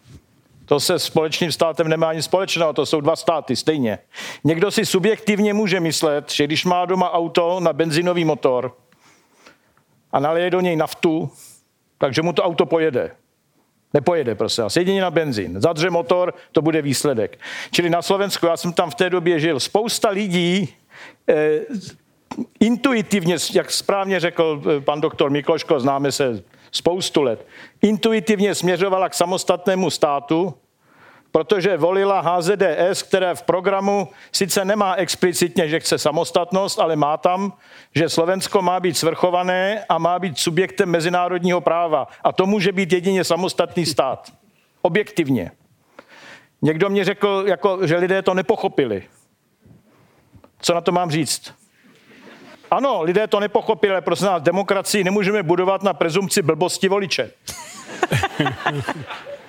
to 0.65 0.79
se 0.79 0.99
společným 0.99 1.51
státem 1.51 1.87
nemá 1.87 2.09
ani 2.09 2.21
společného, 2.21 2.73
to 2.73 2.85
jsou 2.85 3.01
dva 3.01 3.15
státy 3.15 3.55
stejně. 3.55 3.99
Někdo 4.43 4.71
si 4.71 4.85
subjektivně 4.85 5.53
může 5.53 5.79
myslet, 5.79 6.31
že 6.31 6.43
když 6.43 6.65
má 6.65 6.85
doma 6.85 7.11
auto 7.11 7.59
na 7.59 7.73
benzinový 7.73 8.25
motor 8.25 8.75
a 10.11 10.19
naleje 10.19 10.49
do 10.49 10.61
něj 10.61 10.75
naftu, 10.75 11.31
takže 11.97 12.21
mu 12.21 12.33
to 12.33 12.43
auto 12.43 12.65
pojede. 12.65 13.11
Nepojede, 13.93 14.35
prosím 14.35 14.63
vás. 14.63 14.75
Jedině 14.75 15.01
na 15.01 15.11
benzín. 15.11 15.61
Zadře 15.61 15.89
motor, 15.89 16.33
to 16.51 16.61
bude 16.61 16.81
výsledek. 16.81 17.39
Čili 17.71 17.89
na 17.89 18.01
Slovensku, 18.01 18.45
já 18.45 18.57
jsem 18.57 18.73
tam 18.73 18.89
v 18.89 18.95
té 18.95 19.09
době 19.09 19.39
žil, 19.39 19.59
spousta 19.59 20.09
lidí 20.09 20.73
eh, 21.29 21.59
intuitivně, 22.59 23.35
jak 23.53 23.71
správně 23.71 24.19
řekl 24.19 24.61
eh, 24.77 24.81
pan 24.81 25.01
doktor 25.01 25.29
Mikloško, 25.29 25.79
známe 25.79 26.11
se 26.11 26.43
spoustu 26.71 27.21
let, 27.21 27.47
intuitivně 27.81 28.55
směřovala 28.55 29.09
k 29.09 29.13
samostatnému 29.13 29.89
státu, 29.89 30.53
protože 31.31 31.77
volila 31.77 32.21
HZDS, 32.21 33.03
které 33.03 33.35
v 33.35 33.41
programu 33.41 34.07
sice 34.31 34.65
nemá 34.65 34.95
explicitně, 34.95 35.67
že 35.67 35.79
chce 35.79 35.97
samostatnost, 35.97 36.79
ale 36.79 36.95
má 36.95 37.17
tam, 37.17 37.53
že 37.95 38.09
Slovensko 38.09 38.61
má 38.61 38.79
být 38.79 38.97
svrchované 38.97 39.85
a 39.89 39.97
má 39.97 40.19
být 40.19 40.37
subjektem 40.39 40.89
mezinárodního 40.89 41.61
práva. 41.61 42.07
A 42.23 42.31
to 42.31 42.45
může 42.45 42.71
být 42.71 42.93
jedině 42.93 43.23
samostatný 43.23 43.85
stát. 43.85 44.33
Objektivně. 44.81 45.51
Někdo 46.61 46.89
mě 46.89 47.05
řekl, 47.05 47.43
jako, 47.47 47.87
že 47.87 47.97
lidé 47.97 48.21
to 48.21 48.33
nepochopili. 48.33 49.03
Co 50.61 50.73
na 50.73 50.81
to 50.81 50.91
mám 50.91 51.11
říct? 51.11 51.53
Ano, 52.71 53.01
lidé 53.01 53.27
to 53.27 53.39
nepochopili, 53.39 53.91
ale 53.91 54.01
prosím 54.01 54.25
nás, 54.25 54.41
demokracii 54.41 55.03
nemůžeme 55.03 55.43
budovat 55.43 55.83
na 55.83 55.93
prezumci 55.93 56.41
blbosti 56.41 56.89
voliče. 56.89 57.31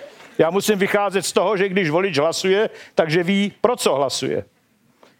Já 0.42 0.50
musím 0.50 0.78
vycházet 0.78 1.22
z 1.22 1.32
toho, 1.32 1.56
že 1.56 1.68
když 1.68 1.90
volič 1.90 2.18
hlasuje, 2.18 2.70
takže 2.94 3.22
ví, 3.22 3.52
pro 3.60 3.76
co 3.76 3.94
hlasuje. 3.94 4.44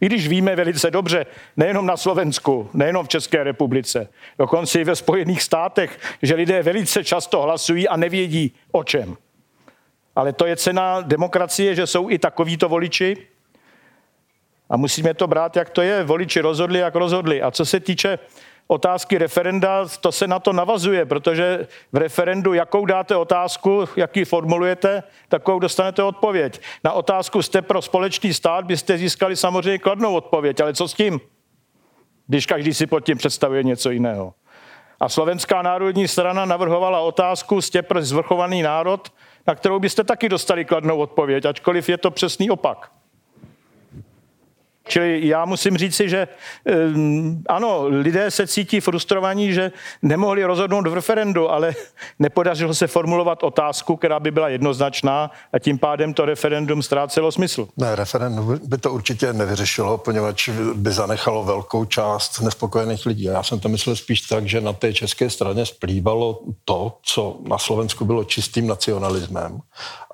I 0.00 0.06
když 0.06 0.28
víme 0.28 0.56
velice 0.56 0.90
dobře, 0.90 1.26
nejenom 1.56 1.86
na 1.86 1.96
Slovensku, 1.96 2.70
nejenom 2.74 3.06
v 3.06 3.08
České 3.08 3.44
republice, 3.44 4.08
dokonce 4.38 4.80
i 4.80 4.84
ve 4.84 4.96
Spojených 4.96 5.42
státech, 5.42 5.98
že 6.22 6.34
lidé 6.34 6.62
velice 6.62 7.04
často 7.04 7.42
hlasují 7.42 7.88
a 7.88 7.96
nevědí 7.96 8.54
o 8.72 8.84
čem. 8.84 9.16
Ale 10.16 10.32
to 10.32 10.46
je 10.46 10.56
cena 10.56 11.00
demokracie, 11.00 11.74
že 11.74 11.86
jsou 11.86 12.10
i 12.10 12.18
takovýto 12.18 12.68
voliči. 12.68 13.16
A 14.70 14.76
musíme 14.76 15.14
to 15.14 15.26
brát, 15.26 15.56
jak 15.56 15.70
to 15.70 15.82
je. 15.82 16.04
Voliči 16.04 16.40
rozhodli, 16.40 16.78
jak 16.78 16.94
rozhodli. 16.94 17.42
A 17.42 17.50
co 17.50 17.66
se 17.66 17.80
týče 17.80 18.18
otázky 18.66 19.18
referenda, 19.18 19.88
to 20.00 20.12
se 20.12 20.26
na 20.26 20.38
to 20.38 20.52
navazuje, 20.52 21.06
protože 21.06 21.66
v 21.92 21.96
referendu, 21.96 22.54
jakou 22.54 22.86
dáte 22.86 23.16
otázku, 23.16 23.84
jaký 23.96 24.24
formulujete, 24.24 25.02
takovou 25.28 25.58
dostanete 25.58 26.02
odpověď. 26.02 26.60
Na 26.84 26.92
otázku 26.92 27.42
jste 27.42 27.62
pro 27.62 27.82
společný 27.82 28.34
stát, 28.34 28.64
byste 28.64 28.98
získali 28.98 29.36
samozřejmě 29.36 29.78
kladnou 29.78 30.14
odpověď, 30.14 30.60
ale 30.60 30.74
co 30.74 30.88
s 30.88 30.94
tím, 30.94 31.20
když 32.26 32.46
každý 32.46 32.74
si 32.74 32.86
pod 32.86 33.00
tím 33.00 33.18
představuje 33.18 33.62
něco 33.62 33.90
jiného. 33.90 34.34
A 35.00 35.08
Slovenská 35.08 35.62
národní 35.62 36.08
strana 36.08 36.44
navrhovala 36.44 37.00
otázku, 37.00 37.60
jste 37.60 37.82
pro 37.82 38.02
zvrchovaný 38.02 38.62
národ, 38.62 39.12
na 39.46 39.54
kterou 39.54 39.78
byste 39.78 40.04
taky 40.04 40.28
dostali 40.28 40.64
kladnou 40.64 40.98
odpověď, 40.98 41.44
ačkoliv 41.44 41.88
je 41.88 41.98
to 41.98 42.10
přesný 42.10 42.50
opak. 42.50 42.90
Čili 44.88 45.26
já 45.28 45.44
musím 45.44 45.76
říci, 45.76 46.08
že 46.08 46.28
um, 46.94 47.42
ano, 47.48 47.84
lidé 47.88 48.30
se 48.30 48.46
cítí 48.46 48.80
frustrovaní, 48.80 49.52
že 49.52 49.72
nemohli 50.02 50.44
rozhodnout 50.44 50.86
v 50.86 50.94
referendu, 50.94 51.50
ale 51.50 51.74
nepodařilo 52.18 52.74
se 52.74 52.86
formulovat 52.86 53.42
otázku, 53.42 53.96
která 53.96 54.20
by 54.20 54.30
byla 54.30 54.48
jednoznačná 54.48 55.30
a 55.52 55.58
tím 55.58 55.78
pádem 55.78 56.14
to 56.14 56.24
referendum 56.24 56.82
ztrácelo 56.82 57.32
smysl. 57.32 57.68
Ne, 57.76 57.96
referendum 57.96 58.60
by 58.64 58.78
to 58.78 58.92
určitě 58.92 59.32
nevyřešilo, 59.32 59.98
poněvadž 59.98 60.48
by 60.74 60.90
zanechalo 60.90 61.44
velkou 61.44 61.84
část 61.84 62.40
nespokojených 62.40 63.06
lidí. 63.06 63.24
Já 63.24 63.42
jsem 63.42 63.60
to 63.60 63.68
myslel 63.68 63.96
spíš 63.96 64.20
tak, 64.20 64.46
že 64.46 64.60
na 64.60 64.72
té 64.72 64.92
české 64.92 65.30
straně 65.30 65.66
splývalo 65.66 66.40
to, 66.64 66.98
co 67.02 67.38
na 67.48 67.58
Slovensku 67.58 68.04
bylo 68.04 68.24
čistým 68.24 68.66
nacionalismem 68.66 69.60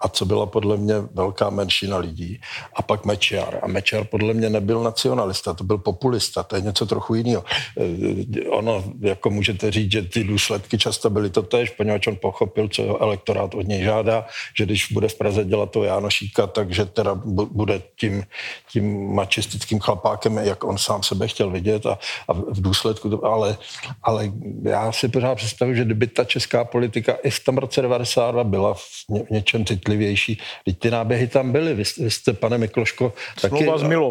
a 0.00 0.08
co 0.08 0.24
byla 0.24 0.46
podle 0.46 0.76
mě 0.76 0.94
velká 1.14 1.50
menšina 1.50 1.96
lidí. 1.96 2.40
A 2.74 2.82
pak 2.82 3.04
Mečiar. 3.04 3.58
A 3.62 3.66
Mečiar 3.66 4.04
podle 4.04 4.34
mě 4.34 4.50
nebyl 4.50 4.82
nacionalista, 4.82 5.54
to 5.54 5.64
byl 5.64 5.78
populista, 5.78 6.42
to 6.42 6.56
je 6.56 6.62
něco 6.62 6.86
trochu 6.86 7.14
jiného. 7.14 7.44
Eh, 7.80 8.48
ono, 8.48 8.84
jako 9.00 9.30
můžete 9.30 9.70
říct, 9.70 9.92
že 9.92 10.02
ty 10.02 10.24
důsledky 10.24 10.78
často 10.78 11.10
byly 11.10 11.30
to 11.30 11.42
tež, 11.42 11.70
poněvadž 11.70 12.06
on 12.06 12.16
pochopil, 12.16 12.68
co 12.68 12.82
jeho 12.82 13.02
elektorát 13.02 13.54
od 13.54 13.66
něj 13.66 13.82
žádá, 13.82 14.26
že 14.58 14.64
když 14.64 14.92
bude 14.92 15.08
v 15.08 15.14
Praze 15.14 15.44
dělat 15.44 15.70
to 15.70 15.84
Jánošíka, 15.84 16.46
takže 16.46 16.86
teda 16.86 17.14
bude 17.52 17.82
tím, 18.00 18.24
tím 18.72 19.14
mačistickým 19.14 19.80
chlapákem, 19.80 20.38
jak 20.38 20.64
on 20.64 20.78
sám 20.78 21.02
sebe 21.02 21.28
chtěl 21.28 21.50
vidět 21.50 21.86
a, 21.86 21.98
a 22.28 22.32
v 22.32 22.62
důsledku, 22.62 23.10
to, 23.10 23.24
ale, 23.24 23.56
ale 24.02 24.32
já 24.62 24.92
si 24.92 25.08
pořád 25.08 25.34
představuji, 25.34 25.76
že 25.76 25.84
kdyby 25.84 26.06
ta 26.06 26.24
česká 26.24 26.64
politika 26.64 27.12
i 27.22 27.30
v 27.30 27.44
tom 27.44 27.58
roce 27.58 27.82
92 27.82 28.44
byla 28.44 28.74
v 28.74 28.84
ně, 29.08 29.22
něčem 29.30 29.64
citlivější, 29.88 30.38
teď 30.64 30.78
ty 30.78 30.90
náběhy 30.90 31.26
tam 31.26 31.52
byly, 31.52 31.74
vy, 31.74 31.82
vy 31.98 32.10
jste, 32.10 32.32
pane 32.32 32.58
Mikloško, 32.58 33.12
taky 33.40 33.66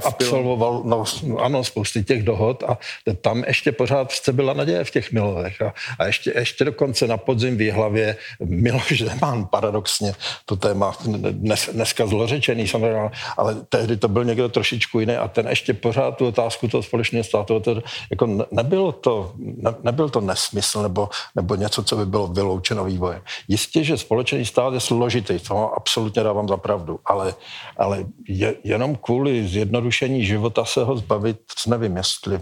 absolvoval, 0.05 0.81
no, 0.85 1.03
ano, 1.39 1.63
spousty 1.63 2.03
těch 2.03 2.23
dohod 2.23 2.63
a 2.63 2.77
tam 3.21 3.43
ještě 3.47 3.71
pořád 3.71 4.11
jste 4.11 4.31
byla 4.33 4.53
naděje 4.53 4.83
v 4.83 4.91
těch 4.91 5.11
Milovech. 5.11 5.61
A, 5.61 5.73
a 5.99 6.05
ještě, 6.05 6.33
ještě 6.35 6.65
dokonce 6.65 7.07
na 7.07 7.17
podzim 7.17 7.57
v 7.57 7.71
hlavě 7.71 8.17
Miloš 8.39 9.01
Zeman, 9.01 9.45
paradoxně, 9.45 10.13
to 10.45 10.55
téma 10.55 10.97
dnes, 11.31 11.69
dneska 11.73 12.07
zlořečený 12.07 12.67
samozřejmě, 12.67 13.09
ale 13.37 13.55
tehdy 13.69 13.97
to 13.97 14.07
byl 14.07 14.23
někdo 14.23 14.49
trošičku 14.49 14.99
jiný 14.99 15.15
a 15.15 15.27
ten 15.27 15.47
ještě 15.47 15.73
pořád 15.73 16.17
tu 16.17 16.27
otázku 16.27 16.67
toho 16.67 16.83
společného 16.83 17.23
státu, 17.23 17.59
to, 17.59 17.81
jako 18.09 18.45
nebylo 18.51 18.91
to, 18.91 19.33
ne, 19.37 19.73
nebyl 19.83 20.09
to 20.09 20.21
nesmysl 20.21 20.81
nebo, 20.81 21.09
nebo 21.35 21.55
něco, 21.55 21.83
co 21.83 21.95
by 21.95 22.05
bylo 22.05 22.27
vyloučeno 22.27 22.85
vývojem. 22.85 23.21
Jistě, 23.47 23.83
že 23.83 23.97
společný 23.97 24.45
stát 24.45 24.73
je 24.73 24.79
složitý, 24.79 25.39
to 25.39 25.66
ano, 25.67 25.75
absolutně 25.77 26.23
dávám 26.23 26.47
za 26.47 26.57
pravdu, 26.57 26.99
ale, 27.05 27.33
ale 27.77 28.05
je, 28.27 28.55
jenom 28.63 28.95
kvůli 28.95 29.47
zjednodušení 29.47 30.25
života 30.25 30.65
se 30.65 30.83
ho 30.83 30.97
zbavit, 30.97 31.39
nevím, 31.67 31.97
jestli... 31.97 32.39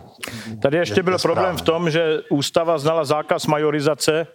Tady 0.62 0.78
ještě 0.78 1.04
byl 1.04 1.18
problém 1.20 1.58
v 1.58 1.62
tom, 1.62 1.90
že 1.90 2.20
ústava 2.30 2.78
znala 2.78 3.06
zákaz 3.06 3.46
majorizace 3.46 4.28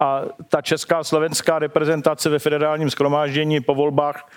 a 0.00 0.22
ta 0.48 0.62
česká 0.62 1.04
slovenská 1.04 1.58
reprezentace 1.58 2.28
ve 2.28 2.38
federálním 2.38 2.90
schromáždění 2.90 3.60
po 3.60 3.74
volbách 3.74 4.28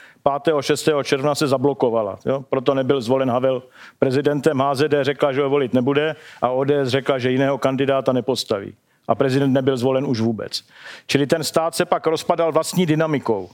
5. 0.43 0.55
6. 0.61 0.89
června 1.03 1.35
se 1.35 1.47
zablokovala. 1.47 2.19
Jo? 2.25 2.43
Proto 2.49 2.73
nebyl 2.73 3.01
zvolen 3.01 3.29
Havel 3.29 3.63
prezidentem. 3.99 4.59
HZD 4.59 4.93
řekla, 5.01 5.31
že 5.31 5.41
ho 5.41 5.49
volit 5.49 5.73
nebude 5.73 6.15
a 6.41 6.49
ODS 6.49 6.87
řekla, 6.87 7.19
že 7.19 7.31
jiného 7.31 7.57
kandidáta 7.57 8.13
nepostaví. 8.13 8.75
A 9.07 9.15
prezident 9.15 9.53
nebyl 9.53 9.77
zvolen 9.77 10.05
už 10.05 10.19
vůbec. 10.19 10.63
Čili 11.07 11.27
ten 11.27 11.43
stát 11.43 11.75
se 11.75 11.85
pak 11.85 12.07
rozpadal 12.07 12.51
vlastní 12.51 12.85
dynamikou. 12.85 13.49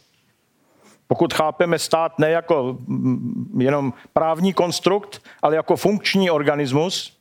Pokud 1.08 1.34
chápeme 1.34 1.80
stát 1.80 2.20
ne 2.20 2.30
jako 2.30 2.78
jenom 3.58 3.94
právní 4.13 4.54
konstrukt, 4.54 5.22
ale 5.41 5.56
jako 5.56 5.76
funkční 5.76 6.32
organismus, 6.32 7.15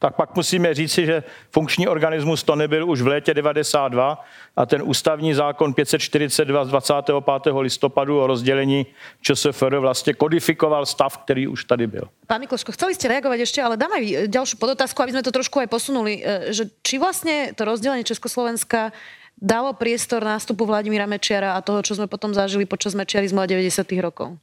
tak 0.00 0.16
pak 0.16 0.36
musíme 0.36 0.74
říci, 0.74 1.06
že 1.06 1.22
funkční 1.50 1.88
organismus 1.88 2.42
to 2.42 2.56
nebyl 2.56 2.90
už 2.90 3.00
v 3.00 3.06
létě 3.06 3.34
92 3.34 4.24
a 4.56 4.66
ten 4.66 4.82
ústavní 4.84 5.34
zákon 5.34 5.74
542 5.74 6.64
z 6.64 6.68
25. 6.68 7.52
listopadu 7.60 8.20
o 8.20 8.26
rozdělení 8.26 8.86
ČSFR 9.20 9.76
vlastně 9.76 10.14
kodifikoval 10.14 10.86
stav, 10.86 11.18
který 11.18 11.48
už 11.48 11.64
tady 11.64 11.86
byl. 11.86 12.08
Pán 12.26 12.40
Mikloško, 12.40 12.72
chceli 12.72 12.94
ste 12.94 13.10
reagovať 13.10 13.42
ešte, 13.42 13.58
ale 13.58 13.74
dám 13.74 13.90
aj 13.90 14.30
ďalšiu 14.30 14.56
podotázku, 14.56 15.02
aby 15.02 15.12
sme 15.18 15.26
to 15.26 15.34
trošku 15.34 15.58
aj 15.60 15.66
posunuli. 15.66 16.22
E, 16.22 16.54
že 16.54 16.70
či 16.80 16.96
vlastne 17.02 17.50
to 17.58 17.66
rozdelenie 17.66 18.06
Československa 18.06 18.94
dalo 19.40 19.72
priestor 19.72 20.20
nástupu 20.20 20.68
Vladimíra 20.68 21.08
Mečiara 21.08 21.56
a 21.56 21.64
toho, 21.64 21.80
čo 21.80 21.96
sme 21.96 22.06
potom 22.06 22.36
zažili 22.36 22.68
počas 22.68 22.92
mečiarizmu 22.92 23.40
a 23.40 23.48
90. 23.48 23.82
rokov? 24.04 24.36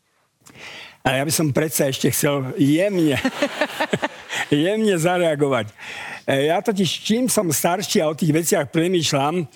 A 1.06 1.22
ja 1.22 1.24
by 1.24 1.32
som 1.32 1.54
predsa 1.56 1.88
ešte 1.88 2.12
chcel 2.12 2.52
jemne, 2.60 3.16
jemne 4.52 4.96
zareagovať. 4.98 5.72
E, 6.28 6.52
ja 6.52 6.60
totiž, 6.60 6.90
čím 7.06 7.32
som 7.32 7.48
starší 7.48 8.04
a 8.04 8.12
o 8.12 8.18
tých 8.18 8.34
veciach 8.36 8.68
premýšľam, 8.74 9.48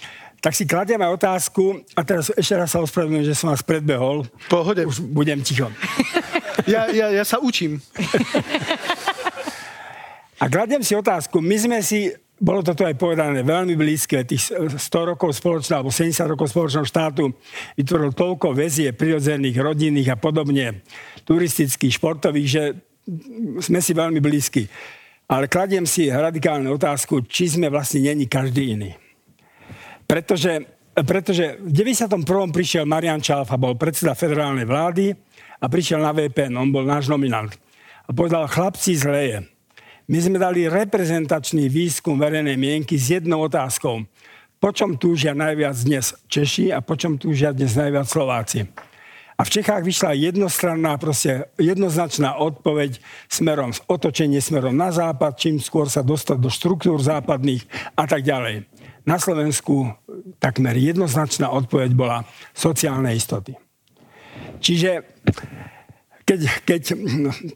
tak 0.42 0.58
si 0.58 0.66
kladieme 0.66 1.06
otázku, 1.06 1.86
a 1.94 2.02
teraz 2.02 2.34
ešte 2.34 2.56
raz 2.58 2.74
sa 2.74 2.82
ospravedlňujem, 2.82 3.28
že 3.30 3.38
som 3.38 3.54
vás 3.54 3.62
predbehol. 3.62 4.26
Pohode. 4.50 4.88
Už 4.90 5.04
budem 5.04 5.44
ticho. 5.46 5.70
Ja, 6.66 6.90
ja, 6.90 7.14
ja 7.14 7.22
sa 7.22 7.38
učím. 7.38 7.78
A 10.42 10.50
kladiem 10.50 10.82
si 10.82 10.98
otázku, 10.98 11.38
my 11.38 11.58
sme 11.62 11.78
si 11.86 12.10
bolo 12.42 12.66
to 12.66 12.74
tu 12.74 12.82
aj 12.82 12.98
povedané, 12.98 13.46
veľmi 13.46 13.78
blízke, 13.78 14.26
tých 14.26 14.50
100 14.50 15.14
rokov 15.14 15.38
spoločného, 15.38 15.86
alebo 15.86 15.94
70 15.94 16.26
rokov 16.26 16.50
spoločného 16.50 16.86
štátu 16.90 17.30
vytvoril 17.78 18.18
toľko 18.18 18.58
väzie 18.58 18.90
prirodzených, 18.98 19.62
rodinných 19.62 20.10
a 20.10 20.18
podobne, 20.18 20.82
turistických, 21.30 21.94
športových, 21.94 22.50
že 22.50 22.64
sme 23.62 23.78
si 23.78 23.94
veľmi 23.94 24.18
blízki. 24.18 24.66
Ale 25.30 25.46
kladiem 25.46 25.86
si 25.86 26.10
radikálnu 26.10 26.66
otázku, 26.74 27.30
či 27.30 27.54
sme 27.54 27.70
vlastne 27.70 28.10
není 28.10 28.26
každý 28.26 28.74
iný. 28.74 28.92
Pretože, 30.10 30.66
pretože 30.98 31.62
v 31.62 31.72
91. 31.72 32.26
prišiel 32.52 32.90
Marian 32.90 33.22
Čalfa, 33.22 33.56
bol 33.56 33.78
predseda 33.78 34.18
federálnej 34.18 34.66
vlády 34.66 35.14
a 35.62 35.70
prišiel 35.70 36.02
na 36.02 36.10
VPN, 36.10 36.58
on 36.58 36.74
bol 36.74 36.84
náš 36.84 37.06
nominant. 37.06 37.54
A 38.10 38.12
povedal, 38.12 38.50
chlapci 38.50 38.98
zleje 38.98 39.46
my 40.12 40.20
sme 40.20 40.36
dali 40.36 40.68
reprezentačný 40.68 41.72
výskum 41.72 42.20
verejnej 42.20 42.60
mienky 42.60 43.00
s 43.00 43.16
jednou 43.16 43.48
otázkou. 43.48 44.04
Po 44.60 44.70
čom 44.76 45.00
túžia 45.00 45.32
najviac 45.32 45.72
dnes 45.88 46.12
Češi 46.28 46.76
a 46.76 46.84
po 46.84 47.00
čom 47.00 47.16
túžia 47.16 47.56
dnes 47.56 47.72
najviac 47.80 48.12
Slováci? 48.12 48.68
A 49.40 49.48
v 49.48 49.50
Čechách 49.50 49.82
vyšla 49.88 50.20
jednostranná, 50.20 51.00
proste 51.00 51.48
jednoznačná 51.56 52.36
odpoveď 52.38 53.00
smerom, 53.32 53.72
otočenie 53.88 54.44
smerom 54.44 54.76
na 54.76 54.92
západ, 54.92 55.34
čím 55.40 55.64
skôr 55.64 55.88
sa 55.88 56.04
dostať 56.04 56.38
do 56.44 56.52
štruktúr 56.52 57.00
západných 57.00 57.64
a 57.96 58.04
tak 58.04 58.28
ďalej. 58.28 58.68
Na 59.08 59.16
Slovensku 59.16 59.96
takmer 60.44 60.76
jednoznačná 60.76 61.50
odpoveď 61.56 61.96
bola 61.96 62.28
sociálne 62.52 63.16
istoty. 63.16 63.56
Čiže 64.60 65.08
keď, 66.32 66.42
keď, 66.64 66.82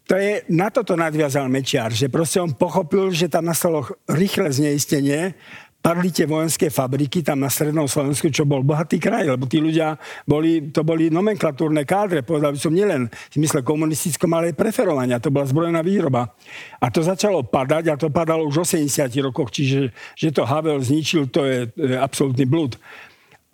to 0.03 0.13
je, 0.19 0.43
na 0.51 0.67
toto 0.67 0.99
nadviazal 0.99 1.47
Mečiar, 1.47 1.95
že 1.95 2.11
proste 2.11 2.43
on 2.43 2.51
pochopil, 2.51 3.07
že 3.15 3.31
tam 3.31 3.47
nastalo 3.47 3.87
rýchle 4.11 4.51
zneistenie, 4.51 5.31
padli 5.79 6.09
tie 6.09 6.25
vojenské 6.25 6.73
fabriky 6.73 7.21
tam 7.21 7.45
na 7.45 7.47
strednom 7.47 7.85
Slovensku, 7.85 8.27
čo 8.33 8.43
bol 8.43 8.65
bohatý 8.65 8.97
kraj, 8.97 9.29
lebo 9.29 9.45
tí 9.45 9.61
ľudia 9.61 9.95
boli, 10.25 10.73
to 10.73 10.81
boli 10.81 11.13
nomenklatúrne 11.13 11.85
kádre, 11.85 12.25
povedal 12.25 12.51
by 12.51 12.59
som 12.59 12.73
nielen 12.73 13.07
v 13.07 13.33
zmysle 13.37 13.61
komunistickom, 13.61 14.33
ale 14.33 14.51
aj 14.51 14.59
preferovania, 14.59 15.21
to 15.21 15.29
bola 15.29 15.45
zbrojená 15.45 15.85
výroba. 15.85 16.33
A 16.81 16.89
to 16.89 17.05
začalo 17.05 17.45
padať 17.45 17.93
a 17.93 17.99
to 18.01 18.09
padalo 18.09 18.49
už 18.49 18.65
v 18.65 18.89
80 18.89 19.13
rokoch, 19.29 19.53
čiže 19.53 19.93
že 20.17 20.33
to 20.33 20.43
Havel 20.43 20.81
zničil, 20.81 21.29
to 21.29 21.45
je, 21.45 21.69
je 21.77 21.95
absolútny 21.95 22.49
blúd 22.49 22.75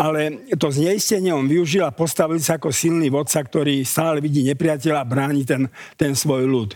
ale 0.02 0.50
to 0.58 0.74
zneistenie 0.74 1.30
on 1.30 1.46
využil 1.46 1.86
a 1.86 1.94
postavil 1.94 2.42
sa 2.42 2.58
ako 2.58 2.74
silný 2.74 3.14
vodca, 3.14 3.38
ktorý 3.38 3.86
stále 3.86 4.18
vidí 4.18 4.42
nepriateľa 4.50 4.98
a 4.98 5.06
bráni 5.06 5.46
ten, 5.46 5.70
ten 5.94 6.18
svoj 6.18 6.50
ľud. 6.50 6.74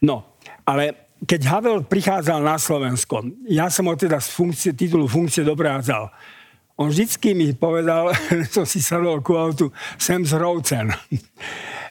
No, 0.00 0.40
ale 0.64 1.12
keď 1.28 1.40
Havel 1.52 1.84
prichádzal 1.84 2.40
na 2.40 2.56
Slovensko, 2.56 3.28
ja 3.44 3.68
som 3.68 3.92
ho 3.92 3.94
teda 3.94 4.16
z 4.24 4.32
funkcie, 4.32 4.70
titulu 4.72 5.04
funkcie 5.04 5.44
dobrádzal. 5.44 6.08
On 6.80 6.88
vždycky 6.88 7.36
mi 7.36 7.52
povedal, 7.52 8.08
som 8.56 8.64
si 8.64 8.80
sadol 8.80 9.20
ku 9.20 9.36
autu, 9.36 9.68
sem 10.00 10.24
z 10.24 10.32
Rovcen. 10.40 10.88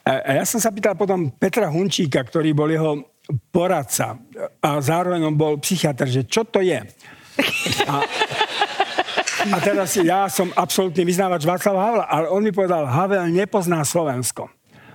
A 0.02 0.42
ja 0.42 0.42
som 0.42 0.58
sa 0.58 0.74
pýtal 0.74 0.98
potom 0.98 1.30
Petra 1.30 1.70
Hunčíka, 1.70 2.26
ktorý 2.26 2.50
bol 2.50 2.66
jeho 2.66 3.22
poradca 3.54 4.18
a 4.58 4.82
zároveň 4.82 5.30
on 5.30 5.38
bol 5.38 5.62
psychiatr, 5.62 6.10
že 6.10 6.26
čo 6.26 6.42
to 6.42 6.58
je. 6.58 6.82
A 7.86 8.02
a 9.50 9.58
teraz 9.58 9.98
ja 9.98 10.30
som 10.30 10.54
absolútny 10.54 11.02
vyznávač 11.02 11.42
Václava 11.42 11.82
Havla, 11.82 12.06
ale 12.06 12.26
on 12.30 12.42
mi 12.46 12.54
povedal, 12.54 12.86
Havel 12.86 13.26
nepozná 13.26 13.82
Slovensko. 13.82 14.46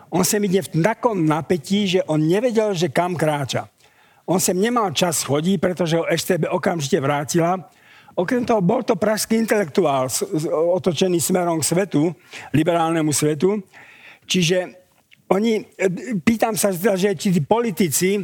On 0.07 0.23
sem 0.23 0.39
ide 0.47 0.63
v 0.63 0.79
takom 0.79 1.19
napätí, 1.19 1.83
že 1.83 1.99
on 2.07 2.23
nevedel, 2.23 2.71
že 2.71 2.87
kam 2.87 3.19
kráča. 3.19 3.67
On 4.23 4.39
sem 4.39 4.55
nemal 4.55 4.95
čas 4.95 5.27
chodí, 5.27 5.59
pretože 5.59 5.99
ho 5.99 6.07
STB 6.07 6.47
okamžite 6.47 6.99
vrátila. 7.03 7.59
Okrem 8.15 8.47
toho 8.47 8.63
bol 8.63 8.87
to 8.87 8.95
pražský 8.95 9.35
intelektuál 9.35 10.07
otočený 10.79 11.19
smerom 11.19 11.59
k 11.59 11.67
svetu, 11.67 12.15
liberálnemu 12.55 13.11
svetu. 13.11 13.59
Čiže 14.23 14.87
oni, 15.27 15.59
e, 15.75 15.87
pýtam 16.23 16.55
sa, 16.55 16.71
že 16.71 17.11
či 17.19 17.35
tí 17.35 17.41
politici 17.43 18.23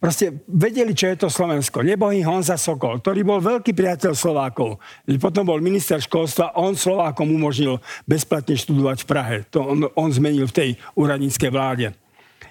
proste 0.00 0.42
vedeli, 0.48 0.96
čo 0.96 1.12
je 1.12 1.16
to 1.20 1.28
Slovensko. 1.28 1.84
Nebohý 1.84 2.24
Honza 2.24 2.56
Sokol, 2.56 2.98
ktorý 3.04 3.20
bol 3.22 3.38
veľký 3.38 3.76
priateľ 3.76 4.16
Slovákov. 4.16 4.80
Potom 5.20 5.44
bol 5.44 5.60
minister 5.60 6.00
školstva, 6.00 6.56
on 6.56 6.72
Slovákom 6.74 7.28
umožnil 7.28 7.78
bezplatne 8.08 8.56
študovať 8.56 9.04
v 9.04 9.06
Prahe. 9.06 9.36
To 9.52 9.62
on, 9.62 9.78
on 9.92 10.08
zmenil 10.08 10.48
v 10.48 10.56
tej 10.56 10.70
úradníckej 10.96 11.52
vláde. 11.52 11.92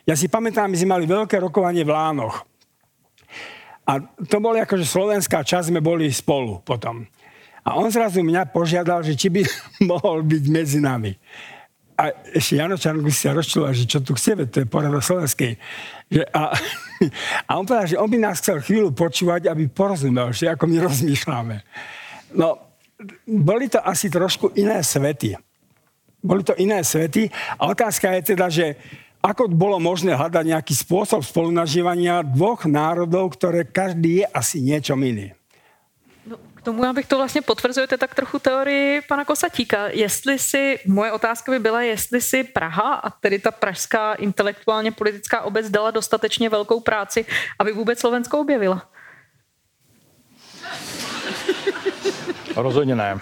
Ja 0.05 0.13
si 0.13 0.29
pamätám, 0.29 0.69
my 0.69 0.77
sme 0.77 0.95
mali 0.95 1.05
veľké 1.09 1.41
rokovanie 1.41 1.81
v 1.81 1.91
Lánoch. 1.91 2.45
A 3.89 3.97
to 4.29 4.37
boli 4.37 4.61
akože 4.61 4.85
slovenská 4.85 5.41
časť, 5.41 5.73
sme 5.73 5.81
boli 5.81 6.13
spolu 6.13 6.61
potom. 6.61 7.09
A 7.65 7.75
on 7.75 7.89
zrazu 7.89 8.21
mňa 8.21 8.53
požiadal, 8.53 9.01
že 9.01 9.17
či 9.17 9.33
by 9.33 9.41
mohol 9.91 10.21
byť 10.21 10.43
medzi 10.47 10.77
nami 10.77 11.17
a 11.99 12.15
ešte 12.31 12.55
Jano 12.55 12.79
Čarnku 12.79 13.11
si 13.11 13.27
sa 13.27 13.35
rozčuloval, 13.35 13.75
že 13.75 13.83
čo 13.83 13.99
tu 13.99 14.15
chce, 14.15 14.39
to 14.47 14.63
je 14.63 14.67
porada 14.71 15.03
slovenskej. 15.03 15.59
Že 16.07 16.23
a, 16.31 16.55
a 17.49 17.51
on 17.59 17.67
povedal, 17.67 17.91
že 17.91 17.99
on 17.99 18.07
by 18.07 18.17
nás 18.23 18.39
chcel 18.39 18.63
chvíľu 18.63 18.95
počúvať, 18.95 19.51
aby 19.51 19.67
porozumel, 19.67 20.31
že 20.31 20.47
ako 20.47 20.63
my 20.63 20.79
rozmýšľame. 20.79 21.57
No, 22.39 22.79
boli 23.27 23.67
to 23.67 23.83
asi 23.83 24.07
trošku 24.07 24.55
iné 24.55 24.79
svety. 24.79 25.35
Boli 26.23 26.47
to 26.47 26.55
iné 26.55 26.79
svety 26.87 27.27
a 27.59 27.67
otázka 27.67 28.15
je 28.15 28.21
teda, 28.31 28.47
že 28.47 28.79
ako 29.19 29.51
bolo 29.51 29.75
možné 29.83 30.15
hľadať 30.15 30.55
nejaký 30.55 30.71
spôsob 30.71 31.27
spolunažívania 31.27 32.23
dvoch 32.23 32.63
národov, 32.63 33.35
ktoré 33.35 33.67
každý 33.67 34.23
je 34.23 34.25
asi 34.31 34.63
niečom 34.63 34.99
iný 35.03 35.35
tomu, 36.69 36.85
abych 36.85 37.07
to 37.07 37.17
vlastně 37.17 37.41
potvrzujete 37.41 37.97
tak 37.97 38.15
trochu 38.15 38.39
teorii 38.39 39.01
pana 39.01 39.25
Kosatíka. 39.25 39.87
Jestli 39.87 40.39
si, 40.39 40.79
moje 40.85 41.11
otázka 41.11 41.51
by 41.51 41.59
byla, 41.59 41.81
jestli 41.81 42.21
si 42.21 42.43
Praha 42.43 42.93
a 42.93 43.09
tedy 43.09 43.39
ta 43.39 43.51
pražská 43.51 44.13
intelektuálně 44.13 44.91
politická 44.91 45.41
obec 45.41 45.69
dala 45.69 45.91
dostatečně 45.91 46.49
velkou 46.49 46.79
práci, 46.79 47.25
aby 47.59 47.71
vůbec 47.71 47.99
Slovensko 47.99 48.39
objevila. 48.39 48.89
Rozhodně 52.55 52.95
ne. 52.95 53.19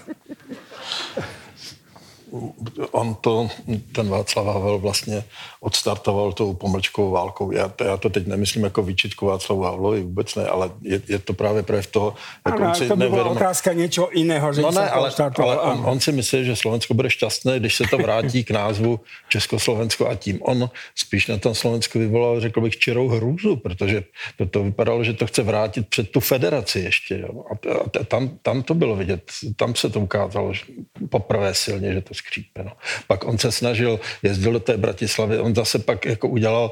On 2.92 3.16
to, 3.22 3.50
ten 3.92 4.10
Václav 4.10 4.46
Havel 4.46 4.80
vlastně 4.80 5.24
odstartoval 5.60 6.34
tou 6.34 6.54
pomlčkovou 6.54 7.12
válkou. 7.12 7.52
Já, 7.52 7.72
já 7.86 7.98
to 7.98 8.10
teď 8.10 8.28
nemyslím 8.28 8.64
jako 8.64 8.84
výčitku 8.84 9.26
Václavu 9.26 9.62
Havlovi, 9.62 10.02
vůbec 10.02 10.36
ne, 10.36 10.48
ale 10.48 10.70
je, 10.82 11.02
je 11.08 11.20
to 11.20 11.34
právě 11.34 11.64
projev 11.64 11.88
toho... 11.88 12.14
Jako 12.46 12.64
ano, 12.64 12.76
si 12.76 12.88
to 12.88 12.96
by 12.96 13.10
byla 13.10 13.26
otázka 13.26 13.74
něčeho 13.74 14.10
jiného, 14.14 14.54
že 14.54 14.62
no 14.62 14.72
ne, 14.72 14.90
ale, 14.90 15.12
ale 15.38 15.60
on, 15.60 15.84
on, 15.86 16.00
si 16.00 16.12
myslí, 16.12 16.46
že 16.46 16.56
Slovensko 16.56 16.94
bude 16.94 17.10
šťastné, 17.10 17.60
když 17.60 17.76
se 17.76 17.84
to 17.90 17.98
vrátí 17.98 18.44
k 18.44 18.52
názvu 18.52 19.00
Československo 19.30 20.10
a 20.10 20.16
tím 20.16 20.40
on 20.42 20.70
spíš 20.96 21.28
na 21.28 21.38
tom 21.38 21.56
Slovensku 21.56 22.00
vyvolal, 22.00 22.40
řekl 22.40 22.62
bych, 22.62 22.78
čirou 22.78 23.08
hrůzu, 23.08 23.56
protože 23.56 24.04
to, 24.38 24.46
to 24.46 24.64
vypadalo, 24.64 25.04
že 25.04 25.14
to 25.14 25.28
chce 25.28 25.44
vrátit 25.44 25.88
před 25.88 26.12
tu 26.12 26.20
federaci 26.20 26.80
ještě. 26.80 27.20
Jo. 27.20 27.44
A, 27.52 27.54
a 28.00 28.04
tam, 28.04 28.30
tam 28.42 28.64
to 28.64 28.74
bylo 28.74 28.96
vidět, 28.96 29.32
tam 29.56 29.76
se 29.76 29.90
to 29.90 30.00
ukázalo 30.00 30.54
že 30.54 30.64
poprvé 31.10 31.54
silně, 31.54 31.94
že 31.94 32.02
to 32.02 32.14
skřípe. 32.28 32.64
No. 32.64 32.72
Pak 33.08 33.24
on 33.24 33.38
se 33.38 33.52
snažil, 33.52 34.00
jezdil 34.24 34.52
do 34.54 34.60
té 34.60 34.78
Bratislavy, 34.78 35.40
on 35.40 35.56
zase 35.56 35.80
pak 35.80 36.06
jako 36.06 36.28
udělal, 36.28 36.72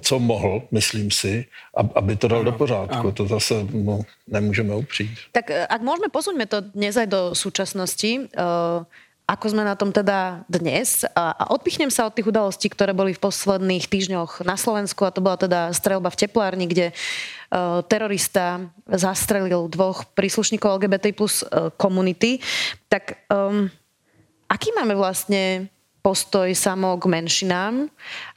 co 0.00 0.18
mohl, 0.18 0.62
myslím 0.70 1.10
si, 1.10 1.46
aby 1.94 2.16
to 2.16 2.28
dal 2.28 2.42
ano, 2.42 2.50
do 2.50 2.58
pořádku. 2.58 3.06
Ano. 3.06 3.12
To 3.12 3.26
zase 3.26 3.54
no, 3.72 4.00
nemůžeme 4.26 4.74
upřít. 4.74 5.10
Tak 5.32 5.50
eh, 5.50 5.66
ak 5.66 5.80
môžeme, 5.82 6.10
posuňme 6.10 6.46
to 6.50 6.60
dnes 6.74 6.96
aj 6.96 7.06
do 7.06 7.20
súčasnosti. 7.34 8.32
Uh, 8.34 8.82
ako 9.26 9.46
sme 9.50 9.66
na 9.66 9.74
tom 9.74 9.90
teda 9.90 10.46
dnes. 10.46 11.02
A, 11.18 11.34
a 11.34 11.44
odpichnem 11.50 11.90
sa 11.90 12.06
od 12.06 12.14
tých 12.14 12.30
udalostí, 12.30 12.70
ktoré 12.70 12.94
boli 12.94 13.10
v 13.10 13.22
posledných 13.22 13.90
týždňoch 13.90 14.46
na 14.46 14.54
Slovensku 14.54 15.02
a 15.02 15.10
to 15.10 15.18
bola 15.18 15.34
teda 15.34 15.74
strelba 15.74 16.14
v 16.14 16.20
teplárni, 16.26 16.70
kde 16.70 16.94
uh, 16.94 17.82
terorista 17.90 18.70
zastrelil 18.86 19.66
dvoch 19.66 20.06
príslušníkov 20.14 20.78
LGBT 20.78 21.10
plus 21.10 21.42
uh, 21.42 21.74
komunity. 21.74 22.38
Tak 22.86 23.26
um, 23.26 23.66
aký 24.46 24.74
máme 24.74 24.94
vlastne 24.94 25.70
postoj 26.02 26.46
samo 26.54 26.94
k 26.98 27.10
menšinám 27.10 27.90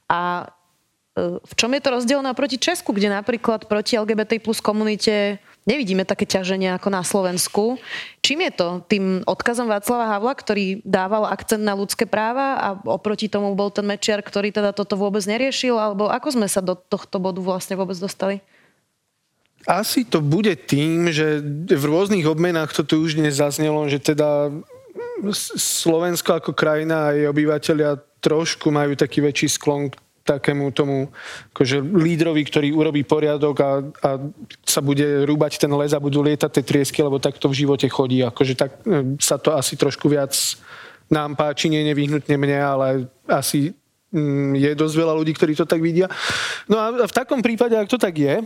a 0.09 0.49
uh, 0.49 1.37
v 1.37 1.53
čom 1.53 1.69
je 1.73 1.81
to 1.81 1.89
rozdielne 1.93 2.31
proti 2.33 2.57
Česku, 2.57 2.93
kde 2.93 3.13
napríklad 3.13 3.69
proti 3.69 3.97
LGBT 3.97 4.41
plus 4.41 4.57
komunite 4.57 5.37
nevidíme 5.69 6.01
také 6.01 6.25
ťaženie 6.25 6.73
ako 6.73 6.89
na 6.89 7.05
Slovensku. 7.05 7.77
Čím 8.25 8.49
je 8.49 8.51
to? 8.57 8.67
Tým 8.89 9.21
odkazom 9.29 9.69
Václava 9.69 10.09
Havla, 10.09 10.33
ktorý 10.33 10.81
dával 10.81 11.29
akcent 11.29 11.61
na 11.61 11.77
ľudské 11.77 12.09
práva 12.09 12.57
a 12.57 12.67
oproti 12.89 13.29
tomu 13.29 13.53
bol 13.53 13.69
ten 13.69 13.85
Mečiar, 13.85 14.25
ktorý 14.25 14.49
teda 14.49 14.73
toto 14.73 14.97
vôbec 14.97 15.21
neriešil? 15.29 15.77
Alebo 15.77 16.09
ako 16.09 16.41
sme 16.41 16.47
sa 16.49 16.65
do 16.65 16.73
tohto 16.73 17.21
bodu 17.21 17.37
vlastne 17.37 17.77
vôbec 17.77 17.93
dostali? 18.01 18.41
Asi 19.67 20.07
to 20.07 20.23
bude 20.23 20.55
tým, 20.71 21.11
že 21.11 21.43
v 21.67 21.83
rôznych 21.83 22.23
obmenách 22.25 22.71
to 22.73 22.81
tu 22.87 23.03
už 23.03 23.19
dnes 23.19 23.37
zaznelo, 23.37 23.85
že 23.91 23.99
teda 23.99 24.49
Slovensko 25.57 26.39
ako 26.39 26.51
krajina 26.55 27.09
a 27.09 27.13
jej 27.15 27.27
obyvateľia 27.27 27.99
trošku 28.19 28.71
majú 28.71 28.95
taký 28.95 29.23
väčší 29.23 29.47
sklon 29.47 29.91
k 29.91 29.95
takému 30.29 30.69
tomu 30.69 31.09
akože 31.55 31.81
lídrovi, 31.81 32.45
ktorý 32.45 32.69
urobí 32.75 33.01
poriadok 33.01 33.55
a, 33.65 33.71
a 33.81 34.09
sa 34.61 34.81
bude 34.85 35.25
rúbať 35.25 35.57
ten 35.57 35.71
les 35.73 35.95
a 35.95 36.03
budú 36.03 36.21
lietať 36.21 36.51
tie 36.53 36.63
triesky, 36.63 37.01
lebo 37.01 37.17
tak 37.17 37.41
to 37.41 37.49
v 37.49 37.65
živote 37.65 37.89
chodí. 37.89 38.21
Akože 38.21 38.53
tak 38.53 38.77
e, 38.85 39.17
sa 39.17 39.41
to 39.41 39.57
asi 39.57 39.73
trošku 39.73 40.05
viac 40.05 40.37
nám 41.09 41.33
páči, 41.33 41.73
nie 41.73 41.81
nevyhnutne 41.89 42.37
mne, 42.37 42.59
ale 42.61 42.87
asi 43.25 43.73
mm, 44.13 44.53
je 44.53 44.71
dosť 44.77 44.95
veľa 45.01 45.13
ľudí, 45.17 45.33
ktorí 45.33 45.57
to 45.57 45.65
tak 45.65 45.81
vidia. 45.81 46.05
No 46.69 46.77
a 46.77 46.93
v 47.09 47.15
takom 47.15 47.41
prípade, 47.41 47.73
ak 47.73 47.89
to 47.89 47.97
tak 47.97 48.13
je, 48.13 48.45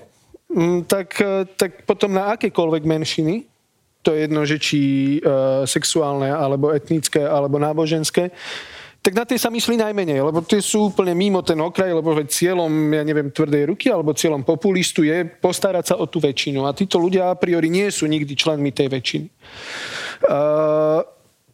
mm, 0.55 0.87
tak, 0.87 1.19
e, 1.19 1.43
tak 1.59 1.83
potom 1.83 2.15
na 2.15 2.39
akékoľvek 2.39 2.83
menšiny, 2.87 3.43
to 4.03 4.11
je 4.11 4.27
jedno, 4.27 4.43
že 4.43 4.59
či 4.59 4.79
e, 5.17 5.19
sexuálne, 5.63 6.27
alebo 6.27 6.75
etnické, 6.75 7.23
alebo 7.23 7.55
náboženské, 7.55 8.35
tak 9.03 9.19
na 9.19 9.27
tie 9.27 9.35
sa 9.35 9.51
myslí 9.51 9.75
najmenej, 9.75 10.23
lebo 10.23 10.39
tie 10.39 10.63
sú 10.63 10.87
úplne 10.87 11.11
mimo 11.11 11.43
ten 11.43 11.59
okraj, 11.59 11.91
lebo 11.91 12.15
cieľom, 12.23 12.71
ja 12.71 13.03
neviem, 13.03 13.35
tvrdej 13.35 13.67
ruky 13.67 13.91
alebo 13.91 14.15
cieľom 14.15 14.47
populistu 14.47 15.03
je 15.03 15.27
postarať 15.27 15.91
sa 15.91 15.95
o 15.99 16.07
tú 16.07 16.23
väčšinu. 16.23 16.63
A 16.63 16.71
títo 16.71 17.03
ľudia 17.03 17.27
a 17.27 17.35
priori 17.35 17.67
nie 17.67 17.91
sú 17.91 18.07
nikdy 18.07 18.31
členmi 18.31 18.71
tej 18.71 18.87
väčšiny. 18.87 19.27
Uh, 20.23 21.03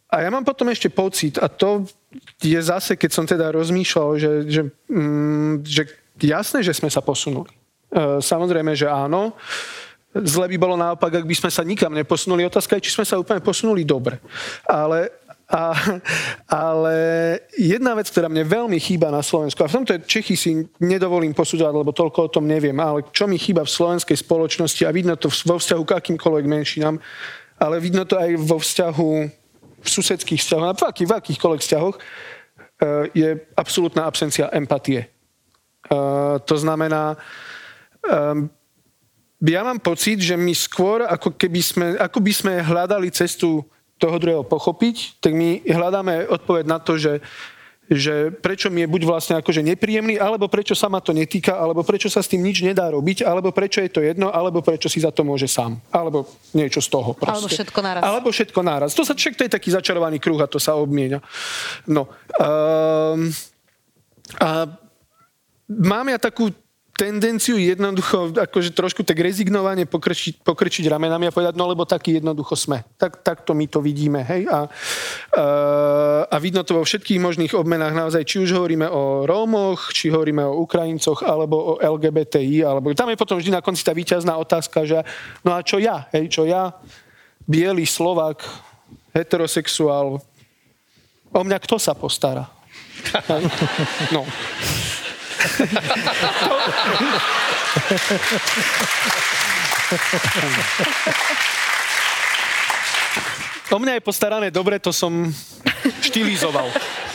a 0.06 0.16
ja 0.22 0.30
mám 0.30 0.46
potom 0.46 0.70
ešte 0.70 0.94
pocit, 0.94 1.42
a 1.42 1.50
to 1.50 1.90
je 2.38 2.58
zase, 2.62 2.94
keď 2.94 3.10
som 3.10 3.26
teda 3.26 3.50
rozmýšľal, 3.50 4.08
že, 4.14 4.32
že, 4.46 4.62
mm, 4.86 5.66
že 5.66 5.90
jasné, 6.22 6.62
že 6.62 6.70
sme 6.70 6.86
sa 6.86 7.02
posunuli. 7.02 7.50
Uh, 7.90 8.22
samozrejme, 8.22 8.78
že 8.78 8.86
áno. 8.86 9.34
Zle 10.10 10.50
by 10.50 10.56
bolo 10.58 10.74
naopak, 10.74 11.22
ak 11.22 11.26
by 11.26 11.36
sme 11.38 11.50
sa 11.54 11.62
nikam 11.62 11.94
neposunuli. 11.94 12.42
Otázka 12.42 12.74
je, 12.78 12.90
či 12.90 12.94
sme 12.98 13.06
sa 13.06 13.20
úplne 13.20 13.38
posunuli 13.38 13.86
dobre. 13.86 14.18
Ale 14.66 15.20
a, 15.50 15.74
ale 16.46 16.96
jedna 17.58 17.98
vec, 17.98 18.06
ktorá 18.06 18.30
mne 18.30 18.46
veľmi 18.46 18.78
chýba 18.78 19.10
na 19.10 19.18
Slovensku, 19.18 19.58
a 19.62 19.70
v 19.70 19.82
tomto 19.82 19.98
Čechy 20.06 20.38
si 20.38 20.62
nedovolím 20.78 21.34
posudzovať, 21.34 21.74
lebo 21.74 21.90
toľko 21.90 22.18
o 22.30 22.32
tom 22.38 22.46
neviem, 22.46 22.78
ale 22.78 23.10
čo 23.10 23.26
mi 23.26 23.34
chýba 23.34 23.66
v 23.66 23.74
slovenskej 23.74 24.14
spoločnosti 24.14 24.86
a 24.86 24.94
vidno 24.94 25.18
to 25.18 25.26
vo 25.26 25.58
vzťahu 25.58 25.82
k 25.82 25.94
akýmkoľvek 25.98 26.46
menšinám, 26.46 27.02
ale 27.58 27.82
vidno 27.82 28.06
to 28.06 28.14
aj 28.14 28.30
vo 28.38 28.62
vzťahu 28.62 29.10
v 29.82 29.88
susedských 29.90 30.38
vzťahoch, 30.38 30.78
v, 30.78 30.84
akých, 30.86 31.08
v 31.10 31.16
akýchkoľvek 31.18 31.60
vzťahoch, 31.66 31.96
e, 31.98 32.00
je 33.10 33.28
absolútna 33.58 34.06
absencia 34.06 34.54
empatie. 34.54 35.02
E, 35.02 35.08
to 36.46 36.54
znamená, 36.54 37.18
e, 38.06 38.59
ja 39.40 39.64
mám 39.64 39.80
pocit, 39.80 40.20
že 40.20 40.36
my 40.36 40.52
skôr, 40.52 41.08
ako, 41.08 41.32
keby 41.32 41.60
sme, 41.64 41.86
ako 41.96 42.18
by 42.20 42.32
sme 42.32 42.52
hľadali 42.60 43.08
cestu 43.08 43.64
toho 43.96 44.16
druhého 44.20 44.44
pochopiť, 44.44 45.20
tak 45.20 45.32
my 45.32 45.64
hľadáme 45.64 46.28
odpoveď 46.28 46.64
na 46.68 46.78
to, 46.80 47.00
že 47.00 47.24
že 47.90 48.30
prečo 48.30 48.70
mi 48.70 48.86
je 48.86 48.92
buď 48.94 49.02
vlastne 49.02 49.34
akože 49.42 49.66
nepríjemný, 49.66 50.14
alebo 50.14 50.46
prečo 50.46 50.78
sa 50.78 50.86
ma 50.86 51.02
to 51.02 51.10
netýka, 51.10 51.58
alebo 51.58 51.82
prečo 51.82 52.06
sa 52.06 52.22
s 52.22 52.30
tým 52.30 52.38
nič 52.38 52.62
nedá 52.62 52.86
robiť, 52.86 53.26
alebo 53.26 53.50
prečo 53.50 53.82
je 53.82 53.90
to 53.90 53.98
jedno, 53.98 54.30
alebo 54.30 54.62
prečo 54.62 54.86
si 54.86 55.02
za 55.02 55.10
to 55.10 55.26
môže 55.26 55.50
sám. 55.50 55.74
Alebo 55.90 56.22
niečo 56.54 56.78
z 56.78 56.86
toho 56.86 57.18
proste. 57.18 57.34
Alebo 57.34 57.50
všetko 57.50 57.80
naraz. 57.82 58.02
Alebo 58.06 58.28
všetko 58.30 58.60
naraz. 58.62 58.90
To 58.94 59.02
sa 59.02 59.18
však 59.18 59.34
to 59.34 59.42
je 59.42 59.50
taký 59.58 59.74
začarovaný 59.74 60.22
kruh 60.22 60.38
a 60.38 60.46
to 60.46 60.62
sa 60.62 60.78
obmienia. 60.78 61.18
No. 61.90 62.06
Um, 62.38 63.34
a 64.38 64.70
mám 65.66 66.06
ja 66.14 66.18
takú 66.22 66.54
tendenciu 67.00 67.56
jednoducho, 67.56 68.36
akože 68.36 68.76
trošku 68.76 69.00
tak 69.08 69.16
rezignovane 69.24 69.88
pokrčiť, 69.88 70.44
pokrčiť 70.44 70.84
ramenami 70.84 71.32
a 71.32 71.32
povedať, 71.32 71.56
no 71.56 71.64
lebo 71.64 71.88
taký 71.88 72.20
jednoducho 72.20 72.52
sme. 72.52 72.84
Tak, 73.00 73.24
takto 73.24 73.56
my 73.56 73.64
to 73.64 73.80
vidíme, 73.80 74.20
hej. 74.20 74.44
A, 74.44 74.68
a, 74.68 75.44
a 76.28 76.36
vidno 76.36 76.60
to 76.60 76.76
vo 76.76 76.84
všetkých 76.84 77.16
možných 77.16 77.56
obmenách 77.56 77.96
naozaj, 77.96 78.28
či 78.28 78.44
už 78.44 78.52
hovoríme 78.52 78.84
o 78.84 79.24
Rómoch, 79.24 79.96
či 79.96 80.12
hovoríme 80.12 80.44
o 80.44 80.60
Ukrajincoch, 80.60 81.24
alebo 81.24 81.56
o 81.56 81.72
LGBTI, 81.80 82.68
alebo 82.68 82.92
tam 82.92 83.08
je 83.08 83.16
potom 83.16 83.40
vždy 83.40 83.56
na 83.56 83.64
konci 83.64 83.80
tá 83.80 83.96
výťazná 83.96 84.36
otázka, 84.36 84.84
že 84.84 85.00
no 85.40 85.56
a 85.56 85.64
čo 85.64 85.80
ja, 85.80 86.04
hej, 86.12 86.28
čo 86.28 86.44
ja, 86.44 86.76
biely 87.48 87.88
Slovak, 87.88 88.44
heterosexuál, 89.16 90.20
o 91.32 91.40
mňa 91.40 91.58
kto 91.64 91.80
sa 91.80 91.96
postará? 91.96 92.44
no. 94.14 94.28
O 103.70 103.78
mňa 103.78 103.92
je 103.98 104.02
postarané 104.02 104.50
dobre, 104.50 104.82
to 104.82 104.90
som 104.90 105.30
štilizoval. 106.02 106.66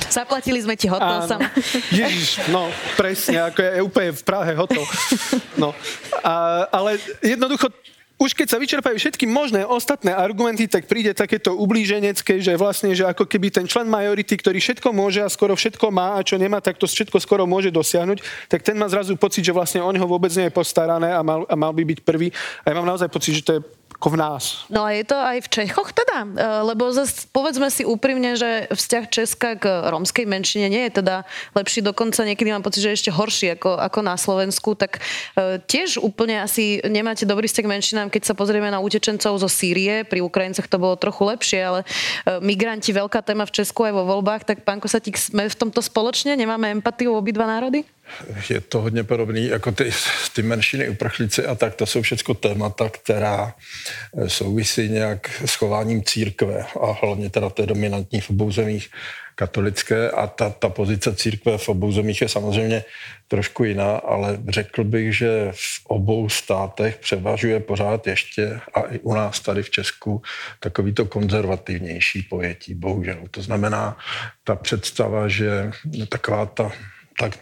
Zaplatili 0.08 0.64
sme 0.64 0.80
ti 0.80 0.88
hotel 0.88 1.28
sama. 1.28 1.52
Ježiš, 1.92 2.48
no 2.48 2.72
presne, 2.96 3.52
ako 3.52 3.60
je, 3.60 3.70
je 3.76 3.82
úplne 3.84 4.10
v 4.16 4.24
Prahe 4.24 4.56
hotel. 4.56 4.84
No, 5.60 5.76
a, 6.24 6.64
ale 6.72 6.96
jednoducho 7.20 7.68
už 8.16 8.32
keď 8.32 8.48
sa 8.48 8.62
vyčerpajú 8.64 8.96
všetky 8.96 9.28
možné 9.28 9.68
ostatné 9.68 10.16
argumenty, 10.16 10.72
tak 10.72 10.88
príde 10.88 11.12
takéto 11.12 11.52
ublíženecké, 11.60 12.40
že 12.40 12.56
vlastne, 12.56 12.96
že 12.96 13.04
ako 13.04 13.28
keby 13.28 13.52
ten 13.52 13.68
člen 13.68 13.92
majority, 13.92 14.40
ktorý 14.40 14.64
všetko 14.64 14.88
môže 14.96 15.20
a 15.20 15.28
skoro 15.28 15.52
všetko 15.52 15.92
má 15.92 16.16
a 16.16 16.24
čo 16.24 16.40
nemá, 16.40 16.64
tak 16.64 16.80
to 16.80 16.88
všetko 16.88 17.20
skoro 17.20 17.44
môže 17.44 17.76
dosiahnuť, 17.76 18.24
tak 18.48 18.64
ten 18.64 18.80
má 18.80 18.88
zrazu 18.88 19.20
pocit, 19.20 19.44
že 19.44 19.52
vlastne 19.52 19.84
o 19.84 19.92
neho 19.92 20.08
vôbec 20.08 20.32
nie 20.32 20.48
je 20.48 20.56
postarané 20.56 21.12
a 21.12 21.20
mal, 21.20 21.44
a 21.44 21.56
mal 21.60 21.76
by 21.76 21.84
byť 21.84 22.00
prvý. 22.08 22.32
A 22.64 22.72
ja 22.72 22.76
mám 22.80 22.88
naozaj 22.88 23.12
pocit, 23.12 23.36
že 23.36 23.44
to 23.44 23.52
je 23.60 23.62
ako 23.96 24.12
v 24.12 24.18
nás. 24.20 24.44
No 24.68 24.84
a 24.84 24.92
je 24.92 25.08
to 25.08 25.16
aj 25.16 25.48
v 25.48 25.52
Čechoch 25.52 25.96
teda? 25.96 26.28
E, 26.28 26.30
lebo 26.68 26.92
zase 26.92 27.32
povedzme 27.32 27.72
si 27.72 27.88
úprimne, 27.88 28.36
že 28.36 28.68
vzťah 28.68 29.04
Česka 29.08 29.50
k 29.56 29.66
rómskej 29.88 30.28
menšine 30.28 30.68
nie 30.68 30.84
je 30.92 31.00
teda 31.00 31.24
lepší, 31.56 31.80
dokonca 31.80 32.28
niekedy 32.28 32.52
mám 32.52 32.62
pocit, 32.62 32.84
že 32.84 32.92
je 32.92 33.00
ešte 33.00 33.12
horší 33.16 33.56
ako, 33.56 33.80
ako 33.80 34.00
na 34.04 34.20
Slovensku, 34.20 34.76
tak 34.76 35.00
e, 35.40 35.64
tiež 35.64 36.04
úplne 36.04 36.44
asi 36.44 36.84
nemáte 36.84 37.24
dobrý 37.24 37.48
vzťah 37.48 37.66
k 37.66 37.72
menšinám, 37.72 38.08
keď 38.12 38.28
sa 38.28 38.34
pozrieme 38.36 38.68
na 38.68 38.84
utečencov 38.84 39.40
zo 39.40 39.48
Sýrie, 39.48 40.04
pri 40.04 40.20
Ukrajincoch 40.20 40.68
to 40.68 40.76
bolo 40.76 41.00
trochu 41.00 41.24
lepšie, 41.32 41.60
ale 41.64 41.80
e, 41.82 42.44
migranti 42.44 42.92
veľká 42.92 43.24
téma 43.24 43.48
v 43.48 43.56
Česku 43.64 43.88
aj 43.88 43.96
vo 43.96 44.04
voľbách, 44.04 44.44
tak 44.44 44.68
pán 44.68 44.84
Kosatík, 44.84 45.16
sme 45.16 45.48
v 45.48 45.56
tomto 45.56 45.80
spoločne? 45.80 46.36
Nemáme 46.36 46.68
empatiu 46.68 47.16
obidva 47.16 47.48
národy? 47.48 47.88
Je 48.50 48.62
to 48.62 48.82
hodně 48.82 49.04
podobný, 49.04 49.48
jako 49.48 49.72
ty, 49.72 49.92
ty 50.36 50.42
menšiny, 50.42 50.90
uprchlíci 50.90 51.46
a 51.46 51.56
tak, 51.56 51.76
to 51.76 51.86
jsou 51.86 52.02
všechno 52.02 52.34
témata, 52.34 52.90
která 52.90 53.54
eh, 54.18 54.30
souvisí 54.30 54.90
nějak 54.90 55.42
s 55.46 55.56
chováním 55.56 56.04
církve 56.04 56.66
a 56.82 56.92
hlavně 57.02 57.30
teda 57.30 57.52
je 57.60 57.68
dominantní 57.68 58.22
v 58.22 58.30
obou 58.30 58.52
zemích 58.52 58.90
katolické 59.36 60.10
a 60.12 60.28
ta, 60.28 60.50
ta 60.50 60.70
pozice 60.70 61.16
církve 61.16 61.58
v 61.58 61.70
obou 61.70 61.92
zemích 61.92 62.22
je 62.22 62.30
samozřejmě 62.30 62.84
trošku 63.28 63.64
jiná, 63.64 63.98
ale 63.98 64.40
řekl 64.48 64.84
bych, 64.84 65.18
že 65.18 65.52
v 65.52 65.86
obou 65.88 66.30
státech 66.30 66.98
převažuje 66.98 67.60
pořád 67.60 68.08
ještě 68.08 68.60
a 68.74 68.82
i 68.82 69.00
u 69.00 69.14
nás 69.14 69.40
tady 69.40 69.64
v 69.64 69.70
Česku 69.70 70.22
takový 70.60 70.94
to 70.94 71.06
konzervativnější 71.06 72.24
pojetí, 72.24 72.74
bohužel. 72.74 73.18
To 73.32 73.42
znamená 73.42 73.98
ta 74.44 74.56
představa, 74.56 75.28
že 75.28 75.72
taková 76.10 76.46
ta, 76.46 76.72
tak 77.20 77.40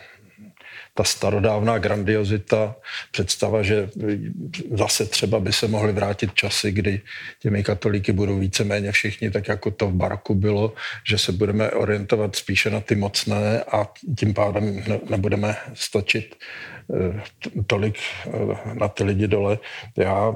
ta 0.94 1.04
starodávná 1.04 1.78
grandiozita, 1.78 2.76
představa, 3.12 3.64
že 3.64 3.90
zase 4.72 5.06
třeba 5.06 5.40
by 5.40 5.54
se 5.54 5.68
mohly 5.68 5.94
vrátit 5.94 6.34
časy, 6.34 6.72
kdy 6.72 7.02
těmi 7.40 7.64
katolíky 7.64 8.12
budou 8.12 8.40
víceméně 8.40 8.92
všichni, 8.92 9.32
tak 9.32 9.48
jako 9.48 9.72
to 9.72 9.88
v 9.88 9.94
Baraku 9.94 10.36
bylo, 10.36 10.74
že 11.08 11.18
se 11.18 11.32
budeme 11.32 11.72
orientovat 11.72 12.36
spíše 12.36 12.70
na 12.70 12.80
ty 12.80 12.96
mocné 12.96 13.64
a 13.64 13.88
tím 14.18 14.34
pádem 14.34 14.84
nebudeme 15.10 15.56
stačit 15.74 16.36
eh, 16.94 17.22
tolik 17.68 17.96
eh, 17.98 18.32
na 18.74 18.88
ty 18.88 19.04
lidi 19.04 19.28
dole. 19.28 19.60
Já 19.98 20.34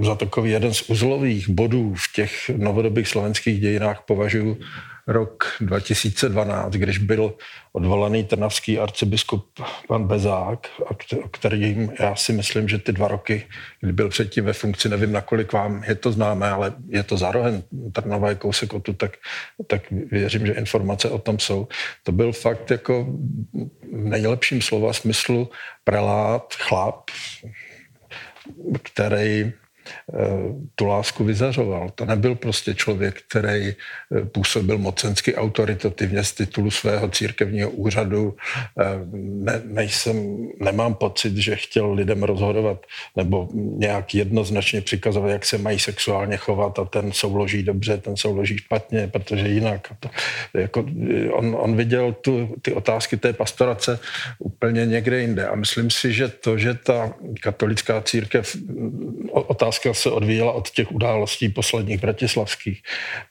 za 0.00 0.14
takový 0.14 0.50
jeden 0.50 0.74
z 0.74 0.90
uzlových 0.90 1.48
bodů 1.48 1.94
v 1.94 2.12
těch 2.14 2.50
novodobých 2.56 3.08
slovenských 3.08 3.60
dějinách 3.60 4.02
považuji 4.06 4.58
rok 5.06 5.56
2012, 5.60 6.72
když 6.72 6.98
byl 6.98 7.34
odvolaný 7.72 8.24
trnavský 8.24 8.78
arcibiskup 8.78 9.60
pan 9.88 10.04
Bezák, 10.06 10.66
který 11.30 11.90
já 12.00 12.16
si 12.16 12.32
myslím, 12.32 12.68
že 12.68 12.78
ty 12.78 12.92
dva 12.92 13.08
roky, 13.08 13.46
kdy 13.80 13.92
byl 13.92 14.08
předtím 14.08 14.44
ve 14.44 14.52
funkci, 14.52 14.88
nevím, 14.88 15.12
nakolik 15.12 15.52
vám 15.52 15.84
je 15.84 15.94
to 15.94 16.12
známé, 16.12 16.50
ale 16.50 16.74
je 16.88 17.02
to 17.02 17.16
zároveň 17.16 17.62
Trnava 17.92 18.28
je 18.28 18.34
kousek 18.34 18.70
tu, 18.82 18.92
tak, 18.92 19.16
tak 19.66 19.82
věřím, 19.90 20.46
že 20.46 20.52
informace 20.52 21.10
o 21.10 21.18
tom 21.18 21.38
jsou. 21.38 21.68
To 22.02 22.12
byl 22.12 22.32
fakt 22.32 22.70
jako 22.70 23.04
v 23.92 24.04
nejlepším 24.04 24.62
slova 24.62 24.92
smyslu 24.92 25.50
prelát, 25.84 26.54
chlap, 26.54 27.10
který 28.82 29.52
tu 30.74 30.86
lásku 30.86 31.24
vyzařoval. 31.24 31.90
To 31.94 32.04
nebyl 32.04 32.34
prostě 32.34 32.74
člověk, 32.74 33.22
který 33.28 33.68
eh, 33.68 34.24
působil 34.24 34.78
mocensky 34.78 35.34
autoritativně 35.34 36.24
z 36.24 36.32
titulu 36.32 36.70
svého 36.70 37.08
církevního 37.08 37.70
úřadu. 37.70 38.36
Eh, 38.80 38.84
ne, 39.12 39.62
nejsem, 39.64 40.48
nemám 40.60 40.94
pocit, 40.94 41.36
že 41.36 41.56
chtěl 41.56 41.92
lidem 41.92 42.22
rozhodovat 42.22 42.86
nebo 43.16 43.48
nějak 43.54 44.14
jednoznačně 44.14 44.80
přikazovat, 44.80 45.30
jak 45.30 45.44
se 45.44 45.58
mají 45.58 45.78
sexuálně 45.78 46.36
chovat 46.36 46.78
a 46.78 46.84
ten 46.84 47.12
souloží 47.12 47.62
dobře, 47.62 47.96
ten 47.98 48.16
souloží 48.16 48.58
špatně, 48.58 49.08
protože 49.08 49.48
jinak. 49.48 49.88
To, 50.00 50.08
jako, 50.54 50.84
on, 51.32 51.56
on 51.58 51.76
viděl 51.76 52.12
tu, 52.12 52.54
ty 52.62 52.72
otázky 52.72 53.16
té 53.16 53.32
pastorace 53.32 53.98
úplně 54.38 54.86
někde 54.86 55.20
jinde 55.20 55.46
a 55.46 55.54
myslím 55.54 55.90
si, 55.90 56.12
že 56.12 56.28
to, 56.28 56.58
že 56.58 56.74
ta 56.74 57.12
katolická 57.40 58.00
církev 58.00 58.56
otázka 59.32 59.71
otázka 59.72 59.94
se 59.94 60.10
odvíjela 60.10 60.52
od 60.52 60.70
těch 60.70 60.92
událostí 60.92 61.48
posledních 61.48 62.00
bratislavských, 62.00 62.82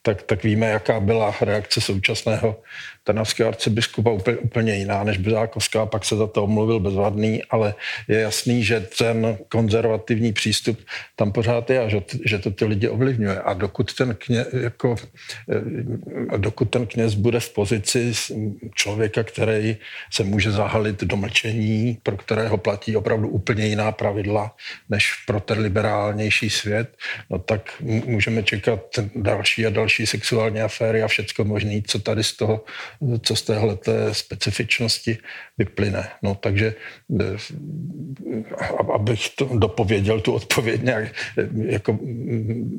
tak, 0.02 0.24
tak 0.24 0.44
víme, 0.44 0.66
jaká 0.66 1.00
byla 1.00 1.36
reakce 1.42 1.82
současného 1.82 2.56
trnavského 3.04 3.50
arcibiskupa 3.50 4.12
úplně, 4.12 4.38
úplně 4.38 4.76
jiná 4.76 5.04
než 5.04 5.18
Bezákovská, 5.18 5.86
pak 5.86 6.06
se 6.06 6.16
za 6.16 6.28
to 6.28 6.44
omluvil 6.44 6.80
bezvadný, 6.80 7.44
ale 7.50 7.74
je 8.08 8.20
jasný, 8.20 8.64
že 8.64 8.80
ten 8.98 9.38
konzervativní 9.50 10.34
přístup 10.34 10.80
tam 11.16 11.32
pořád 11.32 11.70
je 11.70 11.80
a 11.80 11.90
že, 11.90 12.02
že 12.26 12.38
to 12.40 12.52
ty 12.52 12.66
lidi 12.66 12.90
ovlivňuje. 12.90 13.42
A 13.42 13.54
dokud 13.54 13.94
ten, 13.94 14.16
kně, 14.16 14.46
jako, 14.54 14.96
eh, 15.50 16.38
dokud 16.38 16.70
ten 16.70 16.88
kněz 16.88 17.14
bude 17.14 17.40
v 17.40 17.54
pozici 17.54 18.14
člověka, 18.76 19.24
který 19.24 19.78
se 20.14 20.24
může 20.24 20.52
zahalit 20.52 21.04
do 21.04 21.16
mlčení, 21.18 21.98
pro 22.04 22.18
kterého 22.18 22.58
platí 22.58 22.96
opravdu 22.98 23.28
úplně 23.28 23.66
jiná 23.66 23.92
pravidla 23.92 24.56
než 24.90 25.26
pro 25.28 25.40
ten 25.40 25.62
liberálnější 26.32 26.50
svět, 26.50 26.98
no 27.30 27.40
tak 27.40 27.82
můžeme 27.82 28.44
čekat 28.44 28.80
další 29.16 29.66
a 29.66 29.70
další 29.70 30.06
sexuální 30.06 30.62
aféry 30.62 31.04
a 31.04 31.08
všecko 31.08 31.44
možné, 31.44 31.82
co 31.88 32.00
tady 32.00 32.24
z 32.24 32.34
toho 32.34 32.66
co 33.22 33.36
z 33.36 33.42
téhle 33.42 33.78
specifičnosti 34.12 35.18
vyplyne. 35.62 36.10
No, 36.26 36.36
takže 36.36 36.74
eh, 37.22 37.38
abych 38.94 39.30
to 39.36 39.46
dopověděl 39.46 40.22
tu 40.22 40.34
odpověď 40.34 40.82
nějak, 40.82 41.06
eh, 41.38 41.50
jako 41.78 42.00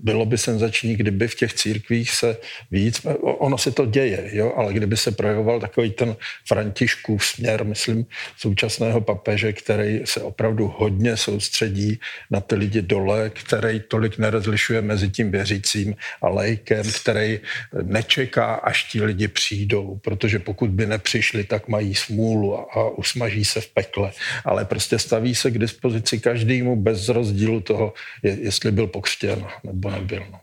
bylo 0.03 0.27
by 0.27 0.39
senzační, 0.39 0.97
kdyby 0.97 1.29
v 1.29 1.35
těch 1.35 1.53
církvích 1.55 2.11
se 2.11 2.37
víc, 2.71 3.07
ono 3.23 3.59
se 3.59 3.71
to 3.71 3.87
děje, 3.87 4.31
jo, 4.33 4.53
ale 4.57 4.73
kdyby 4.73 4.97
se 4.97 5.11
projevoval 5.13 5.61
takový 5.61 5.91
ten 5.91 6.17
Františkův 6.47 7.25
směr, 7.25 7.65
myslím, 7.65 8.07
současného 8.37 9.01
papeže, 9.01 9.53
který 9.53 10.03
se 10.05 10.23
opravdu 10.23 10.75
hodně 10.77 11.17
soustředí 11.17 12.01
na 12.31 12.41
ty 12.41 12.55
lidi 12.55 12.83
dole, 12.83 13.31
který 13.31 13.81
tolik 13.89 14.19
nerozlišuje 14.19 14.83
mezi 14.83 15.09
tím 15.09 15.31
věřícím 15.31 15.95
a 16.23 16.29
lejkem, 16.29 16.83
který 17.03 17.41
nečeká, 17.83 18.55
až 18.55 18.91
ti 18.91 19.03
lidi 19.03 19.29
přijdou, 19.29 20.01
protože 20.03 20.39
pokud 20.39 20.71
by 20.71 20.87
nepřišli, 20.87 21.45
tak 21.45 21.69
mají 21.69 21.95
smůlu 21.95 22.59
a 22.73 22.89
usmaží 22.89 23.45
se 23.45 23.61
v 23.61 23.69
pekle. 23.69 24.13
Ale 24.45 24.65
prostě 24.65 24.99
staví 24.99 25.35
se 25.35 25.51
k 25.51 25.59
dispozici 25.59 26.21
každému 26.21 26.77
bez 26.77 27.09
rozdílu 27.09 27.61
toho, 27.61 27.95
je, 28.23 28.39
jestli 28.41 28.73
byl 28.73 28.87
pokřtěn 28.87 29.47
nebo 29.65 29.91
nebyl. 29.91 30.23
No. 30.33 30.39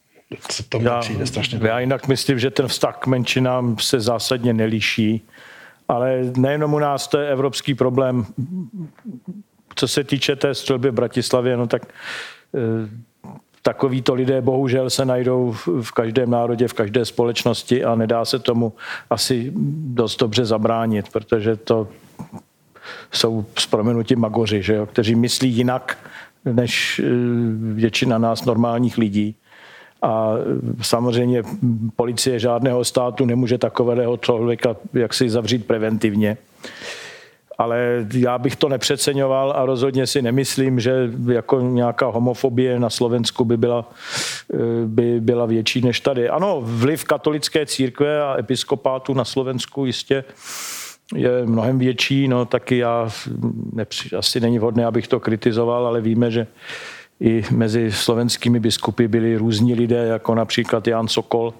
To 0.69 0.80
já, 0.82 0.99
přijde 0.99 1.25
strašně. 1.25 1.59
Já 1.63 1.80
jinak 1.80 2.07
myslím, 2.07 2.39
že 2.39 2.51
ten 2.51 2.67
vztah 2.67 2.97
k 2.97 3.07
menšinám 3.07 3.77
se 3.80 3.99
zásadně 3.99 4.53
neliší, 4.53 5.21
ale 5.88 6.21
nejenom 6.38 6.73
u 6.73 6.80
nás, 6.80 7.07
to 7.07 7.19
je 7.19 7.30
evropský 7.30 7.75
problém. 7.75 8.25
Co 9.75 9.88
se 9.88 10.03
týče 10.03 10.36
té 10.36 10.55
střelby 10.55 10.91
v 10.91 10.93
Bratislavě, 10.93 11.57
no 11.57 11.67
tak 11.67 11.82
eh, 12.55 12.89
takovýto 13.61 14.13
lidé 14.13 14.41
bohužel 14.41 14.89
se 14.89 15.05
najdou 15.05 15.55
v 15.82 15.91
každém 15.91 16.30
národě, 16.30 16.67
v 16.67 16.73
každé 16.73 17.05
společnosti 17.05 17.84
a 17.84 17.95
nedá 17.95 18.25
se 18.25 18.39
tomu 18.39 18.73
asi 19.09 19.51
dost 19.93 20.19
dobře 20.19 20.45
zabránit, 20.45 21.09
protože 21.09 21.55
to 21.55 21.88
jsou 23.11 23.45
s 23.57 23.65
proměnutím 23.65 24.20
magoři, 24.20 24.61
že 24.63 24.74
jo, 24.74 24.86
kteří 24.86 25.15
myslí 25.15 25.49
jinak 25.49 25.97
než 26.45 27.01
eh, 27.03 27.07
většina 27.74 28.17
nás 28.17 28.45
normálních 28.45 28.97
lidí. 28.97 29.36
A 30.01 30.34
samozřejmě 30.82 31.43
policie 31.95 32.39
žádného 32.39 32.86
státu 32.86 33.26
nemůže 33.26 33.57
takového 33.57 34.17
člověka 34.17 34.76
jaksi 34.93 35.30
zavřít 35.30 35.65
preventivně 35.65 36.38
ale 37.59 38.05
já 38.13 38.38
bych 38.38 38.55
to 38.55 38.70
nepřeceňoval 38.70 39.53
a 39.55 39.65
rozhodně 39.65 40.07
si 40.07 40.22
nemyslím, 40.22 40.80
že 40.80 41.11
jako 41.32 41.61
nějaká 41.61 42.05
homofobie 42.05 42.80
na 42.80 42.89
Slovensku 42.89 43.45
by 43.45 43.57
byla, 43.57 43.89
eh, 44.53 44.57
by 44.86 45.20
byla 45.20 45.45
větší 45.45 45.82
než 45.82 45.99
tady. 45.99 46.30
Ano, 46.30 46.61
vliv 46.61 47.03
katolické 47.03 47.65
církve 47.65 48.24
a 48.24 48.36
episkopátu 48.39 49.13
na 49.13 49.26
Slovensku 49.26 49.86
jistě 49.86 50.24
je 51.16 51.45
mnohem 51.45 51.80
větší, 51.80 52.28
no 52.28 52.45
taky 52.45 52.78
já 52.78 53.10
nepři, 53.74 54.16
asi 54.16 54.39
není 54.39 54.60
vhodné, 54.60 54.86
abych 54.86 55.07
to 55.07 55.20
kritizoval, 55.20 55.88
ale 55.88 56.01
víme, 56.01 56.32
že 56.32 56.47
i 57.20 57.43
mezi 57.51 57.91
slovenskými 57.91 58.60
biskupy 58.60 59.07
byli 59.07 59.38
různí 59.38 59.74
lidé, 59.74 60.05
jako 60.07 60.36
například 60.36 60.88
Jan 60.88 61.07
Sokol, 61.07 61.53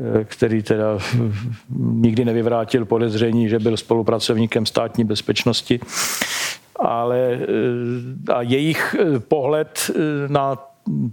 Eh, 0.00 0.24
který 0.24 0.62
teda 0.62 0.98
nikdy 1.78 2.24
nevyvrátil 2.24 2.84
podezření, 2.84 3.48
že 3.48 3.58
byl 3.58 3.76
spolupracovníkem 3.76 4.66
státní 4.66 5.04
bezpečnosti. 5.04 5.80
Ale 6.76 7.18
eh, 7.32 8.32
a 8.32 8.42
jejich 8.42 8.96
eh, 8.98 9.20
pohled 9.20 9.90
na 10.28 10.56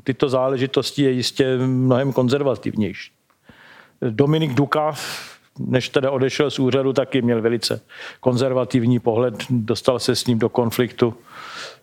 tyto 0.03 0.29
záležitosti 0.29 1.03
je 1.03 1.11
jistě 1.11 1.57
mnohem 1.57 2.13
konzervativnější. 2.13 3.11
Dominik 4.09 4.53
Duka, 4.53 4.93
než 5.59 5.89
teda 5.89 6.11
odešel 6.11 6.51
z 6.51 6.59
úřadu, 6.59 6.93
taky 6.93 7.21
měl 7.21 7.41
velice 7.41 7.81
konzervativní 8.19 8.99
pohled, 8.99 9.35
dostal 9.49 9.99
se 9.99 10.15
s 10.15 10.25
ním 10.25 10.39
do 10.39 10.49
konfliktu 10.49 11.13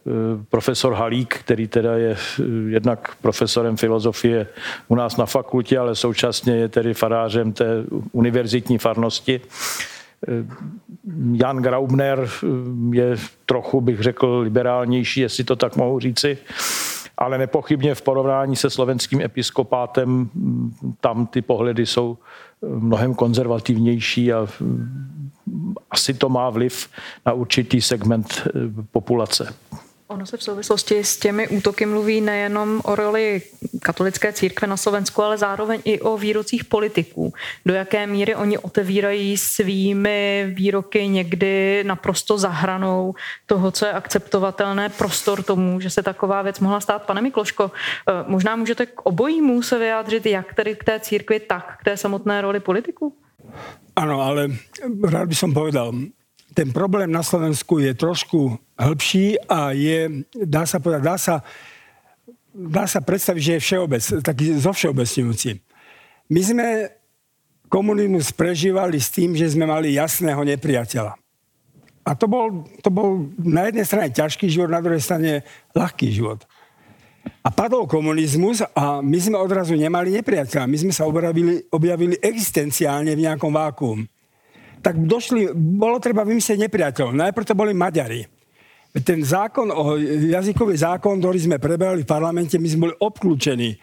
Eh, 0.07 0.45
profesor 0.51 0.95
Halík, 0.95 1.39
který 1.39 1.68
teda 1.68 1.97
je 1.97 2.11
eh, 2.11 2.43
jednak 2.68 3.16
profesorem 3.20 3.77
filozofie 3.77 4.47
u 4.89 4.95
nás 4.95 5.16
na 5.16 5.27
fakultě, 5.27 5.79
ale 5.79 5.97
současně 5.97 6.57
je 6.57 6.68
tedy 6.68 6.95
farářem 6.95 7.53
té 7.53 7.66
univerzitní 8.12 8.79
farnosti. 8.79 9.41
Eh, 10.29 10.33
Jan 11.33 11.57
Graubner 11.57 12.29
je 12.93 13.16
trochu, 13.47 13.81
bych 13.81 14.01
řekl, 14.01 14.39
liberálnější, 14.39 15.20
jestli 15.20 15.45
to 15.45 15.57
tak 15.57 15.77
mohu 15.77 16.01
říci, 16.01 16.39
ale 17.23 17.39
nepochybně 17.39 17.95
v 17.95 18.03
porovnání 18.03 18.57
se 18.57 18.70
slovenským 18.70 19.20
episkopátem 19.20 20.31
tam 21.01 21.27
ty 21.27 21.43
pohledy 21.43 21.87
jsou 21.87 22.18
mnohem 22.62 23.14
konzervativnější 23.14 24.33
a 24.33 24.47
asi 25.91 26.14
to 26.14 26.29
má 26.29 26.51
vliv 26.51 26.89
na 27.27 27.33
určitý 27.33 27.81
segment 27.81 28.49
populace. 28.93 29.55
Ono 30.09 30.26
se 30.26 30.36
v 30.36 30.42
souvislosti 30.42 31.05
s 31.05 31.16
těmi 31.16 31.48
útoky 31.48 31.86
mluví 31.86 32.20
nejenom 32.20 32.80
o 32.84 32.94
roli 32.94 33.42
katolické 33.82 34.32
církve 34.32 34.66
na 34.66 34.76
Slovensku, 34.76 35.22
ale 35.22 35.38
zároveň 35.38 35.80
i 35.84 36.00
o 36.00 36.18
výrocích 36.18 36.64
politiků. 36.64 37.32
Do 37.66 37.74
jaké 37.74 38.07
míry 38.07 38.34
oni 38.34 38.59
otevírají 38.59 39.36
svými 39.36 40.53
výroky 40.55 41.09
někdy 41.09 41.84
naprosto 41.84 42.38
zahranou 42.38 43.14
toho, 43.46 43.70
co 43.70 43.86
je 43.86 43.92
akceptovatelné, 43.92 44.88
prostor 44.88 45.42
tomu, 45.42 45.80
že 45.80 45.90
se 45.90 46.03
taková 46.03 46.42
věc 46.42 46.61
mohla 46.61 46.80
stát. 46.80 47.03
Pane 47.03 47.20
Mikloško, 47.20 47.70
eh, 47.70 48.12
možná 48.26 48.57
můžete 48.57 48.86
k 48.86 49.00
obojímu 49.03 49.62
se 49.62 49.78
vyjádřit, 49.78 50.26
jak 50.26 50.55
tedy 50.55 50.74
k 50.74 50.84
té 50.84 51.00
církvi, 51.00 51.40
tak 51.40 51.78
k 51.80 51.84
té 51.84 51.96
samotné 51.96 52.40
roli 52.40 52.61
politiků? 52.61 53.16
Ano, 53.96 54.20
ale 54.20 54.48
rád 55.05 55.28
by 55.28 55.34
som 55.34 55.53
povedal, 55.53 55.92
ten 56.55 56.72
problém 56.72 57.12
na 57.12 57.22
Slovensku 57.22 57.78
je 57.78 57.94
trošku 57.94 58.57
hĺbší 58.83 59.47
a 59.47 59.70
je, 59.72 60.26
dá 60.35 60.66
sa 60.66 60.83
povedať, 60.83 61.03
dá 61.03 61.16
sa, 61.16 61.35
dá 62.51 62.85
sa 62.91 63.01
predstaviť, 63.01 63.43
že 63.43 63.53
je 63.57 63.64
všeobec, 63.64 64.03
taký 64.20 64.45
zovšeobecňujúci. 64.59 65.51
My 66.33 66.41
sme 66.43 66.66
komunizmus 67.70 68.35
prežívali 68.35 69.01
s 69.01 69.09
tým, 69.14 69.33
že 69.39 69.53
sme 69.53 69.64
mali 69.64 69.97
jasného 69.97 70.43
nepriateľa. 70.45 71.14
A 72.03 72.11
to 72.18 72.26
bol, 72.26 72.66
to 72.83 72.91
bol 72.91 73.30
na 73.39 73.70
jednej 73.70 73.87
strane 73.87 74.11
ťažký 74.11 74.51
život, 74.51 74.68
na 74.68 74.83
druhej 74.83 75.01
strane 75.01 75.47
ľahký 75.70 76.11
život. 76.11 76.43
A 77.47 77.55
padol 77.55 77.87
komunizmus 77.87 78.66
a 78.74 78.99
my 78.99 79.18
sme 79.22 79.39
odrazu 79.39 79.78
nemali 79.78 80.11
nepriateľa. 80.11 80.66
My 80.66 80.74
sme 80.74 80.91
sa 80.91 81.07
objavili, 81.07 81.62
objavili 81.70 82.18
existenciálne 82.18 83.14
v 83.14 83.24
nejakom 83.30 83.55
vákuum 83.55 84.03
tak 84.83 84.99
došli, 84.99 85.55
bolo 85.55 86.03
treba 86.03 86.26
vymyslieť 86.26 86.66
nepriateľov. 86.66 87.14
Najprv 87.14 87.47
to 87.47 87.55
boli 87.55 87.72
Maďari. 87.72 88.26
Ten 88.93 89.24
zákon, 89.24 89.72
o, 89.72 89.97
jazykový 90.28 90.76
zákon, 90.76 91.16
ktorý 91.16 91.38
sme 91.40 91.57
prebrali 91.57 92.05
v 92.05 92.11
parlamente, 92.12 92.61
my 92.61 92.68
sme 92.68 92.82
boli 92.88 92.95
obklúčení. 93.01 93.80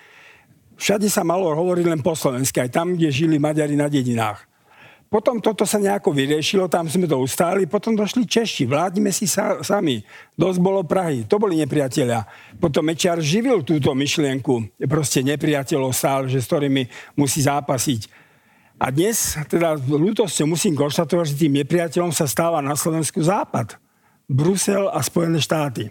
Všade 0.78 1.10
sa 1.10 1.26
malo 1.26 1.50
hovoriť 1.50 1.86
len 1.90 2.02
po 2.06 2.14
slovensky, 2.14 2.62
aj 2.62 2.70
tam, 2.70 2.94
kde 2.94 3.10
žili 3.10 3.42
Maďari 3.42 3.74
na 3.74 3.90
dedinách. 3.90 4.46
Potom 5.10 5.42
toto 5.42 5.66
sa 5.66 5.82
nejako 5.82 6.14
vyriešilo, 6.14 6.70
tam 6.70 6.86
sme 6.86 7.10
to 7.10 7.18
ustáli, 7.18 7.66
potom 7.66 7.98
došli 7.98 8.30
Češi, 8.30 8.70
vládime 8.70 9.10
si 9.10 9.26
sa, 9.26 9.66
sami. 9.66 10.06
Dosť 10.38 10.62
bolo 10.62 10.86
Prahy, 10.86 11.26
to 11.26 11.42
boli 11.42 11.58
nepriatelia. 11.58 12.30
Potom 12.62 12.86
Mečiar 12.86 13.18
živil 13.18 13.66
túto 13.66 13.90
myšlienku, 13.98 14.78
proste 14.86 15.26
nepriateľov 15.26 15.90
stál, 15.98 16.30
že 16.30 16.38
s 16.38 16.46
ktorými 16.46 16.86
musí 17.18 17.42
zápasiť. 17.42 18.06
A 18.78 18.94
dnes, 18.94 19.34
teda 19.50 19.82
ľútosťou 19.82 20.46
musím 20.46 20.78
konštatovať, 20.78 21.34
že 21.34 21.40
tým 21.42 21.58
nepriateľom 21.66 22.14
sa 22.14 22.30
stáva 22.30 22.62
na 22.62 22.78
Slovensku 22.78 23.18
Západ. 23.18 23.89
Brusel 24.30 24.86
a 24.94 25.02
Spojené 25.02 25.42
štáty. 25.42 25.90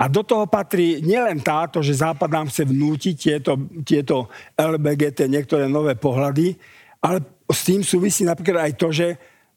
A 0.00 0.08
do 0.08 0.24
toho 0.24 0.44
patrí 0.48 1.00
nielen 1.00 1.40
táto, 1.40 1.80
že 1.80 2.00
Západ 2.00 2.28
nám 2.28 2.46
chce 2.48 2.64
vnútiť 2.68 3.14
tieto, 3.16 3.52
tieto 3.84 4.16
LBGT, 4.56 5.28
niektoré 5.28 5.68
nové 5.68 5.96
pohľady, 5.96 6.56
ale 7.00 7.24
s 7.48 7.60
tým 7.64 7.80
súvisí 7.80 8.24
napríklad 8.24 8.68
aj 8.68 8.74
to, 8.76 8.88
že 8.92 9.08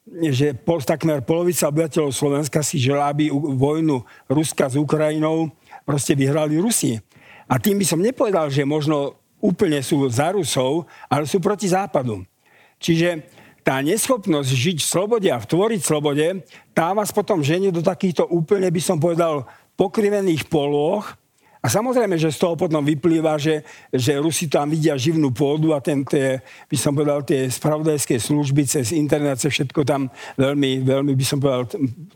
že 0.04 0.52
pol, 0.52 0.84
takmer 0.84 1.24
polovica 1.24 1.72
obyvateľov 1.72 2.12
Slovenska 2.12 2.60
si 2.60 2.76
želá, 2.76 3.08
aby 3.08 3.32
vojnu 3.32 4.04
Ruska 4.28 4.68
s 4.68 4.76
Ukrajinou 4.76 5.48
proste 5.88 6.12
vyhrali 6.12 6.60
Rusi. 6.60 7.00
A 7.48 7.56
tým 7.56 7.80
by 7.80 7.86
som 7.88 8.04
nepovedal, 8.04 8.52
že 8.52 8.68
možno 8.68 9.16
úplne 9.40 9.80
sú 9.80 10.04
za 10.12 10.32
Rusov, 10.32 10.84
ale 11.08 11.24
sú 11.24 11.40
proti 11.40 11.72
Západu. 11.72 12.20
Čiže 12.76 13.24
tá 13.64 13.80
neschopnosť 13.80 14.50
žiť 14.52 14.76
v 14.84 14.90
slobode 14.92 15.28
a 15.32 15.40
tvoriť 15.40 15.80
slobode, 15.80 16.44
tá 16.76 16.92
vás 16.92 17.08
potom 17.10 17.40
ženie 17.40 17.72
do 17.72 17.80
takýchto 17.80 18.28
úplne, 18.28 18.68
by 18.68 18.80
som 18.84 19.00
povedal, 19.00 19.48
pokrivených 19.80 20.46
polôch, 20.52 21.16
a 21.64 21.66
samozrejme, 21.72 22.20
že 22.20 22.28
z 22.28 22.44
toho 22.44 22.60
potom 22.60 22.84
vyplýva, 22.84 23.40
že, 23.40 23.64
že 23.88 24.20
Rusi 24.20 24.52
tam 24.52 24.68
vidia 24.68 24.92
živnú 25.00 25.32
pôdu 25.32 25.72
a 25.72 25.80
ten, 25.80 26.04
tie, 26.04 26.44
by 26.68 26.76
som 26.76 26.92
povedal, 26.92 27.24
tie 27.24 27.48
spravodajské 27.48 28.20
služby 28.20 28.68
cez 28.68 28.92
internet, 28.92 29.40
cez 29.40 29.48
všetko 29.48 29.80
tam 29.88 30.12
veľmi, 30.36 30.84
veľmi, 30.84 31.16
by 31.16 31.24
som 31.24 31.40
povedal, 31.40 31.64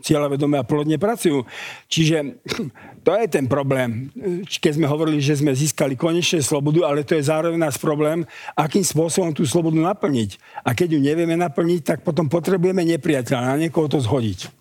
cieľavedome 0.05 0.61
a 0.61 0.69
plodne 0.69 1.01
pracujú. 1.01 1.49
Čiže 1.89 2.45
to 3.09 3.17
je 3.17 3.25
ten 3.25 3.49
problém. 3.49 4.13
Keď 4.45 4.77
sme 4.77 4.85
hovorili, 4.85 5.25
že 5.25 5.41
sme 5.41 5.57
získali 5.57 5.97
konečne 5.97 6.45
slobodu, 6.45 6.85
ale 6.85 7.09
to 7.09 7.17
je 7.17 7.33
zároveň 7.33 7.57
náš 7.57 7.81
problém, 7.81 8.29
akým 8.53 8.85
spôsobom 8.85 9.33
tú 9.33 9.49
slobodu 9.49 9.81
naplniť. 9.81 10.37
A 10.61 10.77
keď 10.77 10.93
ju 10.93 11.01
nevieme 11.01 11.41
naplniť, 11.41 11.81
tak 11.89 11.99
potom 12.05 12.29
potrebujeme 12.29 12.85
nepriateľa, 12.85 13.57
na 13.57 13.65
niekoho 13.65 13.89
to 13.89 13.97
zhodiť. 13.97 14.53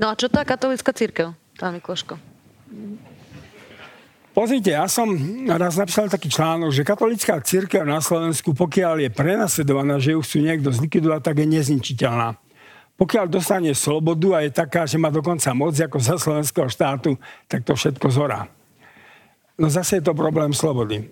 No 0.00 0.08
a 0.08 0.16
čo 0.16 0.32
tá 0.32 0.40
katolická 0.40 0.96
církev, 0.96 1.36
pán 1.60 1.76
Mikloško? 1.76 2.16
Pozrite, 4.36 4.76
ja 4.76 4.84
som 4.84 5.16
raz 5.48 5.80
napísal 5.80 6.12
taký 6.12 6.28
článok, 6.28 6.68
že 6.68 6.84
katolická 6.84 7.40
církev 7.40 7.88
na 7.88 8.04
Slovensku, 8.04 8.52
pokiaľ 8.52 9.08
je 9.08 9.08
prenasledovaná, 9.08 9.96
že 9.96 10.12
ju 10.12 10.20
chcú 10.20 10.44
niekto 10.44 10.68
zlikvidovať, 10.68 11.20
tak 11.24 11.40
je 11.40 11.48
nezničiteľná. 11.56 12.36
Pokiaľ 13.00 13.32
dostane 13.32 13.72
slobodu 13.72 14.36
a 14.36 14.44
je 14.44 14.52
taká, 14.52 14.84
že 14.84 15.00
má 15.00 15.08
dokonca 15.08 15.48
moc 15.56 15.72
ako 15.72 15.96
za 15.96 16.20
slovenského 16.20 16.68
štátu, 16.68 17.16
tak 17.48 17.64
to 17.64 17.72
všetko 17.72 18.12
zorá. 18.12 18.44
No 19.56 19.72
zase 19.72 20.04
je 20.04 20.04
to 20.04 20.12
problém 20.12 20.52
slobody. 20.52 21.08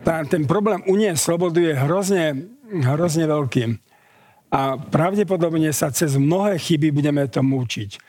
Tá, 0.00 0.24
ten 0.24 0.48
problém 0.48 0.80
unie 0.88 1.12
slobodu 1.20 1.60
je 1.60 1.76
hrozne, 1.76 2.48
hrozne 2.80 3.28
veľký. 3.28 3.76
A 4.48 4.80
pravdepodobne 4.80 5.68
sa 5.76 5.92
cez 5.92 6.16
mnohé 6.16 6.56
chyby 6.56 6.96
budeme 6.96 7.28
tomu 7.28 7.60
učiť. 7.60 8.00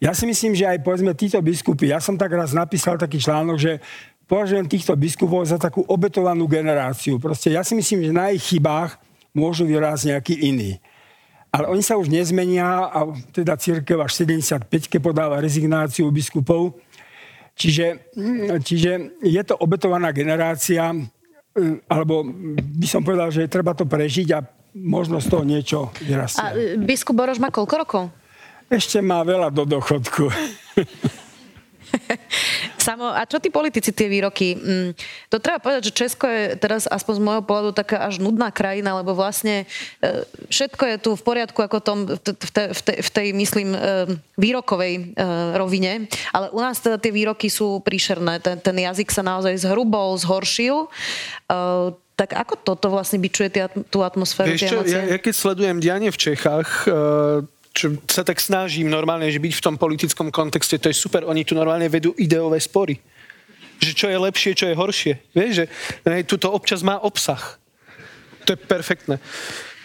Ja 0.00 0.16
si 0.16 0.24
myslím, 0.24 0.56
že 0.56 0.64
aj 0.64 0.80
povedzme 0.80 1.12
títo 1.12 1.36
biskupy, 1.44 1.92
ja 1.92 2.00
som 2.00 2.16
tak 2.16 2.32
raz 2.32 2.56
napísal 2.56 2.96
taký 2.96 3.20
článok, 3.20 3.60
že 3.60 3.84
považujem 4.24 4.64
týchto 4.64 4.96
biskupov 4.96 5.44
za 5.44 5.60
takú 5.60 5.84
obetovanú 5.84 6.48
generáciu. 6.48 7.20
Proste 7.20 7.52
ja 7.52 7.60
si 7.60 7.76
myslím, 7.76 8.08
že 8.08 8.12
na 8.16 8.32
ich 8.32 8.40
chybách 8.48 8.96
môžu 9.36 9.68
vyrásť 9.68 10.16
nejaký 10.16 10.34
iný. 10.40 10.80
Ale 11.52 11.68
oni 11.68 11.84
sa 11.84 12.00
už 12.00 12.08
nezmenia 12.08 12.64
a 12.88 13.12
teda 13.34 13.60
církev 13.60 14.00
až 14.00 14.24
75 14.24 14.70
podáva 15.02 15.36
rezignáciu 15.42 16.08
biskupov. 16.08 16.80
Čiže, 17.58 18.08
čiže 18.64 19.20
je 19.20 19.42
to 19.44 19.58
obetovaná 19.58 20.16
generácia, 20.16 20.96
alebo 21.90 22.24
by 22.56 22.86
som 22.88 23.04
povedal, 23.04 23.28
že 23.28 23.50
treba 23.50 23.76
to 23.76 23.84
prežiť 23.84 24.28
a 24.32 24.40
možno 24.78 25.18
z 25.18 25.26
toho 25.26 25.42
niečo 25.44 25.90
vyrastie. 26.00 26.40
A 26.40 26.54
biskup 26.78 27.18
Boroš 27.18 27.42
má 27.42 27.50
koľko 27.50 27.74
rokov? 27.82 28.02
Ešte 28.70 29.02
má 29.02 29.26
veľa 29.26 29.50
do 29.50 29.66
dochodku. 29.66 30.30
Samo, 32.80 33.12
a 33.12 33.26
čo 33.28 33.42
tí 33.42 33.52
politici, 33.52 33.92
tie 33.92 34.08
výroky? 34.08 34.56
Mm, 34.56 34.90
to 35.28 35.36
treba 35.42 35.60
povedať, 35.60 35.92
že 35.92 35.98
Česko 36.06 36.24
je 36.24 36.56
teraz 36.56 36.88
aspoň 36.88 37.14
z 37.18 37.22
môjho 37.22 37.42
pohľadu 37.44 37.70
taká 37.76 38.08
až 38.08 38.22
nudná 38.22 38.48
krajina, 38.48 38.96
lebo 38.96 39.12
vlastne 39.12 39.68
e, 40.00 40.24
všetko 40.48 40.82
je 40.86 40.96
tu 40.96 41.10
v 41.12 41.22
poriadku 41.22 41.60
ako 41.60 41.78
tom, 41.82 41.98
v, 42.08 42.18
tej, 42.24 42.72
v, 42.72 42.80
tej, 42.80 42.98
v 43.04 43.10
tej, 43.10 43.26
myslím, 43.36 43.68
e, 43.74 43.78
výrokovej 44.40 44.94
e, 44.96 45.02
rovine, 45.60 46.08
ale 46.32 46.48
u 46.54 46.60
nás 46.62 46.80
teda 46.80 46.96
tie 46.96 47.12
výroky 47.12 47.52
sú 47.52 47.84
príšerné. 47.84 48.40
Ten, 48.40 48.56
ten 48.62 48.76
jazyk 48.80 49.12
sa 49.12 49.20
naozaj 49.20 49.60
zhrubol, 49.60 50.16
zhoršil. 50.16 50.88
Tak 52.16 52.36
ako 52.36 52.54
toto 52.60 52.92
vlastne 52.92 53.16
byčuje 53.20 53.48
tú 53.88 54.04
atmosféru? 54.04 54.52
Vieš 54.52 54.62
čo, 54.68 54.78
ja, 54.84 55.16
ja 55.16 55.18
keď 55.18 55.34
sledujem 55.34 55.80
dianie 55.80 56.12
v 56.12 56.20
Čechách, 56.20 56.84
čo 57.70 57.94
sa 58.10 58.26
tak 58.26 58.42
snažím 58.42 58.90
normálne, 58.90 59.30
že 59.30 59.38
byť 59.38 59.54
v 59.54 59.64
tom 59.64 59.76
politickom 59.78 60.28
kontexte, 60.34 60.78
to 60.82 60.90
je 60.90 60.96
super, 60.96 61.22
oni 61.26 61.46
tu 61.46 61.54
normálne 61.54 61.86
vedú 61.86 62.10
ideové 62.18 62.58
spory. 62.58 62.98
Že 63.80 63.92
čo 63.96 64.06
je 64.10 64.18
lepšie, 64.18 64.52
čo 64.52 64.66
je 64.68 64.76
horšie. 64.76 65.12
Vieš, 65.32 65.52
že 65.54 65.64
ne, 66.04 66.20
tuto 66.26 66.52
občas 66.52 66.84
má 66.84 67.00
obsah. 67.00 67.56
To 68.44 68.52
je 68.52 68.58
perfektné. 68.58 69.16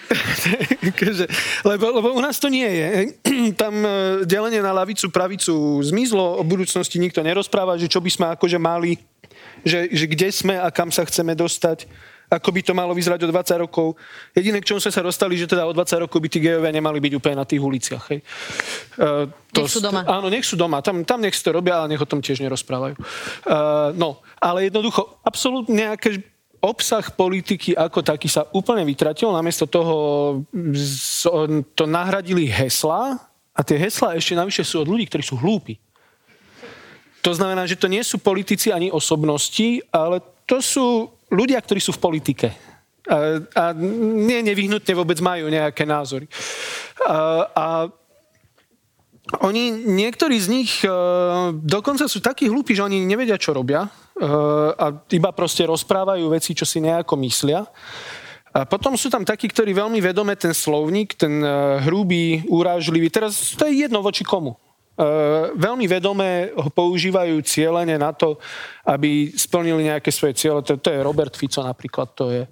lebo, 1.70 1.86
lebo 1.98 2.08
u 2.14 2.22
nás 2.22 2.38
to 2.38 2.50
nie 2.50 2.68
je. 2.68 2.90
Tam 3.62 3.74
e, 3.74 3.90
delenie 4.28 4.62
na 4.62 4.74
lavicu, 4.74 5.10
pravicu 5.10 5.82
zmizlo, 5.82 6.42
o 6.42 6.44
budúcnosti 6.44 7.00
nikto 7.02 7.24
nerozpráva, 7.24 7.78
že 7.78 7.90
čo 7.90 8.02
by 8.02 8.10
sme 8.12 8.26
akože 8.36 8.58
mali, 8.62 9.00
že, 9.66 9.90
že 9.90 10.06
kde 10.06 10.30
sme 10.30 10.56
a 10.60 10.70
kam 10.70 10.92
sa 10.94 11.06
chceme 11.06 11.34
dostať 11.34 11.90
ako 12.30 12.49
by 12.51 12.61
to 12.65 12.73
malo 12.73 12.91
vyzerať 12.97 13.26
o 13.26 13.32
20 13.32 13.63
rokov. 13.65 13.95
Jediné, 14.34 14.61
k 14.61 14.73
čomu 14.73 14.82
sme 14.82 14.93
sa 14.93 15.05
dostali, 15.05 15.38
že 15.38 15.45
teda 15.45 15.69
o 15.69 15.73
20 15.73 16.05
rokov 16.05 16.17
by 16.17 16.30
tí 16.30 16.39
gejovia 16.41 16.73
nemali 16.73 16.97
byť 16.97 17.13
úplne 17.15 17.38
na 17.38 17.45
tých 17.45 17.61
uliciach. 17.61 18.03
Hej. 18.11 18.19
Uh, 18.97 19.30
to, 19.53 19.65
nech 19.65 19.73
sú 19.73 19.82
doma. 19.82 20.01
Áno, 20.05 20.28
nech 20.28 20.45
sú 20.45 20.55
doma. 20.57 20.78
Tam, 20.82 21.05
tam 21.05 21.21
nech 21.21 21.38
si 21.38 21.43
to 21.45 21.53
robia, 21.53 21.82
ale 21.82 21.93
nech 21.93 22.01
o 22.01 22.09
tom 22.09 22.19
tiež 22.19 22.41
nerozprávajú. 22.41 22.95
Uh, 23.45 23.93
no, 23.93 24.19
ale 24.41 24.67
jednoducho, 24.67 25.21
absolútne 25.21 25.86
nejaké 25.86 26.23
obsah 26.65 27.05
politiky 27.13 27.78
ako 27.78 28.01
taký 28.01 28.26
sa 28.26 28.49
úplne 28.49 28.82
vytratil. 28.82 29.30
Namiesto 29.30 29.69
toho 29.69 29.95
to 31.78 31.84
nahradili 31.86 32.49
hesla 32.49 33.21
a 33.53 33.59
tie 33.61 33.78
hesla 33.78 34.17
ešte 34.17 34.34
navyše 34.34 34.65
sú 34.65 34.82
od 34.82 34.89
ľudí, 34.89 35.05
ktorí 35.05 35.21
sú 35.21 35.38
hlúpi. 35.38 35.78
To 37.21 37.34
znamená, 37.34 37.65
že 37.65 37.78
to 37.78 37.89
nie 37.89 38.05
sú 38.05 38.21
politici 38.21 38.69
ani 38.69 38.93
osobnosti, 38.93 39.82
ale 39.89 40.21
to 40.45 40.61
sú 40.61 41.09
ľudia, 41.32 41.61
ktorí 41.61 41.82
sú 41.82 41.95
v 41.95 42.03
politike 42.03 42.47
a, 43.05 43.41
a 43.53 43.63
nie 43.78 44.41
nevyhnutne 44.41 44.93
vôbec 44.97 45.21
majú 45.21 45.49
nejaké 45.49 45.86
názory. 45.86 46.26
A, 47.05 47.17
a 47.53 47.65
Oni, 49.41 49.73
niektorí 49.73 50.38
z 50.38 50.47
nich 50.53 50.71
uh, 50.86 51.49
dokonca 51.49 52.05
sú 52.05 52.21
takí 52.21 52.45
hlúpi, 52.45 52.78
že 52.78 52.86
oni 52.86 53.09
nevedia, 53.09 53.41
čo 53.41 53.57
robia 53.57 53.89
uh, 53.89 54.69
a 54.78 54.93
iba 55.09 55.34
proste 55.34 55.65
rozprávajú 55.65 56.30
veci, 56.30 56.53
čo 56.53 56.61
si 56.61 56.78
nejako 56.78 57.17
myslia. 57.26 57.65
A 58.53 58.69
potom 58.69 58.93
sú 58.93 59.09
tam 59.09 59.26
takí, 59.26 59.49
ktorí 59.49 59.73
veľmi 59.73 59.97
vedome 59.97 60.38
ten 60.38 60.53
slovník, 60.53 61.17
ten 61.17 61.41
uh, 61.41 61.82
hrubý, 61.82 62.45
úražlivý, 62.45 63.09
teraz 63.09 63.57
to 63.57 63.65
je 63.65 63.89
jedno 63.89 64.05
voči 64.05 64.21
komu. 64.21 64.61
Uh, 64.96 65.52
veľmi 65.60 65.91
vedome 65.91 66.56
ho 66.56 66.72
používajú 66.72 67.43
cieľene 67.43 68.00
na 68.00 68.16
to, 68.16 68.39
aby 68.88 69.36
splnili 69.36 69.91
nejaké 69.91 70.08
svoje 70.08 70.39
cieľe. 70.39 70.64
To, 70.64 70.80
to 70.80 70.88
je 70.88 71.04
Robert 71.04 71.36
Fico 71.36 71.60
napríklad, 71.60 72.08
to 72.16 72.32
je 72.32 72.43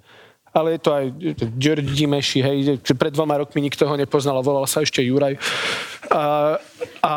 ale 0.54 0.78
je 0.78 0.80
to 0.86 0.90
aj 0.94 1.04
George 1.58 1.90
Dimeši, 1.98 2.38
hej, 2.38 2.58
pred 2.94 3.10
dvoma 3.10 3.42
rokmi 3.42 3.58
nikto 3.58 3.90
ho 3.90 3.98
nepoznal 3.98 4.38
volal 4.38 4.70
sa 4.70 4.86
ešte 4.86 5.02
Juraj. 5.02 5.34
A, 6.14 6.54
a, 7.02 7.14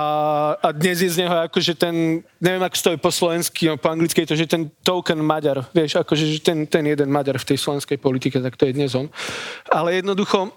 a 0.58 0.68
dnes 0.74 1.06
je 1.06 1.14
z 1.14 1.22
neho 1.22 1.46
akože 1.46 1.78
ten, 1.78 2.26
neviem 2.42 2.66
ako 2.66 2.76
stojí 2.76 2.98
po 2.98 3.14
slovensky, 3.14 3.70
no 3.70 3.78
po 3.78 3.94
anglicky 3.94 4.26
je 4.26 4.34
to, 4.34 4.36
že 4.42 4.50
ten 4.50 4.74
token 4.82 5.22
Maďar, 5.22 5.70
vieš, 5.70 6.02
akože 6.02 6.26
že 6.26 6.40
ten, 6.42 6.66
ten 6.66 6.82
jeden 6.90 7.14
Maďar 7.14 7.38
v 7.38 7.54
tej 7.54 7.62
slovenskej 7.62 8.02
politike, 8.02 8.42
tak 8.42 8.58
to 8.58 8.66
je 8.66 8.74
dnes 8.74 8.90
on. 8.98 9.06
Ale 9.70 10.02
jednoducho, 10.02 10.50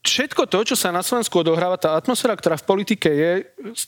všetko 0.00 0.48
to, 0.48 0.72
čo 0.72 0.76
sa 0.76 0.92
na 0.92 1.04
Slovensku 1.04 1.40
odohráva, 1.40 1.80
tá 1.80 1.96
atmosféra, 1.96 2.36
ktorá 2.36 2.56
v 2.56 2.68
politike 2.68 3.08
je, 3.08 3.30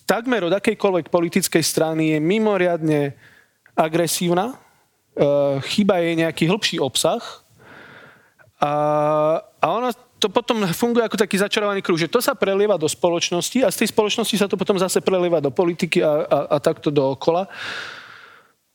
takmer 0.05 0.45
od 0.45 0.53
akejkoľvek 0.53 1.09
politickej 1.09 1.65
strany 1.65 2.17
je 2.17 2.19
mimoriadne 2.21 3.17
agresívna, 3.73 4.53
uh, 4.53 5.57
chýba 5.65 6.05
jej 6.05 6.15
nejaký 6.21 6.45
hĺbší 6.49 6.77
obsah 6.81 7.21
a, 8.63 8.73
a 9.59 9.67
ona 9.67 9.91
to 10.23 10.31
potom 10.31 10.63
funguje 10.71 11.03
ako 11.03 11.19
taký 11.19 11.35
začarovaný 11.35 11.83
kruh, 11.83 11.99
že 11.99 12.07
to 12.07 12.23
sa 12.23 12.39
prelieva 12.39 12.79
do 12.79 12.87
spoločnosti 12.87 13.67
a 13.67 13.75
z 13.75 13.83
tej 13.83 13.89
spoločnosti 13.91 14.39
sa 14.39 14.47
to 14.47 14.55
potom 14.55 14.79
zase 14.79 15.03
prelieva 15.03 15.43
do 15.43 15.51
politiky 15.51 15.99
a, 15.99 16.23
a, 16.23 16.39
a 16.55 16.57
takto 16.63 16.95
dookola. 16.95 17.51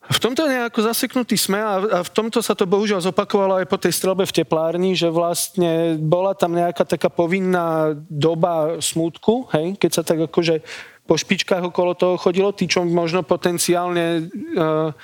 V 0.07 0.19
tomto 0.23 0.47
nejako 0.47 0.87
zaseknutý 0.87 1.35
sme 1.35 1.59
a, 1.59 1.75
a 1.83 1.99
v 1.99 2.11
tomto 2.15 2.39
sa 2.39 2.55
to 2.55 2.63
bohužiaľ 2.63 3.03
zopakovalo 3.03 3.59
aj 3.59 3.67
po 3.67 3.75
tej 3.75 3.91
strelbe 3.91 4.23
v 4.23 4.35
teplárni, 4.39 4.95
že 4.95 5.11
vlastne 5.11 5.99
bola 5.99 6.31
tam 6.31 6.55
nejaká 6.55 6.87
taká 6.87 7.11
povinná 7.11 7.91
doba 8.07 8.79
smútku, 8.79 9.51
hej, 9.51 9.75
keď 9.75 9.91
sa 9.91 10.03
tak 10.07 10.31
akože 10.31 10.63
po 11.03 11.15
špičkách 11.19 11.71
okolo 11.71 11.91
toho 11.95 12.15
chodilo, 12.15 12.55
tí, 12.55 12.71
čo 12.71 12.87
možno 12.87 13.23
potenciálne 13.23 14.27
uh, 14.59 14.95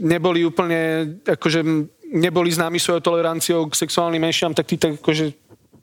neboli 0.00 0.44
úplne, 0.44 1.20
akože 1.24 1.60
neboli 2.16 2.48
známi 2.48 2.80
svojou 2.80 3.04
toleranciou 3.04 3.68
k 3.68 3.76
sexuálnym 3.76 4.20
menšinám, 4.20 4.56
tak 4.56 4.68
tí 4.68 4.76
tak 4.80 5.00
akože 5.00 5.36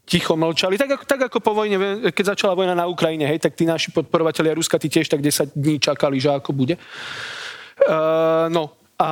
ticho 0.06 0.34
mlčali. 0.34 0.82
Tak 0.82 0.90
ako, 0.98 1.04
tak 1.06 1.22
ako 1.30 1.38
po 1.42 1.54
vojne, 1.54 1.78
keď 2.10 2.38
začala 2.38 2.58
vojna 2.58 2.74
na 2.74 2.90
Ukrajine, 2.90 3.26
hej, 3.30 3.38
tak 3.38 3.54
tí 3.54 3.70
naši 3.70 3.94
podporovatelia 3.94 4.58
Ruska, 4.58 4.82
tí 4.82 4.90
tiež 4.90 5.10
tak 5.10 5.22
10 5.22 5.54
dní 5.54 5.78
čakali, 5.78 6.18
že 6.18 6.34
ako 6.34 6.54
bude. 6.54 6.78
Uh, 6.78 7.41
no, 8.52 8.64
a, 9.02 9.12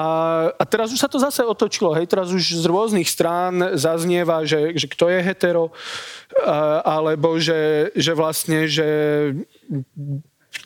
a 0.53 0.63
teraz 0.69 0.93
už 0.93 1.01
sa 1.01 1.09
to 1.09 1.17
zase 1.17 1.41
otočilo, 1.41 1.97
hej, 1.97 2.05
teraz 2.05 2.29
už 2.29 2.61
z 2.61 2.65
rôznych 2.69 3.09
strán 3.09 3.73
zaznieva, 3.73 4.45
že, 4.45 4.77
že 4.77 4.85
kto 4.85 5.09
je 5.09 5.19
hetero, 5.25 5.73
uh, 5.73 6.85
alebo 6.85 7.41
že, 7.41 7.89
že 7.97 8.13
vlastne, 8.13 8.69
že 8.69 8.85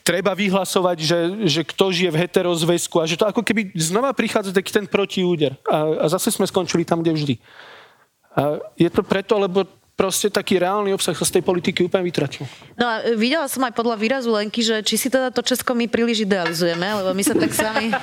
treba 0.04 0.36
vyhlasovať, 0.36 0.98
že, 1.00 1.20
že 1.48 1.62
kto 1.64 1.96
žije 1.96 2.12
v 2.12 2.22
heterozväzku 2.28 3.00
a 3.00 3.08
že 3.08 3.16
to 3.16 3.24
ako 3.24 3.40
keby 3.48 3.72
znova 3.80 4.12
prichádza 4.12 4.52
taký 4.52 4.76
ten 4.76 4.88
protiúder. 4.88 5.56
A, 5.72 6.04
a 6.04 6.06
zase 6.12 6.28
sme 6.28 6.44
skončili 6.44 6.84
tam, 6.84 7.00
kde 7.00 7.16
vždy. 7.16 7.36
A 8.36 8.60
je 8.76 8.90
to 8.92 9.08
preto, 9.08 9.40
lebo 9.40 9.64
proste 9.94 10.30
taký 10.34 10.58
reálny 10.58 10.90
obsah 10.90 11.14
sa 11.14 11.26
z 11.26 11.40
tej 11.40 11.44
politiky 11.46 11.86
úplne 11.86 12.10
vytratil. 12.10 12.50
No 12.74 12.86
a 12.90 13.14
videla 13.14 13.46
som 13.46 13.62
aj 13.62 13.78
podľa 13.78 13.94
výrazu 13.94 14.34
Lenky, 14.34 14.66
že 14.66 14.82
či 14.82 14.98
si 14.98 15.08
teda 15.10 15.30
to 15.30 15.46
Česko 15.46 15.78
my 15.78 15.86
príliš 15.86 16.26
idealizujeme, 16.26 16.82
lebo 16.82 17.14
my 17.14 17.24
sa 17.24 17.38
tak 17.38 17.54
sami... 17.54 17.94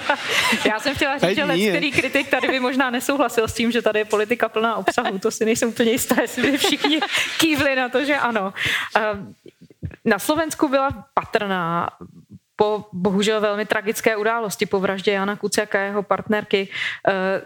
Já 0.62 0.78
jsem 0.82 0.94
chtěla 0.94 1.18
říct, 1.18 1.36
že 1.36 1.68
který 1.68 1.90
kritik 1.92 2.26
tady 2.30 2.48
by 2.48 2.60
možná 2.60 2.90
nesouhlasil 2.90 3.48
s 3.48 3.54
tím, 3.54 3.70
že 3.74 3.82
tady 3.82 3.98
je 3.98 4.04
politika 4.04 4.48
plná 4.48 4.76
obsahu. 4.76 5.18
To 5.18 5.30
si 5.30 5.44
nejsem 5.44 5.68
úplně 5.68 5.90
jistá, 5.90 6.22
jestli 6.22 6.50
by 6.50 6.58
všichni 6.58 7.00
kývli 7.38 7.76
na 7.76 7.88
to, 7.88 8.04
že 8.04 8.16
ano. 8.16 8.54
Ehm, 8.96 9.34
na 10.04 10.18
Slovensku 10.18 10.68
byla 10.68 10.90
patrná 11.14 11.90
po 12.56 12.84
bohužel 12.92 13.40
velmi 13.40 13.66
tragické 13.66 14.16
události, 14.16 14.66
po 14.66 14.80
vraždě 14.80 15.12
Jana 15.12 15.36
Kuciaka 15.36 15.78
a 15.78 15.82
jeho 15.82 16.02
partnerky, 16.02 16.68
eh, 17.08 17.40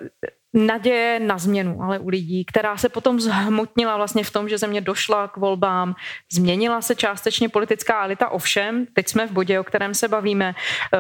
naděje 0.55 1.21
na 1.21 1.39
změnu, 1.39 1.83
ale 1.83 1.99
u 1.99 2.09
lidí, 2.09 2.45
která 2.45 2.77
se 2.77 2.89
potom 2.89 3.21
zhmotnila 3.21 3.97
vlastně 3.97 4.25
v 4.25 4.31
tom, 4.31 4.49
že 4.49 4.59
země 4.59 4.81
došla 4.81 5.29
k 5.29 5.37
volbám, 5.37 5.95
změnila 6.33 6.83
se 6.83 6.95
částečně 6.95 7.49
politická 7.49 8.05
elita, 8.05 8.29
ovšem, 8.29 8.87
teď 8.93 9.09
jsme 9.09 9.27
v 9.27 9.33
bodě, 9.33 9.61
o 9.61 9.65
kterém 9.65 9.95
se 9.95 10.09
bavíme. 10.09 10.55
Eh, 10.95 10.99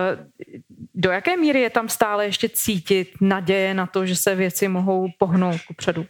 do 0.95 1.11
jaké 1.11 1.37
míry 1.37 1.61
je 1.61 1.71
tam 1.71 1.89
stále 1.89 2.25
ještě 2.25 2.49
cítit 2.49 3.09
naděje 3.21 3.75
na 3.75 3.87
to, 3.87 4.07
že 4.07 4.17
se 4.17 4.35
věci 4.35 4.69
mohou 4.69 5.09
pohnout 5.19 5.61
kupředu? 5.69 6.07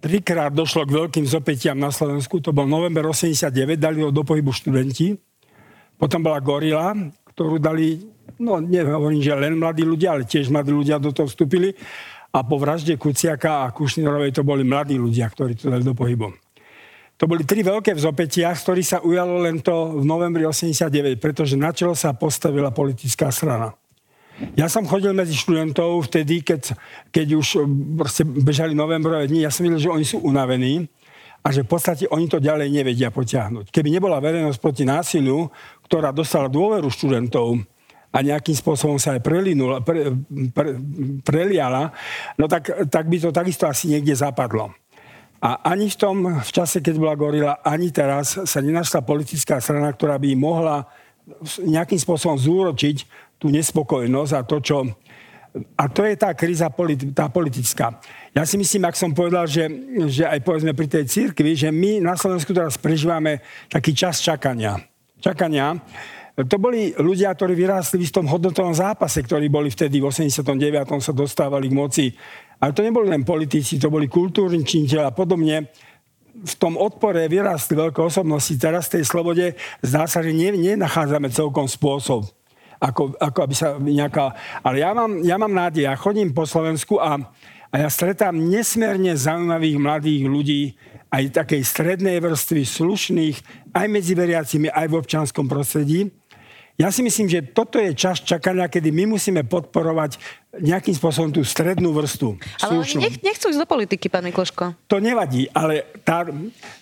trikrát 0.00 0.48
došlo 0.48 0.88
k 0.88 0.96
veľkým 0.96 1.28
zopetiam 1.28 1.76
na 1.76 1.92
Slovensku. 1.92 2.40
To 2.40 2.56
bol 2.56 2.64
november 2.64 3.04
89, 3.04 3.76
dali 3.76 4.00
ho 4.00 4.08
do 4.08 4.24
pohybu 4.24 4.48
študenti. 4.48 5.12
Potom 6.00 6.24
bola 6.24 6.40
Gorila, 6.40 6.96
ktorú 7.28 7.60
dali, 7.60 8.00
no 8.40 8.56
nehovorím, 8.56 9.20
že 9.20 9.36
len 9.36 9.60
mladí 9.60 9.84
ľudia, 9.84 10.16
ale 10.16 10.24
tiež 10.24 10.48
mladí 10.48 10.72
ľudia 10.72 10.96
do 10.96 11.12
toho 11.12 11.28
vstúpili. 11.28 11.76
A 12.30 12.46
po 12.46 12.62
vražde 12.62 12.94
Kuciaka 12.94 13.66
a 13.66 13.72
Kušnirovej 13.74 14.30
to 14.30 14.46
boli 14.46 14.62
mladí 14.62 14.94
ľudia, 14.94 15.26
ktorí 15.26 15.58
to 15.58 15.66
dali 15.66 15.82
do 15.82 15.98
pohybu. 15.98 16.30
To 17.20 17.28
boli 17.28 17.44
tri 17.44 17.60
veľké 17.60 17.92
vzopetia, 17.92 18.56
z 18.56 18.64
ktorých 18.64 18.88
sa 18.88 18.98
ujalo 19.04 19.44
len 19.44 19.60
to 19.60 20.00
v 20.00 20.08
novembri 20.08 20.46
89, 20.48 21.20
pretože 21.20 21.52
na 21.52 21.68
čelo 21.68 21.92
sa 21.92 22.16
postavila 22.16 22.72
politická 22.72 23.28
strana. 23.28 23.76
Ja 24.56 24.72
som 24.72 24.88
chodil 24.88 25.12
medzi 25.12 25.36
študentov 25.36 26.08
vtedy, 26.08 26.40
keď, 26.40 26.72
keď 27.12 27.26
už 27.36 27.46
eh, 27.60 28.24
bežali 28.24 28.72
novembrové 28.72 29.28
dni, 29.28 29.44
ja 29.44 29.52
som 29.52 29.68
videl, 29.68 29.84
že 29.84 29.92
oni 29.92 30.06
sú 30.08 30.24
unavení 30.24 30.88
a 31.44 31.52
že 31.52 31.64
v 31.64 31.68
podstate 31.68 32.08
oni 32.08 32.24
to 32.24 32.40
ďalej 32.40 32.72
nevedia 32.72 33.12
potiahnuť. 33.12 33.68
Keby 33.68 33.88
nebola 33.92 34.16
verejnosť 34.20 34.56
proti 34.60 34.88
násiliu, 34.88 35.48
ktorá 35.84 36.12
dostala 36.12 36.48
dôveru 36.48 36.88
študentov 36.88 37.60
a 38.10 38.18
nejakým 38.26 38.54
spôsobom 38.58 38.98
sa 38.98 39.14
aj 39.14 39.22
prelinula, 39.22 39.82
pre, 39.86 40.10
pre, 40.50 40.74
preliala, 41.22 41.94
no 42.34 42.50
tak, 42.50 42.90
tak 42.90 43.06
by 43.06 43.16
to 43.22 43.30
takisto 43.30 43.70
asi 43.70 43.86
niekde 43.86 44.14
zapadlo. 44.14 44.74
A 45.40 45.72
ani 45.72 45.88
v 45.88 45.96
tom, 45.96 46.16
v 46.36 46.50
čase, 46.52 46.84
keď 46.84 46.94
bola 47.00 47.14
gorila, 47.16 47.52
ani 47.64 47.88
teraz 47.88 48.36
sa 48.44 48.60
nenašla 48.60 49.00
politická 49.00 49.56
strana, 49.56 49.88
ktorá 49.88 50.20
by 50.20 50.36
mohla 50.36 50.84
nejakým 51.64 51.96
spôsobom 51.96 52.36
zúročiť 52.36 53.08
tú 53.40 53.48
nespokojnosť 53.48 54.32
a 54.36 54.40
to, 54.44 54.56
čo... 54.60 54.76
A 55.74 55.90
to 55.90 56.06
je 56.06 56.14
tá 56.14 56.30
kríza 56.30 56.70
politi- 56.70 57.10
tá 57.10 57.26
politická. 57.26 57.98
Ja 58.30 58.46
si 58.46 58.54
myslím, 58.54 58.86
ak 58.86 58.94
som 58.94 59.10
povedal, 59.10 59.50
že, 59.50 59.66
že 60.06 60.22
aj 60.22 60.46
povedzme 60.46 60.76
pri 60.78 60.86
tej 60.86 61.10
církvi, 61.10 61.58
že 61.58 61.74
my 61.74 61.98
na 61.98 62.14
Slovensku 62.14 62.54
teraz 62.54 62.78
prežívame 62.78 63.42
taký 63.66 63.90
čas 63.90 64.22
čakania. 64.22 64.78
Čakania. 65.18 65.74
To 66.46 66.56
boli 66.62 66.94
ľudia, 66.94 67.34
ktorí 67.34 67.58
vyrástli 67.58 68.00
v 68.00 68.06
istom 68.06 68.24
hodnotovom 68.30 68.72
zápase, 68.72 69.20
ktorí 69.20 69.50
boli 69.50 69.68
vtedy 69.68 69.98
v 69.98 70.08
89. 70.08 70.46
sa 71.02 71.12
dostávali 71.12 71.66
k 71.66 71.74
moci. 71.74 72.06
Ale 72.60 72.70
to 72.70 72.84
neboli 72.84 73.10
len 73.10 73.26
politici, 73.26 73.80
to 73.80 73.90
boli 73.90 74.06
kultúrni 74.06 74.62
činiteľ 74.62 75.10
a 75.10 75.16
podobne 75.16 75.68
v 76.30 76.54
tom 76.56 76.78
odpore 76.78 77.26
vyrástli 77.26 77.74
veľké 77.74 78.00
osobnosti. 78.00 78.54
Teraz 78.56 78.88
v 78.88 79.00
tej 79.00 79.04
slobode 79.04 79.46
zdá 79.82 80.06
sa, 80.06 80.22
že 80.22 80.32
nenachádzame 80.32 81.28
celkom 81.34 81.66
spôsob 81.66 82.30
ako, 82.80 83.12
ako 83.20 83.38
aby 83.44 83.54
sa 83.54 83.76
nejaká... 83.76 84.32
Ale 84.64 84.80
ja 84.80 84.96
mám, 84.96 85.20
ja 85.20 85.36
mám 85.36 85.52
nádej, 85.52 85.84
ja 85.84 85.94
chodím 86.00 86.32
po 86.32 86.48
Slovensku 86.48 86.96
a, 86.96 87.20
a 87.68 87.74
ja 87.76 87.88
stretám 87.92 88.32
nesmierne 88.32 89.12
zaujímavých 89.12 89.76
mladých 89.76 90.22
ľudí, 90.24 90.62
aj 91.12 91.44
takej 91.44 91.62
strednej 91.66 92.16
vrstvy, 92.24 92.62
slušných, 92.64 93.36
aj 93.76 93.86
medzi 93.90 94.16
veriacimi, 94.16 94.72
aj 94.72 94.86
v 94.88 94.94
občanskom 94.96 95.44
prostredí. 95.44 96.08
Ja 96.80 96.88
si 96.88 97.04
myslím, 97.04 97.28
že 97.28 97.44
toto 97.44 97.76
je 97.76 97.92
čas 97.92 98.24
čakania, 98.24 98.64
kedy 98.64 98.88
my 98.88 99.12
musíme 99.12 99.44
podporovať 99.44 100.16
nejakým 100.64 100.96
spôsobom 100.96 101.28
tú 101.28 101.44
strednú 101.44 101.92
vrstu. 101.92 102.40
Ale 102.64 102.80
slušnú. 102.80 102.96
oni 102.96 103.04
nech, 103.04 103.16
nechcú 103.20 103.52
ísť 103.52 103.60
do 103.60 103.68
politiky, 103.68 104.08
pán 104.08 104.24
Mikloško. 104.24 104.88
To 104.88 104.96
nevadí, 104.96 105.44
ale 105.52 105.92
tá, 106.00 106.24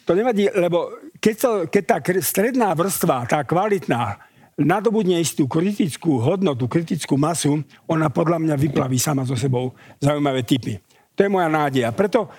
to 0.07 0.12
nevadí, 0.14 0.46
lebo 0.55 0.94
keď, 1.18 1.34
to, 1.34 1.51
keď 1.66 1.82
tá 1.82 1.96
stredná 2.22 2.70
vrstva, 2.78 3.26
tá 3.26 3.42
kvalitná, 3.42 4.22
nadobudne 4.55 5.18
istú 5.18 5.51
kritickú 5.51 6.22
hodnotu, 6.22 6.70
kritickú 6.70 7.18
masu, 7.18 7.66
ona 7.90 8.07
podľa 8.07 8.38
mňa 8.38 8.55
vyplaví 8.55 9.03
sama 9.03 9.26
so 9.26 9.34
sebou 9.34 9.74
zaujímavé 9.99 10.46
typy. 10.46 10.78
To 11.18 11.26
je 11.26 11.30
moja 11.30 11.51
nádej. 11.51 11.82
A 11.82 11.90
preto 11.90 12.30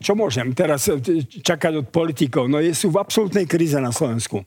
čo 0.00 0.16
môžem 0.16 0.48
teraz 0.56 0.88
čakať 1.44 1.72
od 1.84 1.86
politikov? 1.92 2.48
No 2.48 2.62
sú 2.72 2.88
v 2.88 3.00
absolútnej 3.00 3.44
kríze 3.44 3.76
na 3.76 3.92
Slovensku. 3.92 4.40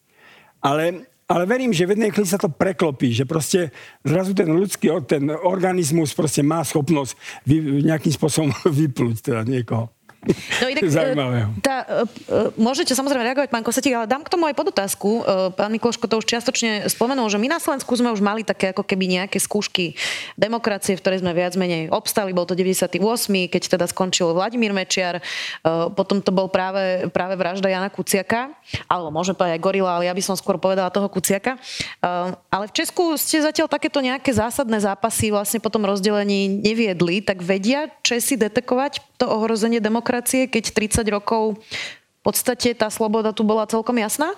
Ale, 0.63 1.12
ale 1.29 1.45
verím, 1.45 1.71
že 1.71 1.85
v 1.85 1.95
jednej 1.95 2.09
chvíli 2.09 2.27
sa 2.27 2.41
to 2.41 2.49
preklopí, 2.49 3.13
že 3.13 3.29
proste 3.29 3.69
zrazu 4.01 4.33
ten 4.33 4.49
ľudský, 4.49 4.89
ten 5.05 5.29
organizmus 5.29 6.11
proste 6.17 6.41
má 6.41 6.65
schopnosť 6.65 7.13
vy, 7.45 7.85
nejakým 7.85 8.11
spôsobom 8.11 8.49
vyplúť 8.81 9.21
teda 9.21 9.45
niekoho. 9.45 9.92
No 10.61 10.65
inak, 10.71 10.83
Zaujímavé. 10.95 11.51
Tá, 11.59 12.05
môžete 12.55 12.95
samozrejme 12.95 13.23
reagovať, 13.33 13.49
pán 13.51 13.63
Kosetík, 13.65 13.93
ale 13.95 14.07
dám 14.07 14.23
k 14.23 14.31
tomu 14.31 14.47
aj 14.47 14.55
podotázku. 14.55 15.23
Pán 15.55 15.71
Mikloško 15.71 16.07
to 16.07 16.19
už 16.23 16.25
čiastočne 16.27 16.87
spomenul, 16.87 17.27
že 17.27 17.39
my 17.39 17.47
na 17.51 17.59
Slovensku 17.59 17.91
sme 17.95 18.11
už 18.11 18.23
mali 18.23 18.47
také 18.47 18.71
ako 18.71 18.87
keby 18.87 19.19
nejaké 19.19 19.37
skúšky 19.39 19.95
demokracie, 20.39 20.95
v 20.95 21.01
ktorej 21.03 21.21
sme 21.23 21.35
viac 21.35 21.53
menej 21.59 21.91
obstali. 21.91 22.31
Bol 22.31 22.47
to 22.47 22.55
98., 22.55 22.87
keď 23.51 23.61
teda 23.67 23.85
skončil 23.89 24.31
Vladimír 24.31 24.71
Mečiar, 24.71 25.19
potom 25.93 26.23
to 26.23 26.31
bol 26.31 26.47
práve, 26.47 27.07
práve 27.11 27.35
vražda 27.35 27.67
Jana 27.67 27.91
Kuciaka, 27.91 28.51
alebo 28.87 29.11
môžeme 29.11 29.35
povedať 29.35 29.59
aj 29.59 29.63
Gorila, 29.63 29.91
ale 29.99 30.07
ja 30.07 30.13
by 30.15 30.23
som 30.23 30.35
skôr 30.39 30.55
povedala 30.55 30.93
toho 30.93 31.07
Kuciaka. 31.11 31.59
Ale 32.49 32.65
v 32.71 32.75
Česku 32.75 33.15
ste 33.19 33.43
zatiaľ 33.43 33.67
takéto 33.67 33.99
nejaké 33.99 34.31
zásadné 34.31 34.79
zápasy 34.79 35.29
vlastne 35.29 35.59
po 35.59 35.69
tom 35.69 35.83
rozdelení 35.83 36.47
neviedli, 36.47 37.19
tak 37.19 37.43
vedia 37.43 37.91
Česi 38.03 38.35
detekovať 38.39 39.12
to 39.23 39.31
ohrozenie 39.31 39.79
demokracie, 39.79 40.51
keď 40.51 40.75
30 40.99 41.15
rokov 41.15 41.63
v 41.63 42.21
podstate 42.27 42.75
tá 42.75 42.91
sloboda 42.91 43.31
tu 43.31 43.47
bola 43.47 43.63
celkom 43.63 43.95
jasná? 43.95 44.35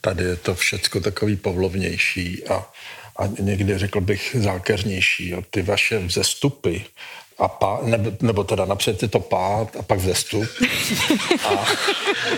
Tady 0.00 0.24
je 0.24 0.36
to 0.36 0.54
všecko 0.56 1.00
takový 1.00 1.36
povlovnější 1.36 2.48
a, 2.48 2.64
a 3.16 3.22
někdy 3.38 3.78
řekl 3.78 4.00
bych 4.00 4.36
zákeřnější. 4.40 5.36
Ty 5.52 5.62
vaše 5.62 5.98
vzestupy 5.98 6.88
a 7.42 7.48
pá, 7.48 7.78
nebo, 7.82 8.12
nebo 8.22 8.44
teda 8.44 8.64
napřed 8.64 9.02
je 9.02 9.08
to 9.08 9.20
pád 9.20 9.76
a 9.76 9.82
pak 9.82 9.98
vzestup. 9.98 10.44
A, 11.44 11.66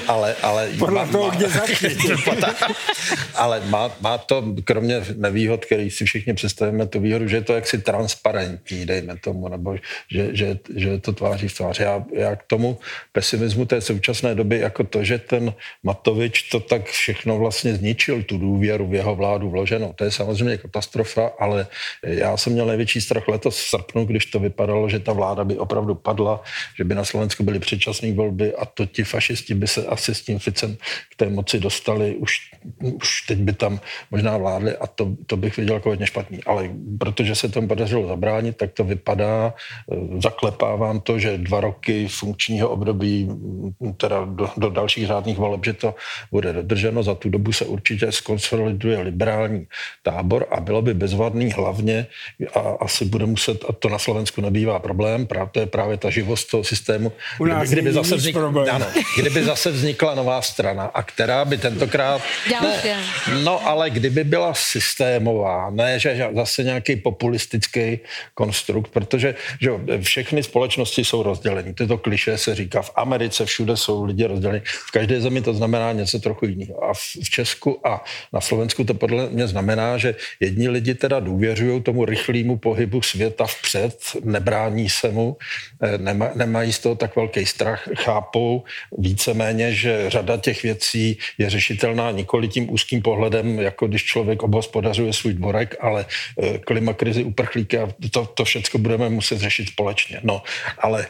ale, 0.08 0.34
ale, 0.42 0.68
Podle 0.78 1.04
má, 1.04 1.12
toho, 1.12 1.28
má, 1.28 1.34
kde 1.34 1.46
ale 3.34 3.62
má, 3.66 3.90
má 4.00 4.18
to, 4.18 4.44
kromě 4.64 5.04
nevýhod, 5.16 5.64
který 5.64 5.90
si 5.90 6.04
všichni 6.04 6.34
představíme, 6.34 6.86
tu 6.86 7.00
výhodu, 7.00 7.28
že 7.28 7.36
je 7.36 7.42
to 7.42 7.52
jaksi 7.52 7.78
transparentní, 7.78 8.86
dejme 8.86 9.16
tomu, 9.16 9.48
nebo 9.48 9.76
že, 10.10 10.36
že, 10.36 10.58
že 10.76 10.98
to 10.98 11.12
tváří 11.12 11.48
v 11.48 11.56
tváři. 11.56 11.82
Já, 11.82 12.04
já 12.12 12.36
k 12.36 12.42
tomu 12.46 12.78
pesimismu 13.12 13.64
té 13.64 13.80
současné 13.80 14.34
doby, 14.34 14.58
jako 14.58 14.84
to, 14.84 15.04
že 15.04 15.18
ten 15.18 15.54
Matovič 15.82 16.42
to 16.42 16.60
tak 16.60 16.86
všechno 16.86 17.38
vlastně 17.38 17.74
zničil, 17.74 18.22
tu 18.22 18.38
důvěru 18.38 18.88
v 18.88 18.94
jeho 18.94 19.14
vládu 19.14 19.50
vloženou, 19.50 19.92
to 19.92 20.04
je 20.04 20.10
samozřejmě 20.10 20.56
katastrofa, 20.56 21.30
ale 21.38 21.66
já 22.02 22.36
jsem 22.36 22.52
měl 22.52 22.66
největší 22.66 23.00
strach 23.00 23.28
letos 23.28 23.56
v 23.56 23.68
srpnu, 23.68 24.04
když 24.04 24.26
to 24.26 24.40
vypadalo, 24.40 24.93
že 24.94 25.02
ta 25.02 25.12
vláda 25.12 25.44
by 25.44 25.58
opravdu 25.58 25.94
padla, 25.94 26.40
že 26.78 26.84
by 26.86 26.94
na 26.94 27.04
Slovensku 27.04 27.42
byly 27.42 27.58
předčasné 27.58 28.14
volby 28.14 28.54
a 28.54 28.62
to 28.64 28.86
ti 28.86 29.04
fašisti 29.04 29.54
by 29.54 29.66
se 29.66 29.86
asi 29.86 30.14
s 30.14 30.22
tím 30.22 30.38
Ficem 30.38 30.76
k 31.10 31.14
té 31.16 31.26
moci 31.26 31.60
dostali, 31.60 32.14
už, 32.16 32.54
už 32.82 33.08
teď 33.26 33.38
by 33.38 33.52
tam 33.52 33.80
možná 34.10 34.36
vládli 34.36 34.76
a 34.76 34.86
to, 34.86 35.16
to 35.26 35.36
bych 35.36 35.56
viděl 35.56 35.74
jako 35.74 35.88
hodně 35.88 36.06
špatný. 36.06 36.44
Ale 36.46 36.70
protože 36.98 37.34
se 37.34 37.48
tomu 37.48 37.68
podařilo 37.68 38.08
zabránit, 38.08 38.56
tak 38.56 38.72
to 38.72 38.84
vypadá, 38.84 39.54
eh, 39.54 40.20
zaklepávám 40.20 41.00
to, 41.00 41.18
že 41.18 41.38
dva 41.38 41.60
roky 41.60 42.08
funkčního 42.08 42.68
období, 42.68 43.24
mm, 43.24 43.92
teda 43.96 44.24
do, 44.24 44.50
do 44.56 44.70
dalších 44.70 45.06
řádných 45.06 45.38
voleb, 45.38 45.64
že 45.64 45.72
to 45.72 45.94
bude 46.30 46.52
dodrženo. 46.52 47.02
Za 47.02 47.14
tu 47.14 47.28
dobu 47.28 47.52
se 47.52 47.64
určitě 47.64 48.12
skonsoliduje 48.12 49.00
liberální 49.00 49.66
tábor 50.02 50.46
a 50.50 50.60
bylo 50.60 50.82
by 50.82 50.94
bezvadný 50.94 51.50
hlavně 51.50 52.06
a 52.54 52.60
asi 52.60 53.04
bude 53.04 53.26
muset, 53.26 53.64
a 53.68 53.72
to 53.72 53.88
na 53.88 53.98
Slovensku 53.98 54.40
nebývá 54.40 54.73
problém, 54.78 55.26
právě, 55.26 55.48
to 55.52 55.60
je 55.60 55.66
právě 55.66 55.96
ta 55.96 56.10
živost 56.10 56.44
toho 56.50 56.64
systému. 56.64 57.12
U 57.38 57.44
nás 57.44 57.68
kdyby, 57.68 57.82
kdyby, 57.82 57.92
zase 57.92 58.16
vznik, 58.16 58.36
ano, 58.70 58.86
kdyby 59.18 59.44
zase 59.44 59.70
vznikla 59.70 60.14
nová 60.14 60.42
strana 60.42 60.84
a 60.84 61.02
která 61.02 61.44
by 61.44 61.58
tentokrát... 61.58 62.22
Ne, 62.62 62.98
no 63.42 63.66
ale 63.66 63.90
kdyby 63.90 64.24
byla 64.24 64.54
systémová, 64.54 65.70
ne 65.70 65.98
že 65.98 66.28
zase 66.34 66.64
nějaký 66.64 66.96
populistický 66.96 67.98
konstrukt, 68.34 68.88
protože 68.88 69.34
že 69.60 69.70
všechny 70.02 70.42
společnosti 70.42 71.04
jsou 71.04 71.22
rozdělení. 71.22 71.74
Tyto 71.74 71.98
kliše 71.98 72.38
se 72.38 72.54
říká 72.54 72.82
v 72.82 72.90
Americe, 72.96 73.46
všude 73.46 73.76
jsou 73.76 74.04
lidi 74.04 74.26
rozdělení. 74.26 74.62
V 74.64 74.90
každé 74.90 75.20
zemi 75.20 75.40
to 75.40 75.54
znamená 75.54 75.92
něco 75.92 76.18
trochu 76.18 76.46
jiného. 76.46 76.84
A 76.84 76.94
v 76.94 77.30
Česku 77.30 77.80
a 77.86 78.04
na 78.32 78.40
Slovensku 78.40 78.84
to 78.84 78.94
podle 78.94 79.28
mě 79.30 79.46
znamená, 79.46 79.98
že 79.98 80.14
jedni 80.40 80.68
lidi 80.68 80.94
teda 80.94 81.20
důvěřují 81.20 81.82
tomu 81.82 82.04
rychlému 82.04 82.56
pohybu 82.56 83.02
světa 83.02 83.46
vpřed, 83.46 83.98
nebrání 84.24 84.63
brání 84.64 84.88
se 84.88 85.10
mu, 85.10 85.36
eh, 85.82 85.98
nema, 85.98 86.30
nemají 86.34 86.72
z 86.72 86.78
toho 86.78 86.94
tak 86.94 87.16
velký 87.16 87.46
strach, 87.46 87.88
chápou 87.96 88.64
víceméně, 88.98 89.72
že 89.72 90.10
řada 90.10 90.36
těch 90.36 90.62
věcí 90.62 91.18
je 91.38 91.50
řešitelná 91.50 92.10
nikoli 92.10 92.48
tím 92.48 92.72
úzkým 92.72 93.02
pohledem, 93.02 93.60
jako 93.60 93.86
když 93.86 94.04
člověk 94.04 94.42
obhospodařuje 94.42 95.12
svůj 95.12 95.34
dvorek, 95.34 95.76
ale 95.80 96.06
eh, 96.06 96.58
klimakrizi, 96.58 97.24
uprchlíky 97.24 97.78
a 97.78 97.88
to, 98.10 98.26
to 98.26 98.44
všechno 98.44 98.80
budeme 98.80 99.08
muset 99.08 99.38
řešit 99.38 99.68
společně. 99.68 100.20
No, 100.22 100.42
ale 100.78 101.06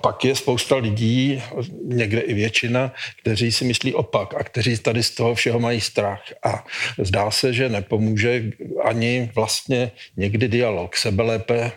pak 0.00 0.24
je 0.24 0.34
spousta 0.36 0.76
lidí, 0.76 1.42
někde 1.84 2.20
i 2.20 2.34
většina, 2.34 2.92
kteří 3.20 3.52
si 3.52 3.64
myslí 3.64 3.94
opak 3.94 4.34
a 4.34 4.44
kteří 4.44 4.78
tady 4.78 5.02
z 5.02 5.10
toho 5.10 5.34
všeho 5.34 5.60
mají 5.60 5.80
strach. 5.80 6.22
A 6.40 6.64
zdá 6.98 7.30
se, 7.30 7.52
že 7.52 7.68
nepomůže 7.68 8.56
ani 8.84 9.30
vlastně 9.34 9.92
někdy 10.16 10.48
dialog, 10.48 10.96
sebelépe 10.96 11.72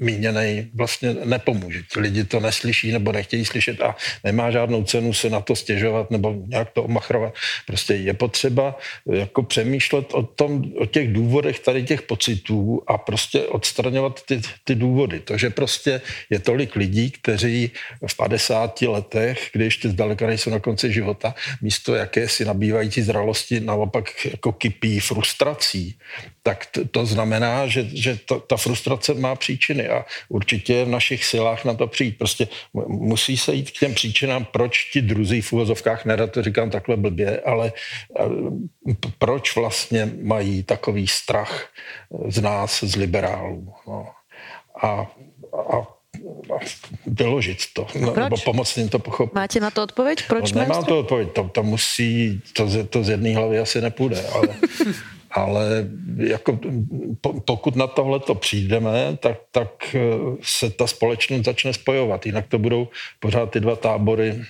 míněný 0.00 0.69
vlastně 0.74 1.14
nepomůže. 1.24 1.82
Ti 1.92 2.00
lidi 2.00 2.24
to 2.24 2.40
neslyší 2.40 2.92
nebo 2.92 3.12
nechtějí 3.12 3.44
slyšet 3.44 3.80
a 3.80 3.96
nemá 4.24 4.50
žádnou 4.50 4.84
cenu 4.84 5.12
se 5.12 5.30
na 5.30 5.40
to 5.40 5.56
stěžovat 5.56 6.10
nebo 6.10 6.34
nějak 6.46 6.70
to 6.70 6.82
omachrovat. 6.82 7.34
Prostě 7.66 7.94
je 7.94 8.14
potřeba 8.14 8.78
jako 9.12 9.42
přemýšlet 9.42 10.14
o, 10.14 10.22
tom, 10.22 10.64
o 10.78 10.86
těch 10.86 11.12
důvodech 11.12 11.60
tady 11.60 11.82
těch 11.82 12.02
pocitů 12.02 12.82
a 12.86 12.98
prostě 12.98 13.40
odstraňovat 13.40 14.22
ty, 14.26 14.40
ty 14.64 14.74
důvody. 14.74 15.20
To, 15.20 15.38
že 15.38 15.50
prostě 15.50 16.00
je 16.30 16.38
tolik 16.38 16.76
lidí, 16.76 17.10
kteří 17.10 17.70
v 18.06 18.16
50 18.16 18.82
letech, 18.82 19.50
když 19.52 19.64
ještě 19.64 19.88
zdaleka 19.88 20.26
nejsou 20.26 20.50
na 20.50 20.58
konci 20.58 20.92
života, 20.92 21.34
místo 21.62 21.94
jakési 21.94 22.44
nabývající 22.44 23.02
zralosti 23.02 23.60
naopak 23.60 24.26
jako 24.26 24.52
kypí 24.52 25.00
frustrací, 25.00 25.98
tak 26.42 26.66
to, 26.66 26.84
to 26.88 27.06
znamená, 27.06 27.66
že, 27.66 27.84
že 27.84 28.18
to, 28.24 28.40
ta 28.40 28.56
frustrace 28.56 29.14
má 29.14 29.34
příčiny 29.34 29.88
a 29.88 30.04
určitě 30.28 30.74
je 30.74 30.84
v 30.84 30.88
našich 30.88 31.24
silách 31.24 31.64
na 31.64 31.74
to 31.74 31.86
přijít. 31.86 32.18
Prostě 32.18 32.48
musí 32.86 33.36
se 33.36 33.54
jít 33.54 33.70
k 33.70 33.78
těm 33.78 33.94
příčinám, 33.94 34.44
proč 34.44 34.84
ti 34.92 35.02
druzí 35.02 35.40
v 35.40 35.52
uvozovkách, 35.52 36.04
nerad 36.04 36.32
to 36.32 36.42
říkám 36.42 36.70
takhle 36.70 36.96
blbě, 36.96 37.40
ale 37.40 37.72
proč 39.18 39.56
vlastně 39.56 40.10
mají 40.22 40.62
takový 40.62 41.08
strach 41.08 41.68
z 42.28 42.40
nás, 42.40 42.84
z 42.84 42.96
liberálů. 42.96 43.74
No. 43.86 44.06
A, 44.82 45.10
a 45.72 45.86
vyložit 47.06 47.58
to, 47.72 47.86
no, 48.00 48.14
nebo 48.14 48.36
pomoct 48.44 48.76
jim 48.76 48.88
to 48.88 48.98
pochopit. 48.98 49.34
Máte 49.34 49.60
na 49.60 49.70
to 49.70 49.82
odpověď? 49.82 50.18
Proč 50.28 50.52
no, 50.52 50.60
nemám 50.60 50.84
to 50.84 50.98
odpověď, 50.98 51.28
to, 51.32 51.44
to 51.48 51.62
musí, 51.62 52.42
to, 52.52 52.84
to 52.84 53.04
z 53.04 53.08
jedné 53.08 53.34
hlavy 53.34 53.58
asi 53.58 53.80
nepůjde, 53.80 54.26
ale 54.28 54.48
ale 55.30 55.86
jako, 56.16 56.58
pokud 57.44 57.76
na 57.76 57.86
tohle 57.86 58.20
to 58.20 58.34
přijdeme, 58.34 59.16
tak, 59.20 59.36
tak 59.50 59.70
eh, 59.94 60.00
se 60.42 60.70
ta 60.70 60.86
společnost 60.86 61.44
začne 61.44 61.72
spojovat. 61.72 62.26
Jinak 62.26 62.46
to 62.48 62.58
budou 62.58 62.88
pořád 63.20 63.50
ty 63.50 63.60
dva 63.60 63.76
tábory 63.76 64.44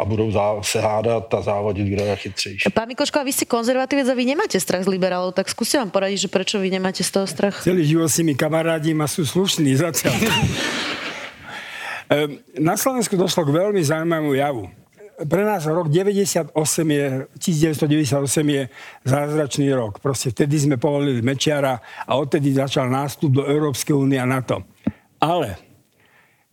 a 0.00 0.04
budou 0.04 0.32
se 0.62 0.80
hádat 0.80 1.34
a 1.34 1.40
závodit, 1.40 1.86
kdo 1.86 2.04
je 2.04 2.16
chytřejší. 2.16 2.70
Pán 2.74 2.88
Mikloško, 2.88 3.20
a 3.20 3.24
vy 3.24 3.32
ste 3.32 3.46
konzervatívec 3.46 4.08
a 4.10 4.14
vy 4.14 4.24
nemáte 4.26 4.58
strach 4.60 4.84
z 4.84 4.90
liberálov, 4.90 5.32
tak 5.32 5.48
skúste 5.48 5.78
vám 5.78 5.90
poradiť, 5.94 6.26
že 6.26 6.28
prečo 6.28 6.56
vy 6.58 6.68
nemáte 6.70 7.00
z 7.06 7.10
toho 7.14 7.26
strach? 7.30 7.62
Celý 7.62 7.86
život 7.86 8.10
si 8.10 8.26
mi 8.26 8.34
kamarádi 8.34 8.92
a 8.92 9.06
sú 9.06 9.22
slušní 9.24 9.74
zatiaľ. 9.78 10.18
Ehm, 12.12 12.44
na 12.60 12.76
Slovensku 12.76 13.16
došlo 13.16 13.48
k 13.48 13.56
veľmi 13.56 13.80
zaujímavému 13.80 14.36
javu 14.36 14.68
pre 15.28 15.42
nás 15.44 15.66
rok 15.66 15.88
98 15.88 16.52
je, 16.90 17.06
1998 17.38 18.48
je 18.48 18.62
zázračný 19.04 19.68
rok. 19.72 19.98
Proste 20.00 20.30
vtedy 20.30 20.58
sme 20.58 20.76
povolili 20.76 21.22
Mečiara 21.22 21.80
a 22.06 22.12
odtedy 22.16 22.52
začal 22.52 22.88
nástup 22.90 23.42
do 23.42 23.44
Európskej 23.46 23.94
únie 23.96 24.18
a 24.20 24.26
NATO. 24.28 24.64
Ale 25.22 25.71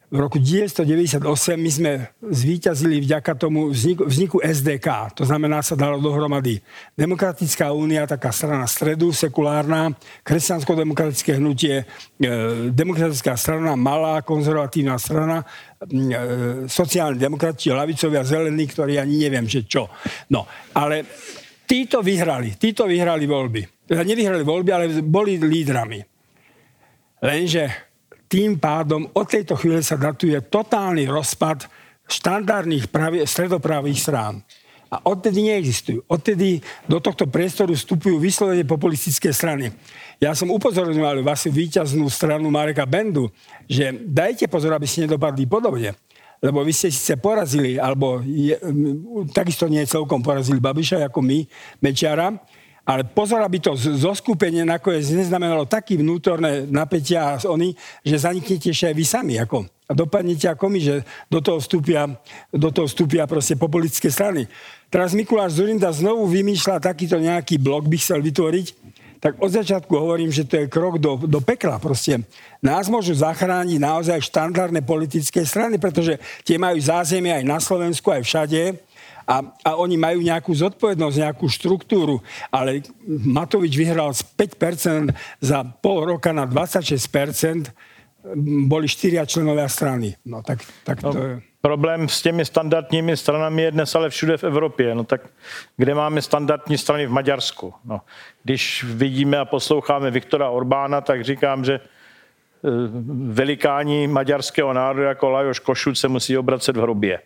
v 0.09 0.17
roku 0.17 0.41
1998 0.41 1.21
my 1.53 1.69
sme 1.69 1.91
zvíťazili 2.17 2.97
vďaka 3.05 3.37
tomu 3.37 3.69
vzniku, 3.69 4.09
vzniku 4.09 4.37
SDK. 4.41 5.13
To 5.21 5.23
znamená, 5.23 5.61
sa 5.61 5.77
dalo 5.77 6.01
dohromady 6.01 6.65
Demokratická 6.97 7.69
únia, 7.69 8.09
taká 8.09 8.33
strana 8.33 8.65
stredu, 8.65 9.13
sekulárna, 9.13 9.93
kresťansko-demokratické 10.25 11.37
hnutie, 11.37 11.85
e, 12.17 12.33
demokratická 12.73 13.37
strana, 13.37 13.77
malá 13.77 14.25
konzervatívna 14.25 14.97
strana, 14.97 15.45
e, 15.85 16.65
sociálni 16.65 17.21
demokrati, 17.21 17.69
lavicovi 17.69 18.17
a 18.17 18.25
zelení, 18.25 18.65
ktorí 18.65 18.97
ani 18.97 19.29
neviem, 19.29 19.45
že 19.45 19.69
čo. 19.69 19.93
No, 20.33 20.49
ale 20.73 21.05
títo 21.69 22.01
vyhrali, 22.01 22.57
títo 22.57 22.89
vyhrali 22.89 23.29
voľby. 23.29 23.85
Teda 23.85 24.01
nevyhrali 24.01 24.41
voľby, 24.41 24.69
ale 24.73 24.85
boli 25.05 25.37
lídrami. 25.37 26.01
Lenže 27.21 27.88
tým 28.29 28.61
pádom 28.61 29.09
od 29.11 29.25
tejto 29.25 29.57
chvíle 29.57 29.81
sa 29.81 29.97
datuje 29.97 30.37
totálny 30.37 31.09
rozpad 31.09 31.65
štandardných 32.05 32.87
pravi, 32.93 33.25
stredopravých 33.25 33.99
strán. 33.99 34.45
A 34.89 35.01
odtedy 35.05 35.45
neexistujú. 35.45 36.01
Odtedy 36.09 36.61
do 36.89 36.97
tohto 36.97 37.29
priestoru 37.29 37.77
vstupujú 37.77 38.17
vyslovene 38.17 38.65
populistické 38.65 39.29
strany. 39.29 39.69
Ja 40.17 40.33
som 40.33 40.49
upozorňoval 40.49 41.21
vašu 41.21 41.53
víťaznú 41.53 42.09
stranu 42.09 42.49
Mareka 42.49 42.89
Bendu, 42.89 43.29
že 43.69 43.93
dajte 43.93 44.49
pozor, 44.49 44.73
aby 44.73 44.89
ste 44.89 45.05
nedopadli 45.05 45.45
podobne. 45.45 45.93
lebo 46.39 46.63
vy 46.63 46.71
ste 46.71 46.87
síce 46.87 47.19
porazili, 47.19 47.75
alebo 47.75 48.23
je, 48.23 48.55
takisto 49.35 49.67
nie 49.67 49.83
celkom 49.83 50.23
porazili 50.23 50.63
Babiša, 50.63 51.11
ako 51.11 51.19
my, 51.19 51.43
Mečiara, 51.83 52.31
ale 52.89 53.05
pozor, 53.05 53.45
aby 53.45 53.61
to 53.61 53.77
zoskupenie 53.77 54.65
nakoniec 54.65 55.05
neznamenalo 55.13 55.69
taký 55.69 56.01
vnútorné 56.01 56.65
napätia 56.65 57.37
a 57.37 57.45
oni, 57.45 57.77
že 58.01 58.25
zaniknete 58.25 58.73
ešte 58.73 58.89
aj 58.89 58.95
vy 58.97 59.05
sami. 59.05 59.33
Ako, 59.37 59.69
a 59.85 59.91
dopadnete 59.93 60.49
ako 60.49 60.65
my, 60.73 60.79
že 60.81 60.95
do 61.29 61.37
toho 61.37 61.61
vstúpia, 61.61 62.09
do 62.49 62.73
toho 62.73 62.89
vstúpia 62.89 63.29
proste 63.29 63.53
populistické 63.53 64.09
strany. 64.09 64.49
Teraz 64.89 65.13
Mikuláš 65.13 65.61
Zurinda 65.61 65.93
znovu 65.93 66.25
vymýšľa 66.33 66.81
takýto 66.81 67.21
nejaký 67.21 67.61
blok, 67.61 67.85
by 67.85 67.97
chcel 68.01 68.25
vytvoriť, 68.25 68.67
tak 69.21 69.37
od 69.37 69.51
začiatku 69.53 69.93
hovorím, 69.93 70.33
že 70.33 70.47
to 70.49 70.57
je 70.57 70.71
krok 70.71 70.97
do, 70.97 71.19
do 71.29 71.43
pekla. 71.45 71.77
Proste 71.77 72.25
nás 72.57 72.89
môžu 72.89 73.13
zachrániť 73.13 73.77
naozaj 73.77 74.17
štandardné 74.25 74.81
politické 74.81 75.45
strany, 75.45 75.77
pretože 75.77 76.17
tie 76.41 76.57
majú 76.57 76.81
zázemie 76.81 77.37
aj 77.37 77.45
na 77.45 77.61
Slovensku, 77.61 78.09
aj 78.09 78.25
všade 78.25 78.88
a, 79.29 79.45
a 79.45 79.71
oni 79.77 79.93
majú 79.93 80.25
nejakú 80.25 80.49
zodpovednosť, 80.57 81.21
nejakú 81.21 81.45
štruktúru, 81.45 82.17
ale 82.49 82.81
Matovič 83.05 83.77
vyhral 83.77 84.09
z 84.09 84.25
5% 84.33 85.13
za 85.37 85.61
pol 85.85 86.17
roka 86.17 86.33
na 86.33 86.49
26%, 86.49 87.69
boli 88.65 88.89
štyria 88.89 89.23
členovia 89.29 89.69
strany. 89.69 90.17
No 90.25 90.41
tak, 90.41 90.65
tak 90.83 91.01
to 91.05 91.13
je... 91.13 91.41
Problém 91.61 92.09
s 92.09 92.21
těmi 92.21 92.45
standardními 92.45 93.17
stranami 93.17 93.61
je 93.61 93.71
dnes 93.71 93.95
ale 93.95 94.09
všude 94.09 94.37
v 94.37 94.43
Evropě. 94.43 94.95
No 94.95 95.03
tak 95.03 95.21
kde 95.77 95.95
máme 95.95 96.21
standardní 96.21 96.77
strany 96.77 97.05
v 97.05 97.11
Maďarsku? 97.11 97.73
No, 97.85 98.01
když 98.43 98.83
vidíme 98.83 99.37
a 99.37 99.45
posloucháme 99.45 100.11
Viktora 100.11 100.49
Orbána, 100.49 101.01
tak 101.01 101.23
říkám, 101.23 101.65
že 101.65 101.79
velikáni 103.31 104.07
maďarského 104.07 104.73
národa 104.73 105.09
jako 105.09 105.29
Lajoš 105.29 105.59
Košut 105.59 105.97
se 105.97 106.07
musí 106.07 106.37
obracet 106.37 106.77
v 106.77 106.81
hrobě. 106.81 107.19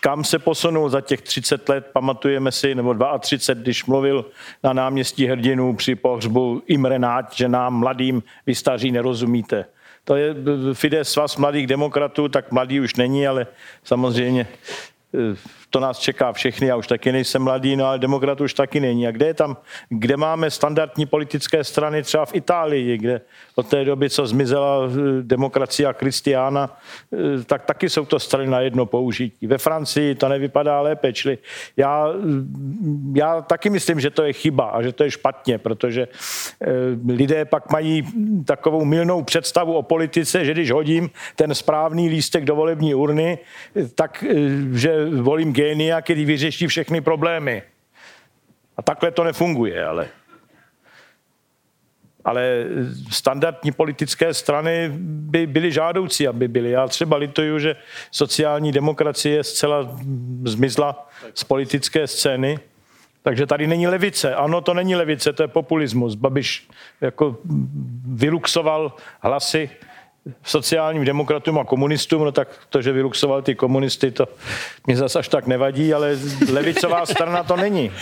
Kam 0.00 0.24
se 0.24 0.38
posunul 0.38 0.88
za 0.88 1.00
těch 1.00 1.22
30 1.22 1.68
let, 1.68 1.90
pamatujeme 1.92 2.52
si, 2.52 2.74
nebo 2.74 2.96
32, 3.18 3.62
když 3.62 3.84
mluvil 3.84 4.24
na 4.62 4.72
náměstí 4.72 5.26
hrdinů 5.26 5.76
při 5.76 5.94
pohřbu 5.94 6.62
Imre 6.66 6.98
Náť, 6.98 7.36
že 7.36 7.48
nám 7.48 7.74
mladým 7.74 8.22
vy 8.46 8.54
staří 8.54 8.92
nerozumíte. 8.92 9.64
To 10.04 10.16
je 10.16 10.30
eh, 10.30 10.74
Fides 10.74 11.08
svaz 11.08 11.36
mladých 11.36 11.66
demokratů, 11.66 12.28
tak 12.28 12.52
mladý 12.52 12.80
už 12.80 12.94
není, 12.94 13.26
ale 13.26 13.46
samozřejmě 13.84 14.46
eh, 15.14 15.36
to 15.74 15.80
nás 15.80 15.98
čeká 15.98 16.32
všechny, 16.32 16.66
já 16.66 16.76
už 16.76 16.86
taky 16.86 17.12
nejsem 17.12 17.42
mladý, 17.42 17.76
no 17.76 17.86
ale 17.86 17.98
demokrat 17.98 18.40
už 18.40 18.54
taky 18.54 18.80
není. 18.80 19.06
A 19.06 19.10
kde 19.10 19.26
je 19.26 19.34
tam, 19.34 19.56
kde 19.88 20.16
máme 20.16 20.50
standardní 20.50 21.06
politické 21.06 21.64
strany, 21.64 22.02
třeba 22.02 22.26
v 22.26 22.34
Itálii, 22.34 22.98
kde 22.98 23.20
od 23.54 23.66
té 23.66 23.84
doby, 23.84 24.10
co 24.10 24.26
zmizela 24.26 24.86
eh, 24.86 25.22
demokracie 25.22 25.86
a 25.86 25.92
Kristiána, 25.92 26.78
eh, 27.12 27.44
tak 27.44 27.64
taky 27.64 27.90
jsou 27.90 28.04
to 28.04 28.18
strany 28.18 28.46
na 28.46 28.60
jedno 28.60 28.86
použití. 28.86 29.46
Ve 29.46 29.58
Francii 29.58 30.14
to 30.14 30.28
nevypadá 30.28 30.80
lépe, 30.80 31.12
čili 31.12 31.38
já, 31.76 32.06
já 33.14 33.40
taky 33.42 33.70
myslím, 33.70 34.00
že 34.00 34.10
to 34.10 34.22
je 34.22 34.32
chyba 34.32 34.64
a 34.64 34.82
že 34.82 34.92
to 34.92 35.04
je 35.04 35.10
špatně, 35.10 35.58
protože 35.58 36.08
eh, 36.62 36.66
lidé 37.08 37.44
pak 37.44 37.72
mají 37.72 38.06
takovou 38.44 38.84
milnou 38.84 39.22
představu 39.22 39.74
o 39.74 39.82
politice, 39.82 40.44
že 40.44 40.52
když 40.52 40.70
hodím 40.70 41.10
ten 41.36 41.54
správný 41.54 42.08
lístek 42.08 42.44
do 42.44 42.54
volební 42.54 42.94
urny, 42.94 43.38
tak 43.94 44.24
že 44.72 45.10
volím 45.10 45.52
génia, 45.64 46.02
který 46.02 46.24
vyřeší 46.24 46.66
všechny 46.66 47.00
problémy. 47.00 47.62
A 48.76 48.82
takhle 48.82 49.10
to 49.10 49.24
nefunguje, 49.24 49.84
ale 49.84 50.08
ale 52.24 52.64
standardní 53.10 53.72
politické 53.72 54.34
strany 54.34 54.88
by 54.96 55.46
byly 55.46 55.72
žádoucí, 55.72 56.28
aby 56.28 56.48
byly. 56.48 56.70
Já 56.70 56.88
třeba 56.88 57.16
lituju, 57.16 57.58
že 57.58 57.76
sociální 58.10 58.72
demokracie 58.72 59.44
zcela 59.44 59.96
zmizla 60.44 61.08
z 61.34 61.44
politické 61.44 62.06
scény, 62.06 62.58
takže 63.22 63.46
tady 63.46 63.66
není 63.66 63.86
levice. 63.86 64.34
Ano, 64.34 64.60
to 64.60 64.74
není 64.74 64.96
levice, 64.96 65.32
to 65.32 65.42
je 65.42 65.48
populismus. 65.48 66.14
Babiš 66.14 66.68
jako 67.00 67.36
vyluxoval 68.08 68.92
hlasy 69.20 69.70
sociálním 70.44 71.04
demokratům 71.04 71.58
a 71.58 71.64
komunistům, 71.64 72.24
no 72.24 72.32
tak 72.32 72.48
to, 72.68 72.82
že 72.82 72.92
vyluxoval 72.92 73.42
ty 73.42 73.54
komunisty, 73.54 74.10
to 74.10 74.28
mě 74.86 74.96
zase 74.96 75.18
až 75.18 75.28
tak 75.28 75.46
nevadí, 75.46 75.94
ale 75.94 76.18
levicová 76.52 77.06
strana 77.06 77.42
to 77.42 77.56
není. 77.56 77.92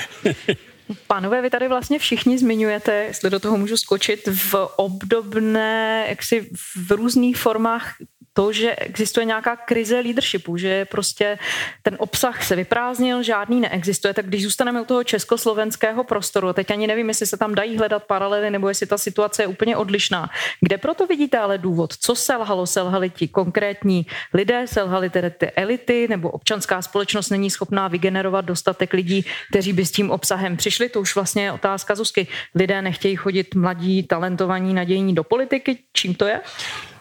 Pánové, 1.07 1.43
vy 1.43 1.51
tady 1.51 1.69
vlastně 1.69 1.99
všichni 1.99 2.39
zmiňujete, 2.39 2.93
jestli 2.95 3.31
do 3.31 3.41
toho 3.41 3.57
můžu 3.57 3.77
skočit, 3.77 4.29
v 4.29 4.55
obdobné, 4.77 6.07
jaksi 6.09 6.51
v 6.87 6.91
různých 6.91 7.37
formách 7.37 7.95
to, 8.33 8.53
že 8.53 8.77
existuje 8.77 9.25
nějaká 9.25 9.57
krize 9.57 10.01
leadershipu, 10.01 10.57
že 10.57 10.85
prostě 10.85 11.39
ten 11.83 11.97
obsah 11.99 12.45
se 12.45 12.57
vyprázdnil, 12.57 13.23
žádný 13.23 13.61
neexistuje, 13.61 14.15
tak 14.15 14.27
když 14.27 14.43
zůstaneme 14.43 14.81
u 14.81 14.85
toho 14.85 15.05
československého 15.05 16.05
prostoru, 16.05 16.53
teď 16.53 16.71
ani 16.71 16.87
nevím, 16.87 17.09
jestli 17.09 17.27
se 17.27 17.37
tam 17.37 17.55
dají 17.55 17.79
hledat 17.79 18.05
paralely, 18.05 18.51
nebo 18.51 18.69
jestli 18.69 18.87
ta 18.87 18.99
situace 18.99 19.43
je 19.43 19.47
úplně 19.47 19.77
odlišná. 19.77 20.31
Kde 20.61 20.79
proto 20.79 21.07
vidíte 21.07 21.39
ale 21.39 21.59
důvod? 21.59 21.95
Co 22.01 22.15
selhalo? 22.15 22.67
Selhali 22.67 23.11
ti 23.11 23.29
konkrétní 23.29 24.07
lidé, 24.35 24.67
selhali 24.67 25.11
tedy 25.11 25.31
ty 25.31 25.51
elity, 25.51 26.07
nebo 26.09 26.31
občanská 26.31 26.83
společnost 26.83 27.31
není 27.31 27.51
schopná 27.51 27.89
vygenerovat 27.89 28.45
dostatek 28.45 28.93
lidí, 28.93 29.25
kteří 29.51 29.73
by 29.73 29.87
s 29.87 29.93
tím 29.93 30.11
obsahem 30.11 30.57
přišli? 30.57 30.89
To 30.89 31.01
už 31.01 31.15
vlastně 31.15 31.45
je 31.45 31.53
otázka 31.53 31.95
Zuzky. 31.95 32.27
Lidé 32.55 32.83
nechtějí 32.83 33.17
chodit 33.17 33.55
mladí, 33.55 34.03
talentovaní, 34.03 34.75
nadějní 34.75 35.15
do 35.15 35.25
politiky. 35.25 35.79
Čím 35.93 36.15
to 36.15 36.27
je? 36.27 36.41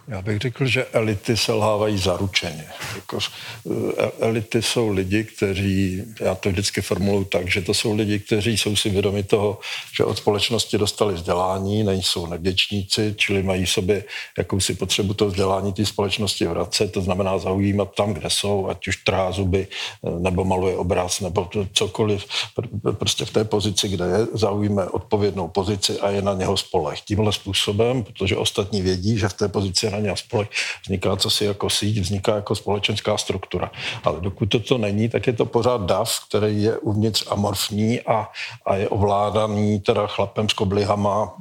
Já 0.07 0.21
bych 0.21 0.37
řekl, 0.37 0.65
že 0.65 0.85
elity 0.85 1.37
selhávají 1.37 1.97
zaručeně. 1.97 2.65
Jako, 2.95 3.19
e, 3.19 4.25
elity 4.25 4.61
jsou 4.61 4.89
lidi, 4.89 5.23
kteří, 5.23 6.03
já 6.19 6.35
to 6.35 6.49
vždycky 6.49 6.81
formuluji 6.81 7.25
tak, 7.25 7.47
že 7.47 7.61
to 7.61 7.73
jsou 7.73 7.95
lidi, 7.95 8.19
kteří 8.19 8.57
jsou 8.57 8.75
si 8.75 8.89
vědomi 8.89 9.23
toho, 9.23 9.59
že 9.97 10.03
od 10.03 10.17
společnosti 10.17 10.77
dostali 10.77 11.13
vzdělání, 11.13 11.83
nejsou 11.83 12.27
nevděčníci, 12.27 13.13
čili 13.17 13.43
mají 13.43 13.65
v 13.65 13.69
sobě 13.69 14.03
jakousi 14.37 14.73
potřebu 14.73 15.13
toho 15.13 15.31
vzdělání 15.31 15.73
té 15.73 15.85
společnosti 15.85 16.47
vracet, 16.47 16.91
to 16.91 17.01
znamená 17.01 17.37
zaujímat 17.37 17.95
tam, 17.95 18.13
kde 18.13 18.29
jsou, 18.29 18.67
ať 18.67 18.87
už 18.87 18.95
trhá 18.97 19.31
zuby, 19.31 19.67
e, 20.07 20.19
nebo 20.19 20.45
maluje 20.45 20.77
obraz, 20.77 21.19
nebo 21.19 21.45
to, 21.45 21.67
cokoliv, 21.73 22.25
prostě 22.91 23.25
v 23.25 23.31
té 23.31 23.43
pozici, 23.43 23.89
kde 23.89 24.05
je, 24.05 24.27
zaujíme 24.33 24.85
odpovědnou 24.85 25.47
pozici 25.47 25.99
a 25.99 26.09
je 26.09 26.21
na 26.21 26.33
něho 26.33 26.57
spolech. 26.57 27.01
Tímhle 27.01 27.33
způsobem, 27.33 28.03
protože 28.03 28.37
ostatní 28.37 28.81
vědí, 28.81 29.17
že 29.17 29.29
v 29.29 29.33
té 29.33 29.47
pozici 29.47 29.91
na 29.91 30.00
a 30.09 30.15
spolek 30.15 30.49
vzniká 30.83 31.15
co 31.15 31.29
si 31.29 31.45
jako 31.45 31.69
síť, 31.69 31.97
vzniká 31.99 32.35
jako 32.35 32.55
společenská 32.55 33.17
struktura. 33.17 33.71
Ale 34.03 34.19
dokud 34.21 34.45
toto 34.45 34.77
není, 34.77 35.09
tak 35.09 35.27
je 35.27 35.33
to 35.33 35.45
pořád 35.45 35.81
dav, 35.81 36.11
který 36.27 36.63
je 36.63 36.77
uvnitř 36.77 37.27
amorfní 37.29 38.01
a, 38.01 38.29
a 38.65 38.75
je 38.75 38.89
ovládaný 38.89 39.79
teda 39.79 40.07
chlapem 40.07 40.49
s 40.49 40.53
koblihama 40.53 41.33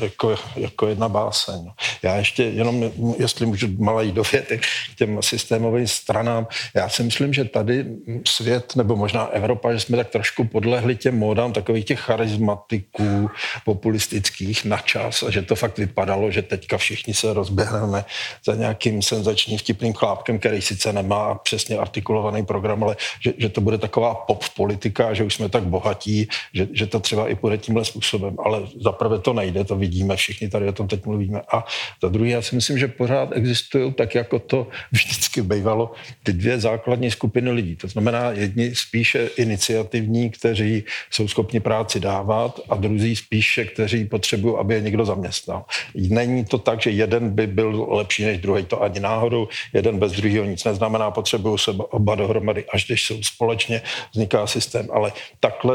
jako, 0.00 0.36
jako 0.56 0.86
jedna 0.86 1.08
báseň. 1.08 1.70
Já 2.02 2.16
ještě 2.16 2.42
jenom, 2.44 2.90
jestli 3.18 3.46
můžu 3.46 3.68
malý 3.78 4.12
dovětek 4.12 4.62
k 4.92 4.98
těm 4.98 5.22
systémovým 5.22 5.88
stranám, 5.88 6.46
já 6.74 6.88
si 6.88 7.02
myslím, 7.02 7.32
že 7.32 7.44
tady 7.44 7.86
svět, 8.26 8.76
nebo 8.76 8.96
možná 8.96 9.26
Evropa, 9.26 9.72
že 9.72 9.80
jsme 9.80 9.96
tak 9.96 10.10
trošku 10.10 10.44
podlehli 10.44 10.96
těm 10.96 11.18
módám 11.18 11.52
takových 11.52 11.84
těch 11.84 12.00
charizmatiků 12.00 13.30
populistických 13.64 14.64
na 14.64 14.78
čas 14.78 15.22
a 15.22 15.30
že 15.30 15.42
to 15.42 15.56
fakt 15.56 15.78
vypadalo, 15.78 16.30
že 16.30 16.42
teďka 16.42 16.78
všichni 16.78 17.14
se 17.14 17.32
rozběhli 17.32 17.61
vyhrneme 17.62 18.04
za 18.44 18.54
nějakým 18.54 19.02
senzačním 19.02 19.58
vtipným 19.58 19.92
chlápkem, 19.92 20.38
který 20.38 20.62
sice 20.62 20.92
nemá 20.92 21.34
přesně 21.34 21.76
artikulovaný 21.76 22.44
program, 22.44 22.84
ale 22.84 22.96
že, 23.20 23.32
že 23.38 23.48
to 23.48 23.60
bude 23.60 23.78
taková 23.78 24.14
pop 24.14 24.44
politika, 24.56 25.14
že 25.14 25.24
už 25.24 25.34
jsme 25.34 25.48
tak 25.48 25.62
bohatí, 25.62 26.28
že, 26.54 26.68
že 26.72 26.86
to 26.86 27.00
třeba 27.00 27.28
i 27.28 27.34
půjde 27.34 27.58
tímhle 27.58 27.84
způsobem. 27.84 28.36
Ale 28.44 28.62
zaprvé 28.80 29.18
to 29.18 29.32
nejde, 29.32 29.64
to 29.64 29.76
vidíme, 29.76 30.16
všichni 30.16 30.48
tady 30.48 30.68
o 30.68 30.72
tom 30.72 30.88
teď 30.88 31.06
mluvíme. 31.06 31.40
A 31.52 31.64
za 32.02 32.08
druhé, 32.08 32.30
já 32.30 32.42
si 32.42 32.54
myslím, 32.54 32.78
že 32.78 32.88
pořád 32.88 33.28
existují, 33.32 33.92
tak 33.92 34.14
jako 34.14 34.38
to 34.38 34.66
vždycky 34.92 35.42
bývalo, 35.42 35.92
ty 36.22 36.32
dvě 36.32 36.60
základní 36.60 37.10
skupiny 37.10 37.50
lidí. 37.50 37.76
To 37.76 37.88
znamená 37.88 38.30
jedni 38.30 38.74
spíše 38.74 39.30
iniciativní, 39.36 40.30
kteří 40.30 40.84
jsou 41.10 41.28
schopni 41.28 41.60
práci 41.60 42.00
dávat 42.00 42.60
a 42.68 42.76
druzí 42.76 43.16
spíše, 43.16 43.64
kteří 43.64 44.04
potřebují, 44.04 44.54
aby 44.58 44.74
je 44.74 44.80
někdo 44.80 45.04
zaměstnal. 45.04 45.64
Není 45.94 46.44
to 46.44 46.58
tak, 46.58 46.82
že 46.82 46.90
jeden 46.90 47.30
by 47.30 47.46
byl 47.52 47.86
lepší 47.90 48.24
než 48.24 48.38
druhý, 48.38 48.64
to 48.64 48.82
ani 48.82 49.00
náhodou. 49.00 49.48
Jeden 49.72 49.98
bez 49.98 50.12
druhého 50.12 50.44
nic 50.44 50.64
neznamená, 50.64 51.10
potřebují 51.10 51.58
se 51.58 51.70
oba 51.70 52.14
dohromady, 52.14 52.64
až 52.74 52.86
když 52.86 53.06
jsou 53.06 53.22
společně, 53.22 53.82
vzniká 54.12 54.46
systém. 54.46 54.88
Ale 54.92 55.12
takhle 55.40 55.74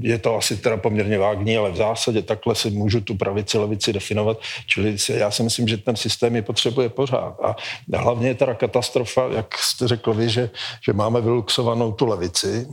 je 0.00 0.18
to 0.18 0.36
asi 0.36 0.56
teda 0.56 0.76
poměrně 0.76 1.18
vágní, 1.18 1.56
ale 1.56 1.70
v 1.70 1.76
zásadě 1.76 2.22
takhle 2.22 2.54
si 2.54 2.70
můžu 2.70 3.00
tu 3.00 3.14
pravici, 3.14 3.58
levici 3.58 3.92
definovat. 3.92 4.40
Čili 4.66 4.96
já 5.14 5.30
si 5.30 5.42
myslím, 5.42 5.68
že 5.68 5.76
ten 5.76 5.96
systém 5.96 6.36
je 6.36 6.42
potřebuje 6.42 6.88
pořád. 6.88 7.36
A 7.42 7.56
hlavně 7.96 8.28
je 8.28 8.34
teda 8.34 8.54
katastrofa, 8.54 9.28
jak 9.36 9.58
jste 9.58 9.88
řekl 9.88 10.14
vy, 10.14 10.28
že, 10.28 10.50
že 10.84 10.92
máme 10.92 11.20
vyluxovanou 11.20 11.92
tu 11.92 12.06
levici 12.06 12.66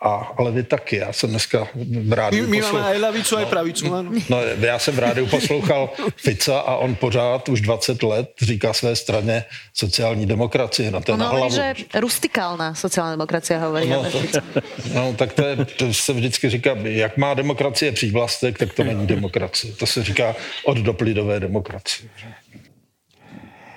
A, 0.00 0.32
ale 0.38 0.52
vy 0.52 0.62
taky, 0.62 0.96
já 0.96 1.12
jsem 1.12 1.30
dneska 1.30 1.68
v 1.74 2.12
rádiu 2.12 2.44
My, 2.44 2.50
my 2.50 2.60
máme 2.60 2.84
aj 2.84 2.98
lavicu, 2.98 3.36
aj 3.36 3.46
pravicu, 3.46 3.94
ano. 3.94 4.10
No, 4.28 4.42
já 4.42 4.78
jsem 4.78 4.94
v 4.94 4.98
rádiu 4.98 5.26
poslouchal 5.26 5.90
Fica 6.16 6.58
a 6.58 6.76
on 6.76 6.94
pořád 6.94 7.48
už 7.48 7.60
20 7.60 8.02
let 8.02 8.30
říká 8.42 8.72
své 8.72 8.96
straně 8.96 9.44
sociální 9.74 10.26
demokracie. 10.26 10.90
No, 10.90 11.00
to 11.00 11.12
je 11.12 11.18
no, 11.18 11.24
na 11.24 11.30
hlavu. 11.30 11.54
že 11.54 11.74
rustikálna 11.94 12.74
sociálna 12.74 13.16
demokracia 13.16 13.58
hovorí. 13.58 13.88
No, 13.88 14.04
to, 14.04 14.20
no, 14.94 15.14
tak 15.16 15.32
to, 15.32 15.42
je, 15.42 15.56
to 15.64 15.94
se 15.94 16.12
vždycky 16.12 16.50
říká, 16.50 16.76
jak 16.84 17.16
má 17.16 17.34
demokracie 17.34 17.92
přívlastek, 17.92 18.58
tak 18.58 18.72
to 18.72 18.84
není 18.84 19.06
demokracie. 19.06 19.72
To 19.74 19.86
se 19.86 20.04
říká 20.04 20.36
od 20.64 20.76
doplidové 20.78 21.40
demokracie. 21.40 22.08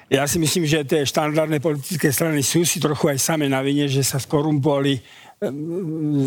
Ja 0.10 0.26
si 0.26 0.42
myslím, 0.42 0.66
že 0.66 0.82
tie 0.82 1.06
štandardné 1.06 1.62
politické 1.62 2.10
strany 2.10 2.42
sú 2.42 2.66
si 2.66 2.82
trochu 2.82 3.14
aj 3.14 3.22
same 3.22 3.46
na 3.46 3.62
vine, 3.62 3.86
že 3.86 4.02
sa 4.02 4.18
skorumpovali 4.18 4.98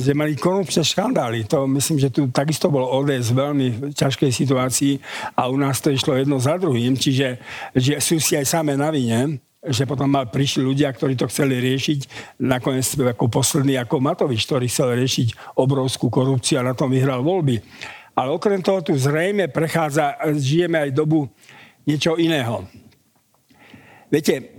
že 0.01 0.13
mali 0.17 0.33
korupčné 0.41 0.81
škandály. 0.81 1.45
To 1.53 1.69
myslím, 1.69 2.01
že 2.01 2.09
tu 2.09 2.33
takisto 2.33 2.73
bol 2.73 2.89
ODS 2.89 3.29
v 3.29 3.39
veľmi 3.45 3.67
ťažkej 3.93 4.31
situácii 4.33 4.93
a 5.37 5.53
u 5.53 5.57
nás 5.61 5.85
to 5.85 5.93
išlo 5.93 6.17
jedno 6.17 6.41
za 6.41 6.57
druhým, 6.57 6.97
čiže 6.97 7.37
že 7.77 8.01
sú 8.01 8.17
si 8.17 8.41
aj 8.41 8.49
same 8.49 8.73
na 8.73 8.89
vine 8.89 9.37
že 9.63 9.87
potom 9.87 10.11
prišli 10.11 10.67
ľudia, 10.67 10.91
ktorí 10.91 11.15
to 11.15 11.31
chceli 11.31 11.63
riešiť, 11.63 12.01
nakoniec 12.43 12.83
ako 12.99 13.31
posledný, 13.31 13.79
ako 13.79 14.03
Matovič, 14.03 14.43
ktorý 14.43 14.67
chcel 14.67 14.99
riešiť 14.99 15.55
obrovskú 15.55 16.11
korupciu 16.11 16.59
a 16.59 16.67
na 16.67 16.75
tom 16.75 16.91
vyhral 16.91 17.23
voľby. 17.23 17.63
Ale 18.19 18.35
okrem 18.35 18.59
toho 18.59 18.83
tu 18.83 18.99
zrejme 18.99 19.47
prechádza, 19.55 20.19
žijeme 20.35 20.83
aj 20.83 20.91
dobu 20.91 21.31
niečo 21.87 22.19
iného. 22.19 22.67
Viete, 24.11 24.51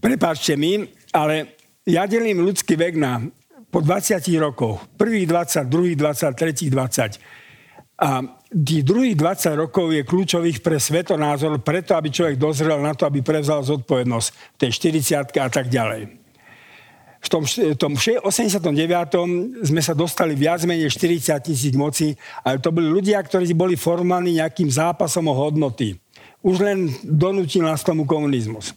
prepáčte 0.00 0.56
mi, 0.56 0.80
ale 1.12 1.60
ja 1.84 2.08
delím 2.08 2.40
ľudský 2.40 2.72
vek 2.72 2.96
na 2.96 3.20
po 3.68 3.84
20 3.84 4.24
rokoch. 4.40 4.84
Prvých 4.96 5.28
20, 5.28 5.68
druhých 5.68 5.96
20, 5.96 6.32
tretích 6.34 6.70
20. 6.72 7.20
A 7.98 8.22
tých 8.48 8.82
druhých 8.86 9.18
20 9.18 9.58
rokov 9.58 9.90
je 9.90 10.06
kľúčových 10.06 10.62
pre 10.62 10.78
svetonázor, 10.78 11.60
preto 11.60 11.98
aby 11.98 12.08
človek 12.08 12.38
dozrel 12.38 12.78
na 12.78 12.94
to, 12.94 13.04
aby 13.04 13.20
prevzal 13.20 13.60
zodpovednosť 13.66 14.28
v 14.30 14.56
tej 14.56 14.70
40 15.34 15.34
a 15.42 15.48
tak 15.50 15.66
ďalej. 15.68 16.16
V 17.18 17.28
tom, 17.28 17.42
tom 17.74 17.98
89. 17.98 18.70
sme 19.66 19.82
sa 19.82 19.92
dostali 19.98 20.38
viac 20.38 20.62
menej 20.62 20.94
40 20.94 21.34
tisíc 21.42 21.74
moci, 21.74 22.14
ale 22.46 22.62
to 22.62 22.70
boli 22.70 22.86
ľudia, 22.86 23.18
ktorí 23.18 23.50
boli 23.58 23.74
formálni 23.74 24.38
nejakým 24.38 24.70
zápasom 24.70 25.26
o 25.26 25.34
hodnoty. 25.34 25.98
Už 26.46 26.62
len 26.62 26.86
donútil 27.02 27.66
nás 27.66 27.82
tomu 27.82 28.06
komunizmus. 28.06 28.70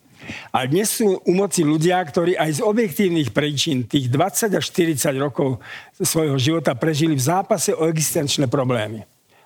A 0.53 0.67
dnes 0.69 0.91
sú 0.91 1.19
u 1.23 1.33
moci 1.33 1.65
ľudia, 1.65 2.01
ktorí 2.03 2.37
aj 2.37 2.59
z 2.59 2.61
objektívnych 2.61 3.33
príčin 3.33 3.85
tých 3.87 4.07
20 4.09 4.57
až 4.57 4.65
40 4.69 5.17
rokov 5.17 5.57
svojho 5.97 6.37
života 6.37 6.77
prežili 6.77 7.17
v 7.17 7.25
zápase 7.25 7.73
o 7.73 7.87
existenčné 7.89 8.45
problémy 8.45 9.05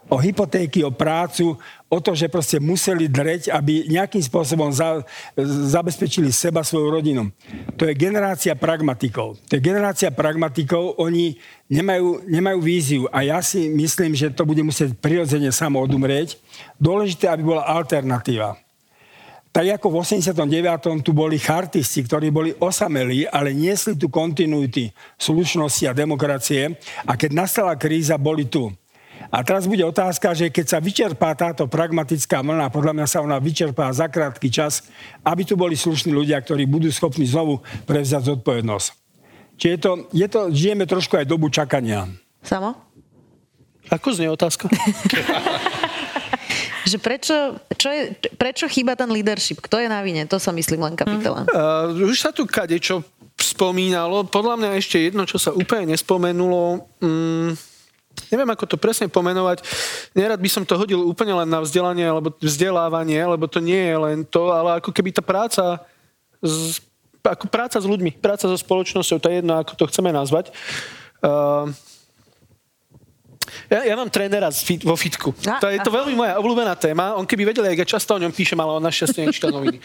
o 0.09 0.17
hypotéky, 0.21 0.85
o 0.85 0.93
prácu, 0.93 1.57
o 1.89 1.97
to, 1.97 2.13
že 2.13 2.29
proste 2.29 2.61
museli 2.61 3.09
dreť, 3.09 3.49
aby 3.49 3.89
nejakým 3.89 4.21
spôsobom 4.21 4.69
za, 4.69 5.01
zabezpečili 5.73 6.29
seba, 6.29 6.61
svoju 6.61 6.93
rodinu. 6.93 7.33
To 7.77 7.89
je 7.89 7.97
generácia 7.97 8.53
pragmatikov. 8.53 9.41
To 9.49 9.51
je 9.57 9.61
generácia 9.61 10.13
pragmatikov, 10.13 11.01
oni 11.01 11.41
nemajú, 11.69 12.21
nemajú 12.29 12.59
víziu 12.61 13.03
a 13.09 13.25
ja 13.25 13.41
si 13.41 13.65
myslím, 13.73 14.13
že 14.13 14.29
to 14.29 14.45
bude 14.45 14.61
musieť 14.61 14.93
prirodzene 15.01 15.49
samo 15.49 15.81
odumrieť. 15.81 16.37
Dôležité, 16.77 17.25
aby 17.25 17.41
bola 17.41 17.65
alternatíva 17.65 18.64
tak 19.55 19.79
ako 19.79 19.87
v 19.87 19.95
89. 20.03 20.99
tu 20.99 21.15
boli 21.15 21.39
chartisti, 21.39 22.03
ktorí 22.03 22.27
boli 22.27 22.51
osamelí, 22.59 23.23
ale 23.31 23.55
niesli 23.55 23.95
tu 23.95 24.11
kontinuity 24.11 24.91
slušnosti 25.15 25.87
a 25.87 25.95
demokracie 25.95 26.75
a 27.07 27.15
keď 27.15 27.31
nastala 27.31 27.71
kríza, 27.79 28.19
boli 28.19 28.43
tu. 28.51 28.67
A 29.31 29.47
teraz 29.47 29.63
bude 29.63 29.79
otázka, 29.87 30.35
že 30.35 30.51
keď 30.51 30.65
sa 30.67 30.83
vyčerpá 30.83 31.31
táto 31.39 31.71
pragmatická 31.71 32.43
mlna, 32.43 32.67
podľa 32.67 32.99
mňa 32.99 33.07
sa 33.07 33.23
ona 33.23 33.39
vyčerpá 33.39 33.87
za 33.95 34.11
krátky 34.11 34.51
čas, 34.51 34.91
aby 35.23 35.47
tu 35.47 35.55
boli 35.55 35.79
slušní 35.79 36.11
ľudia, 36.11 36.35
ktorí 36.43 36.67
budú 36.67 36.91
schopní 36.91 37.23
znovu 37.23 37.63
prevzať 37.87 38.35
zodpovednosť. 38.35 38.87
Čiže 39.55 39.71
je 39.71 39.79
to, 39.79 39.91
je 40.11 40.27
to, 40.27 40.41
žijeme 40.51 40.83
trošku 40.83 41.15
aj 41.15 41.31
dobu 41.31 41.47
čakania. 41.47 42.11
Samo? 42.43 42.75
Ako 43.87 44.11
znie 44.11 44.27
otázka? 44.27 44.67
že 46.85 47.01
prečo, 47.01 47.57
čo 47.75 47.89
je, 47.89 48.13
prečo 48.37 48.69
chýba 48.69 48.93
ten 48.93 49.09
leadership? 49.09 49.59
Kto 49.65 49.81
je 49.81 49.89
na 49.89 50.05
vine? 50.05 50.29
To 50.29 50.37
sa 50.37 50.53
myslím 50.53 50.85
len 50.85 50.93
kapitola. 50.93 51.49
Uh, 51.49 52.05
už 52.05 52.21
sa 52.21 52.29
tu 52.29 52.45
kade 52.45 52.77
čo 52.77 53.01
spomínalo. 53.35 54.23
Podľa 54.29 54.55
mňa 54.61 54.69
ešte 54.79 55.01
jedno, 55.01 55.27
čo 55.27 55.41
sa 55.41 55.51
úplne 55.51 55.91
nespomenulo. 55.91 56.87
Um, 57.03 57.51
neviem, 58.31 58.49
ako 58.53 58.69
to 58.69 58.77
presne 58.79 59.11
pomenovať. 59.11 59.65
Nerad 60.15 60.39
by 60.39 60.49
som 60.49 60.63
to 60.63 60.79
hodil 60.79 61.03
úplne 61.03 61.35
len 61.35 61.49
na 61.49 61.59
vzdelanie 61.59 62.05
alebo 62.07 62.31
vzdelávanie, 62.39 63.19
lebo 63.25 63.49
to 63.49 63.59
nie 63.59 63.81
je 63.91 63.97
len 63.97 64.17
to, 64.23 64.53
ale 64.53 64.79
ako 64.79 64.93
keby 64.95 65.11
tá 65.11 65.19
práca 65.25 65.83
z, 66.39 66.79
ako 67.25 67.49
práca 67.49 67.81
s 67.81 67.89
ľuďmi, 67.89 68.21
práca 68.21 68.45
so 68.45 68.55
spoločnosťou, 68.55 69.17
to 69.19 69.27
je 69.27 69.41
jedno, 69.41 69.57
ako 69.59 69.73
to 69.75 69.89
chceme 69.89 70.13
nazvať. 70.13 70.53
Uh, 71.19 71.73
ja, 73.69 73.79
ja 73.87 73.95
mám 73.95 74.09
trénera 74.09 74.51
fit, 74.51 74.81
vo 74.83 74.95
fitku. 74.95 75.33
A, 75.47 75.59
to 75.61 75.67
je 75.69 75.79
to 75.81 75.91
veľmi 75.93 76.13
moja 76.15 76.37
obľúbená 76.37 76.73
téma. 76.75 77.15
On 77.17 77.25
keby 77.25 77.51
vedel, 77.51 77.65
jak 77.71 77.85
ja 77.85 77.87
často 77.97 78.15
o 78.15 78.21
ňom 78.21 78.33
píšem, 78.33 78.57
ale 78.57 78.77
on 78.77 78.83
našťastie 78.83 79.25
nečíta 79.25 79.49
noviny. 79.49 79.79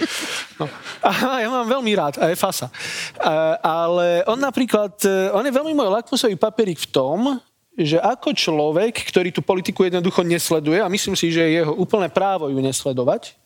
No. 0.61 0.68
A 1.04 1.40
ja 1.40 1.48
mám 1.48 1.66
veľmi 1.68 1.92
rád 1.96 2.14
a 2.20 2.28
je 2.28 2.36
fasa. 2.36 2.68
A, 3.20 3.56
ale 3.61 4.24
on 4.28 4.36
napríklad, 4.36 4.96
e, 5.04 5.32
on 5.32 5.44
je 5.44 5.52
veľmi 5.52 5.72
môj 5.72 5.88
lakmusový 5.88 6.36
papierik 6.36 6.80
v 6.80 6.90
tom, 6.92 7.40
že 7.80 7.96
ako 7.96 8.36
človek, 8.36 8.92
ktorý 9.08 9.32
tú 9.32 9.40
politiku 9.40 9.88
jednoducho 9.88 10.20
nesleduje, 10.20 10.82
a 10.82 10.92
myslím 10.92 11.16
si, 11.16 11.32
že 11.32 11.40
je 11.40 11.64
jeho 11.64 11.72
úplné 11.72 12.12
právo 12.12 12.52
ju 12.52 12.58
nesledovať, 12.61 13.38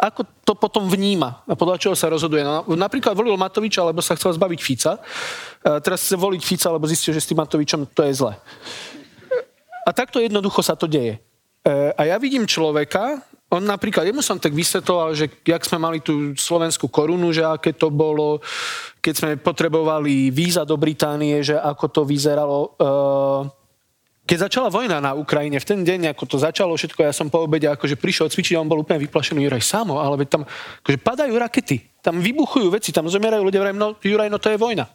ako 0.00 0.24
to 0.40 0.56
potom 0.56 0.88
vníma 0.88 1.44
a 1.44 1.52
podľa 1.52 1.76
čoho 1.76 1.96
sa 1.96 2.08
rozhoduje. 2.08 2.40
No, 2.40 2.64
napríklad 2.64 3.12
volil 3.12 3.36
Matoviča, 3.36 3.84
lebo 3.84 4.00
sa 4.00 4.16
chcel 4.16 4.32
zbaviť 4.32 4.60
Fica. 4.64 4.96
Uh, 4.96 5.80
teraz 5.84 6.00
chce 6.00 6.16
voliť 6.16 6.40
Fica, 6.40 6.72
lebo 6.72 6.88
zistil, 6.88 7.12
že 7.12 7.20
s 7.20 7.28
tým 7.28 7.36
Matovičom 7.36 7.84
to 7.92 8.08
je 8.08 8.12
zle. 8.16 8.32
A 9.84 9.90
takto 9.92 10.16
jednoducho 10.16 10.64
sa 10.64 10.72
to 10.72 10.88
deje. 10.88 11.20
Uh, 11.60 11.92
a 11.92 12.08
ja 12.08 12.16
vidím 12.16 12.48
človeka, 12.48 13.20
on 13.52 13.68
napríklad, 13.68 14.08
jemu 14.08 14.24
som 14.24 14.40
tak 14.40 14.56
vysvetloval, 14.56 15.12
že 15.12 15.28
jak 15.44 15.62
sme 15.62 15.76
mali 15.76 16.00
tú 16.00 16.32
slovenskú 16.32 16.88
korunu, 16.88 17.28
že 17.28 17.44
aké 17.44 17.76
to 17.76 17.92
bolo, 17.92 18.40
keď 19.04 19.14
sme 19.14 19.30
potrebovali 19.36 20.32
víza 20.32 20.64
do 20.64 20.80
Británie, 20.80 21.44
že 21.44 21.60
ako 21.60 21.84
to 21.92 22.02
vyzeralo. 22.08 22.60
Uh, 22.80 23.44
keď 24.24 24.48
začala 24.48 24.72
vojna 24.72 25.04
na 25.04 25.12
Ukrajine, 25.12 25.60
v 25.60 25.68
ten 25.68 25.80
deň, 25.84 26.16
ako 26.16 26.24
to 26.24 26.36
začalo 26.40 26.72
všetko, 26.72 27.04
ja 27.04 27.12
som 27.12 27.28
po 27.28 27.44
obede 27.44 27.68
akože 27.68 28.00
prišiel 28.00 28.32
cvičiť 28.32 28.56
a 28.56 28.62
on 28.64 28.70
bol 28.72 28.80
úplne 28.80 29.04
vyplašený, 29.04 29.44
Juraj, 29.44 29.60
samo, 29.60 30.00
ale 30.00 30.24
tam 30.24 30.48
akože 30.80 30.98
padajú 31.04 31.36
rakety, 31.36 32.00
tam 32.00 32.24
vybuchujú 32.24 32.72
veci, 32.72 32.88
tam 32.88 33.04
zomierajú 33.04 33.44
ľudia, 33.44 33.60
vrajím, 33.60 33.80
no 33.80 33.88
Juraj, 34.00 34.32
no 34.32 34.40
to 34.40 34.48
je 34.48 34.56
vojna. 34.56 34.88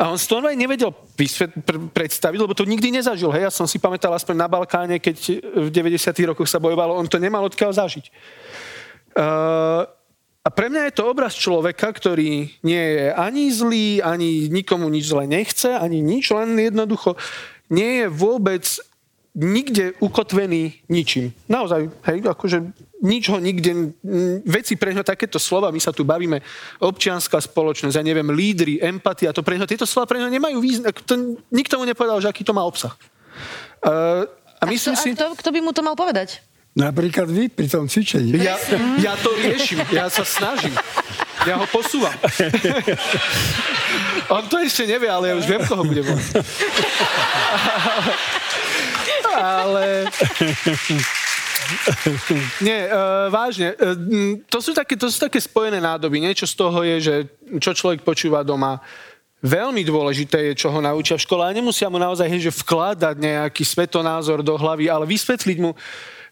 A 0.00 0.08
on 0.08 0.16
si 0.16 0.24
to 0.26 0.40
normálne 0.40 0.58
nevedel 0.58 0.90
vysvet, 1.14 1.52
pr- 1.62 1.92
predstaviť, 1.92 2.40
lebo 2.40 2.56
to 2.56 2.64
nikdy 2.64 2.88
nezažil. 2.88 3.28
Hej, 3.30 3.46
ja 3.46 3.52
som 3.52 3.68
si 3.68 3.76
pamätal 3.76 4.10
aspoň 4.16 4.34
na 4.34 4.48
Balkáne, 4.48 4.96
keď 4.96 5.44
v 5.52 5.68
90. 5.68 6.32
rokoch 6.32 6.48
sa 6.48 6.58
bojovalo, 6.58 6.96
on 6.96 7.06
to 7.06 7.20
nemal 7.20 7.44
odkiaľ 7.44 7.76
zažiť. 7.76 8.10
Uh, 9.12 9.84
a 10.42 10.48
pre 10.50 10.66
mňa 10.66 10.90
je 10.90 10.96
to 10.98 11.06
obraz 11.06 11.38
človeka, 11.38 11.86
ktorý 11.94 12.50
nie 12.66 12.82
je 12.82 13.14
ani 13.14 13.46
zlý, 13.54 14.02
ani 14.02 14.50
nikomu 14.50 14.90
nič 14.90 15.06
zle 15.06 15.22
nechce, 15.30 15.70
ani 15.70 16.02
nič, 16.02 16.34
len 16.34 16.58
jednoducho 16.58 17.14
nie 17.72 18.04
je 18.04 18.06
vôbec 18.12 18.64
nikde 19.32 19.96
ukotvený 19.96 20.84
ničím. 20.92 21.32
Naozaj, 21.48 21.88
hej, 22.04 22.18
akože 22.20 22.58
nič 23.00 23.32
ho 23.32 23.40
nikde, 23.40 23.96
veci 24.44 24.76
pre 24.76 24.92
ňo 24.92 25.02
takéto 25.02 25.40
slova, 25.40 25.72
my 25.72 25.80
sa 25.80 25.90
tu 25.90 26.04
bavíme, 26.04 26.38
občianská 26.78 27.40
spoločnosť, 27.40 27.96
ja 27.96 28.04
neviem, 28.04 28.28
lídry, 28.28 28.78
empatia, 28.78 29.32
to 29.32 29.42
pre 29.42 29.56
ňo, 29.56 29.64
tieto 29.64 29.88
slova 29.88 30.06
pre 30.06 30.20
ňo 30.20 30.28
nemajú 30.28 30.60
význam, 30.60 30.92
to, 30.92 31.40
nikto 31.48 31.80
mu 31.80 31.88
nepovedal, 31.88 32.20
že 32.20 32.28
aký 32.28 32.44
to 32.44 32.52
má 32.54 32.62
obsah. 32.62 32.94
Uh, 33.82 34.28
a, 34.60 34.68
myslím 34.68 34.94
a, 34.94 35.00
kto, 35.00 35.02
si... 35.02 35.10
a 35.10 35.14
kto, 35.16 35.26
kto 35.40 35.48
by 35.50 35.60
mu 35.64 35.72
to 35.72 35.82
mal 35.82 35.96
povedať? 35.96 36.44
Napríklad 36.72 37.28
vy 37.28 37.52
pri 37.52 37.68
tom 37.68 37.84
cvičení. 37.84 38.32
Ja, 38.40 38.56
ja 38.96 39.12
to 39.20 39.36
riešim, 39.36 39.84
ja 39.92 40.08
sa 40.08 40.24
snažím. 40.24 40.72
Ja 41.44 41.60
ho 41.60 41.66
posúvam. 41.68 42.14
On 44.34 44.46
to 44.48 44.56
ešte 44.62 44.88
nevie, 44.88 45.10
ale 45.10 45.32
ja 45.32 45.34
už 45.36 45.44
viem, 45.44 45.62
koho 45.68 45.84
bude 45.84 46.00
volať. 46.00 46.32
ale... 49.36 50.08
Nie, 52.60 52.88
uh, 52.88 53.28
vážne. 53.28 53.74
Uh, 53.76 54.40
to, 54.48 54.64
sú 54.64 54.72
také, 54.72 54.96
to 54.96 55.12
sú 55.12 55.18
také 55.20 55.40
spojené 55.40 55.76
nádoby. 55.76 56.24
Niečo 56.24 56.46
z 56.48 56.54
toho 56.56 56.78
je, 56.84 56.96
že 57.00 57.14
čo 57.60 57.76
človek 57.76 58.00
počúva 58.00 58.40
doma. 58.46 58.80
Veľmi 59.42 59.82
dôležité 59.82 60.52
je, 60.52 60.62
čo 60.62 60.70
ho 60.70 60.78
naučia 60.78 61.18
v 61.18 61.24
škole. 61.26 61.42
A 61.42 61.50
nemusia 61.50 61.90
mu 61.90 61.98
naozaj 61.98 62.30
že 62.38 62.54
vkladať 62.54 63.18
nejaký 63.18 63.66
svetonázor 63.66 64.46
do 64.46 64.54
hlavy, 64.54 64.86
ale 64.86 65.04
vysvetliť 65.10 65.58
mu, 65.58 65.74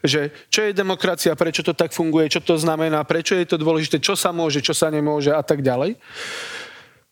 že 0.00 0.32
čo 0.48 0.64
je 0.64 0.76
demokracia, 0.76 1.36
prečo 1.36 1.60
to 1.60 1.76
tak 1.76 1.92
funguje, 1.92 2.32
čo 2.32 2.40
to 2.40 2.56
znamená, 2.56 3.04
prečo 3.04 3.36
je 3.36 3.44
to 3.44 3.60
dôležité, 3.60 4.00
čo 4.00 4.16
sa 4.16 4.32
môže, 4.32 4.64
čo 4.64 4.72
sa 4.72 4.88
nemôže 4.88 5.32
a 5.32 5.44
tak 5.44 5.60
ďalej. 5.60 6.00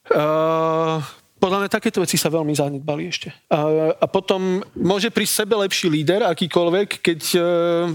Uh, 0.09 1.05
podľa 1.39 1.59
mňa 1.64 1.70
takéto 1.70 2.03
veci 2.03 2.18
sa 2.18 2.32
veľmi 2.32 2.51
zanedbali 2.51 3.07
ešte. 3.07 3.30
A, 3.47 3.95
a 3.95 4.07
potom 4.11 4.59
môže 4.74 5.07
prísť 5.12 5.47
sebe 5.47 5.55
lepší 5.55 5.86
líder, 5.86 6.26
akýkoľvek, 6.26 6.89
keď 6.99 7.20
uh, 7.39 7.45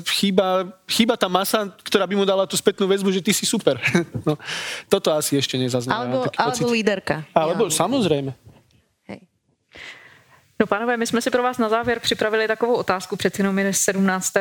chýba, 0.07 0.71
chýba 0.87 1.19
tá 1.19 1.27
masa, 1.27 1.67
ktorá 1.83 2.07
by 2.07 2.15
mu 2.15 2.23
dala 2.23 2.47
tú 2.47 2.55
spätnú 2.55 2.87
väzbu, 2.87 3.11
že 3.11 3.19
ty 3.19 3.35
si 3.35 3.43
super. 3.43 3.81
no, 4.27 4.39
toto 4.87 5.11
asi 5.11 5.35
ešte 5.35 5.59
nezaznamená. 5.59 5.99
Alebo, 5.99 6.19
alebo 6.31 6.65
líderka. 6.71 7.27
Alebo, 7.35 7.67
ja. 7.67 7.75
samozrejme. 7.75 8.31
No 10.59 10.67
pánové, 10.67 10.97
my 10.97 11.07
jsme 11.07 11.21
si 11.21 11.31
pro 11.31 11.43
vás 11.43 11.57
na 11.57 11.69
závěr 11.69 11.99
připravili 11.99 12.47
takovou 12.47 12.73
otázku, 12.73 13.15
přeci 13.15 13.41
jenom 13.41 13.59
je 13.59 13.73
17. 13.73 14.33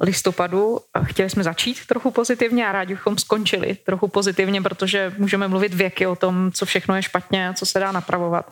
listopadu. 0.00 0.80
Chtěli 1.04 1.30
jsme 1.30 1.42
začít 1.42 1.86
trochu 1.86 2.10
pozitivně 2.10 2.68
a 2.68 2.72
rádi 2.72 2.94
bychom 2.94 3.18
skončili 3.18 3.74
trochu 3.74 4.08
pozitivně, 4.08 4.62
protože 4.62 5.12
můžeme 5.18 5.48
mluvit 5.48 5.74
věky 5.74 6.06
o 6.06 6.16
tom, 6.16 6.52
co 6.52 6.66
všechno 6.66 6.96
je 6.96 7.02
špatně 7.02 7.48
a 7.48 7.52
co 7.52 7.66
se 7.66 7.80
dá 7.80 7.92
napravovat. 7.92 8.50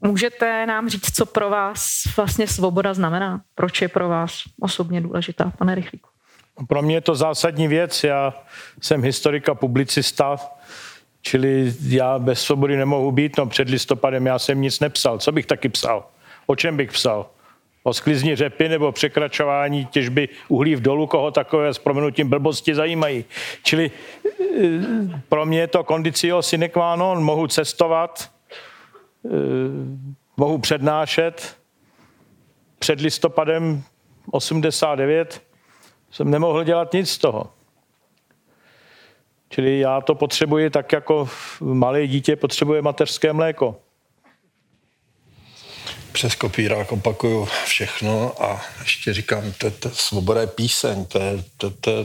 Můžete 0.00 0.66
nám 0.66 0.88
říct, 0.88 1.16
co 1.16 1.26
pro 1.26 1.50
vás 1.50 2.02
vlastně 2.16 2.46
svoboda 2.46 2.94
znamená? 2.94 3.40
Proč 3.54 3.82
je 3.82 3.88
pro 3.88 4.08
vás 4.08 4.42
osobně 4.60 5.00
důležitá, 5.00 5.52
pane 5.58 5.74
Rychlíku? 5.74 6.08
Pro 6.68 6.82
mě 6.82 6.94
je 6.94 7.00
to 7.00 7.14
zásadní 7.14 7.68
věc. 7.68 8.04
Já 8.04 8.34
jsem 8.80 9.02
historika, 9.02 9.54
publicista, 9.54 10.36
čili 11.22 11.74
já 11.82 12.18
bez 12.18 12.42
svobody 12.42 12.76
nemohu 12.76 13.12
být. 13.12 13.36
No 13.36 13.46
před 13.46 13.68
listopadem 13.68 14.26
já 14.26 14.38
jsem 14.38 14.60
nic 14.60 14.80
nepsal. 14.80 15.18
Co 15.18 15.32
bych 15.32 15.46
taky 15.46 15.68
psal? 15.68 16.06
O 16.50 16.56
čem 16.56 16.76
bych 16.76 16.92
psal? 16.92 17.30
O 17.82 17.94
sklizni 17.94 18.36
řepy 18.36 18.68
nebo 18.68 18.92
překračování 18.92 19.86
těžby 19.86 20.28
uhlí 20.48 20.76
v 20.76 20.80
dolu, 20.80 21.06
koho 21.06 21.30
takové 21.30 21.74
s 21.74 21.78
proměnutím 21.78 22.28
blbosti 22.28 22.74
zajímají. 22.74 23.24
Čili 23.62 23.90
eh, 23.90 25.20
pro 25.28 25.46
mě 25.46 25.60
je 25.60 25.66
to 25.66 25.84
kondicio 25.84 26.42
sine 26.42 26.68
qua 26.68 26.96
non, 26.96 27.24
mohu 27.24 27.46
cestovat, 27.46 28.30
eh, 29.24 29.28
mohu 30.36 30.58
přednášet. 30.58 31.56
Před 32.78 33.00
listopadem 33.00 33.82
89 34.30 35.42
jsem 36.10 36.30
nemohl 36.30 36.64
dělat 36.64 36.92
nic 36.92 37.10
z 37.10 37.18
toho. 37.18 37.50
Čili 39.48 39.78
já 39.78 40.00
to 40.00 40.14
potřebuji 40.14 40.70
tak, 40.70 40.92
jako 40.92 41.28
malé 41.60 42.06
dítě 42.06 42.36
potřebuje 42.36 42.82
mateřské 42.82 43.32
mléko 43.32 43.76
přes 46.20 46.34
kopírák 46.34 46.92
opakuju 46.92 47.48
všechno 47.64 48.42
a 48.42 48.60
ještě 48.82 49.12
říkám, 49.12 49.52
to, 49.58 49.70
to 49.70 49.90
svoboda 49.90 50.46
píseň, 50.46 51.04
to 51.04 51.18
je, 51.18 51.44
je 51.86 52.04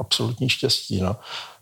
absolutní 0.00 0.48
štěstí. 0.48 1.00
No. 1.00 1.16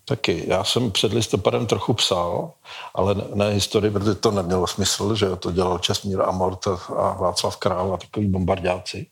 Taky. 0.04 0.44
Já 0.46 0.64
jsem 0.64 0.90
před 0.90 1.12
listopadem 1.12 1.66
trochu 1.66 1.94
psal, 1.94 2.52
ale 2.94 3.14
ne 3.34 3.50
historii, 3.50 3.90
protože 3.90 4.14
to 4.14 4.30
nemělo 4.30 4.66
smysl, 4.66 5.14
že 5.14 5.36
to 5.36 5.50
dělal 5.50 5.78
Česmír 5.78 6.22
Amort 6.22 6.66
a 6.96 7.16
Václav 7.20 7.56
Král 7.56 7.94
a 7.94 7.96
takový 7.96 8.26
bombardáci. 8.26 9.06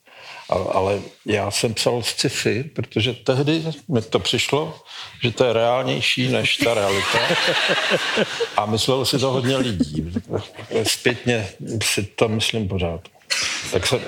Ale 0.49 1.01
já 1.27 1.51
jsem 1.51 1.75
psal 1.75 2.03
sci-fi, 2.03 2.65
protože 2.65 3.13
tehdy 3.13 3.65
mi 3.89 4.03
to 4.03 4.19
přišlo, 4.19 4.81
že 5.23 5.31
to 5.31 5.45
je 5.45 5.53
reálnější 5.53 6.29
než 6.29 6.57
ta 6.57 6.75
realita. 6.75 7.19
A 8.57 8.67
myslelo 8.67 9.07
si 9.07 9.19
to 9.19 9.33
hodně 9.33 9.57
lidí. 9.57 10.13
Zpětně 10.83 11.49
si 11.83 12.03
to 12.03 12.29
myslím 12.29 12.69
pořád. 12.69 13.09
Tak 13.73 13.87
jsem, 13.87 14.01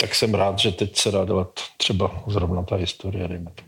tak 0.00 0.14
jsem 0.14 0.34
rád, 0.34 0.58
že 0.58 0.72
teď 0.72 0.96
se 0.96 1.10
dá 1.10 1.24
dělat 1.24 1.60
třeba 1.76 2.24
zrovna 2.26 2.62
ta 2.62 2.76
historie, 2.76 3.28
dejme 3.28 3.50
to. 3.54 3.62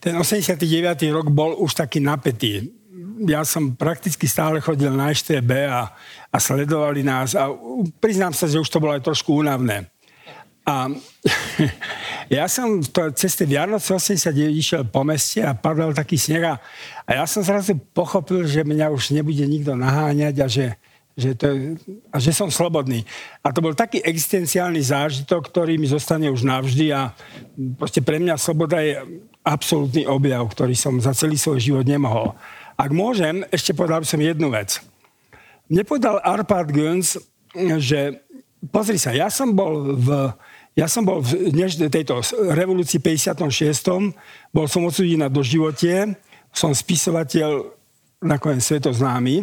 Ten 0.00 0.16
89. 0.16 1.02
rok 1.10 1.28
bol 1.34 1.58
už 1.58 1.74
taký 1.74 1.98
napätý. 1.98 2.70
Ja 3.26 3.42
som 3.42 3.74
prakticky 3.74 4.30
stále 4.30 4.62
chodil 4.62 4.94
na 4.94 5.10
EŠTB 5.10 5.50
a, 5.66 5.90
a 6.30 6.36
sledovali 6.38 7.02
nás 7.02 7.34
a 7.34 7.50
priznám 7.98 8.30
sa, 8.30 8.46
že 8.46 8.62
už 8.62 8.70
to 8.70 8.78
bolo 8.78 8.94
aj 8.94 9.02
trošku 9.02 9.42
únavné. 9.42 9.90
A 10.68 10.92
ja 12.36 12.44
som 12.44 12.84
to, 12.84 13.08
cez 13.16 13.32
tie 13.32 13.48
Vianoce 13.48 13.88
89 13.88 14.52
išiel 14.52 14.82
po 14.84 15.00
meste 15.00 15.40
a 15.40 15.56
padal 15.56 15.96
taký 15.96 16.20
sneh 16.20 16.44
a, 16.44 16.60
a 17.08 17.10
ja 17.16 17.24
som 17.24 17.40
zrazu 17.40 17.72
pochopil, 17.96 18.44
že 18.44 18.68
mňa 18.68 18.92
už 18.92 19.16
nebude 19.16 19.40
nikto 19.48 19.72
naháňať 19.72 20.34
a 20.44 20.46
že, 20.46 20.76
že, 21.16 21.32
to, 21.32 21.48
a 22.12 22.16
že 22.20 22.36
som 22.36 22.52
slobodný. 22.52 23.00
A 23.40 23.48
to 23.48 23.64
bol 23.64 23.72
taký 23.72 24.04
existenciálny 24.04 24.84
zážitok, 24.84 25.48
ktorý 25.48 25.80
mi 25.80 25.88
zostane 25.88 26.28
už 26.28 26.44
navždy 26.44 26.92
a 26.92 27.16
proste 27.80 28.04
pre 28.04 28.20
mňa 28.20 28.36
sloboda 28.36 28.84
je 28.84 29.24
absolútny 29.40 30.04
objav, 30.04 30.44
ktorý 30.52 30.76
som 30.76 31.00
za 31.00 31.16
celý 31.16 31.40
svoj 31.40 31.64
život 31.64 31.88
nemohol. 31.88 32.36
Ak 32.76 32.92
môžem, 32.92 33.40
ešte 33.48 33.72
povedal 33.72 34.04
by 34.04 34.08
som 34.12 34.20
jednu 34.20 34.52
vec. 34.52 34.84
Mne 35.72 35.88
povedal 35.88 36.20
Arpad 36.20 36.68
Göns, 36.68 37.16
že 37.80 38.20
pozri 38.68 39.00
sa, 39.00 39.16
ja 39.16 39.32
som 39.32 39.56
bol 39.56 39.96
v 39.96 40.28
ja 40.78 40.86
som 40.86 41.02
bol 41.02 41.18
v 41.18 41.50
dneš, 41.50 41.82
tejto 41.90 42.22
revolúcii 42.54 43.02
56. 43.02 43.34
Bol 44.54 44.66
som 44.70 44.86
odsúdený 44.86 45.18
na 45.18 45.26
doživotie. 45.26 46.14
Som 46.54 46.70
spisovateľ, 46.70 47.66
nakoniec 48.22 48.62
svetoznámy. 48.62 49.42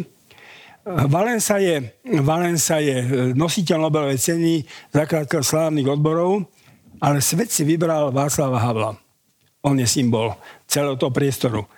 Valensa 0.86 1.60
je, 1.60 1.92
Valensa 2.24 2.80
je 2.80 3.04
nositeľ 3.36 3.84
Nobelovej 3.84 4.16
ceny, 4.16 4.64
zakladateľ 4.96 5.40
slávnych 5.44 5.92
odborov, 5.92 6.48
ale 7.04 7.20
svet 7.20 7.52
si 7.52 7.68
vybral 7.68 8.14
Václava 8.16 8.56
Havla. 8.56 8.96
On 9.66 9.76
je 9.76 9.84
symbol 9.84 10.32
celého 10.64 10.96
toho 10.96 11.12
priestoru. 11.12 11.68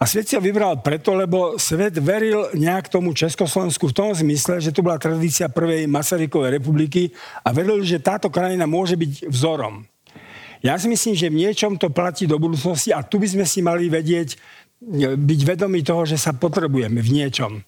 A 0.00 0.08
svet 0.08 0.32
ho 0.32 0.40
vybral 0.40 0.80
preto, 0.80 1.12
lebo 1.12 1.60
svet 1.60 2.00
veril 2.00 2.48
nejak 2.56 2.88
tomu 2.88 3.12
Československu 3.12 3.92
v 3.92 3.96
tom 3.96 4.16
zmysle, 4.16 4.56
že 4.56 4.72
to 4.72 4.80
bola 4.80 4.96
tradícia 4.96 5.52
prvej 5.52 5.84
Masarykovej 5.84 6.56
republiky 6.56 7.12
a 7.44 7.52
veril, 7.52 7.84
že 7.84 8.00
táto 8.00 8.32
krajina 8.32 8.64
môže 8.64 8.96
byť 8.96 9.28
vzorom. 9.28 9.84
Ja 10.64 10.80
si 10.80 10.88
myslím, 10.88 11.12
že 11.12 11.28
v 11.28 11.44
niečom 11.44 11.76
to 11.76 11.92
platí 11.92 12.24
do 12.24 12.40
budúcnosti 12.40 12.96
a 12.96 13.04
tu 13.04 13.20
by 13.20 13.28
sme 13.28 13.44
si 13.44 13.60
mali 13.60 13.92
vedieť, 13.92 14.40
byť 15.20 15.40
vedomí 15.44 15.84
toho, 15.84 16.08
že 16.08 16.16
sa 16.16 16.32
potrebujeme 16.32 17.04
v 17.04 17.10
niečom. 17.20 17.60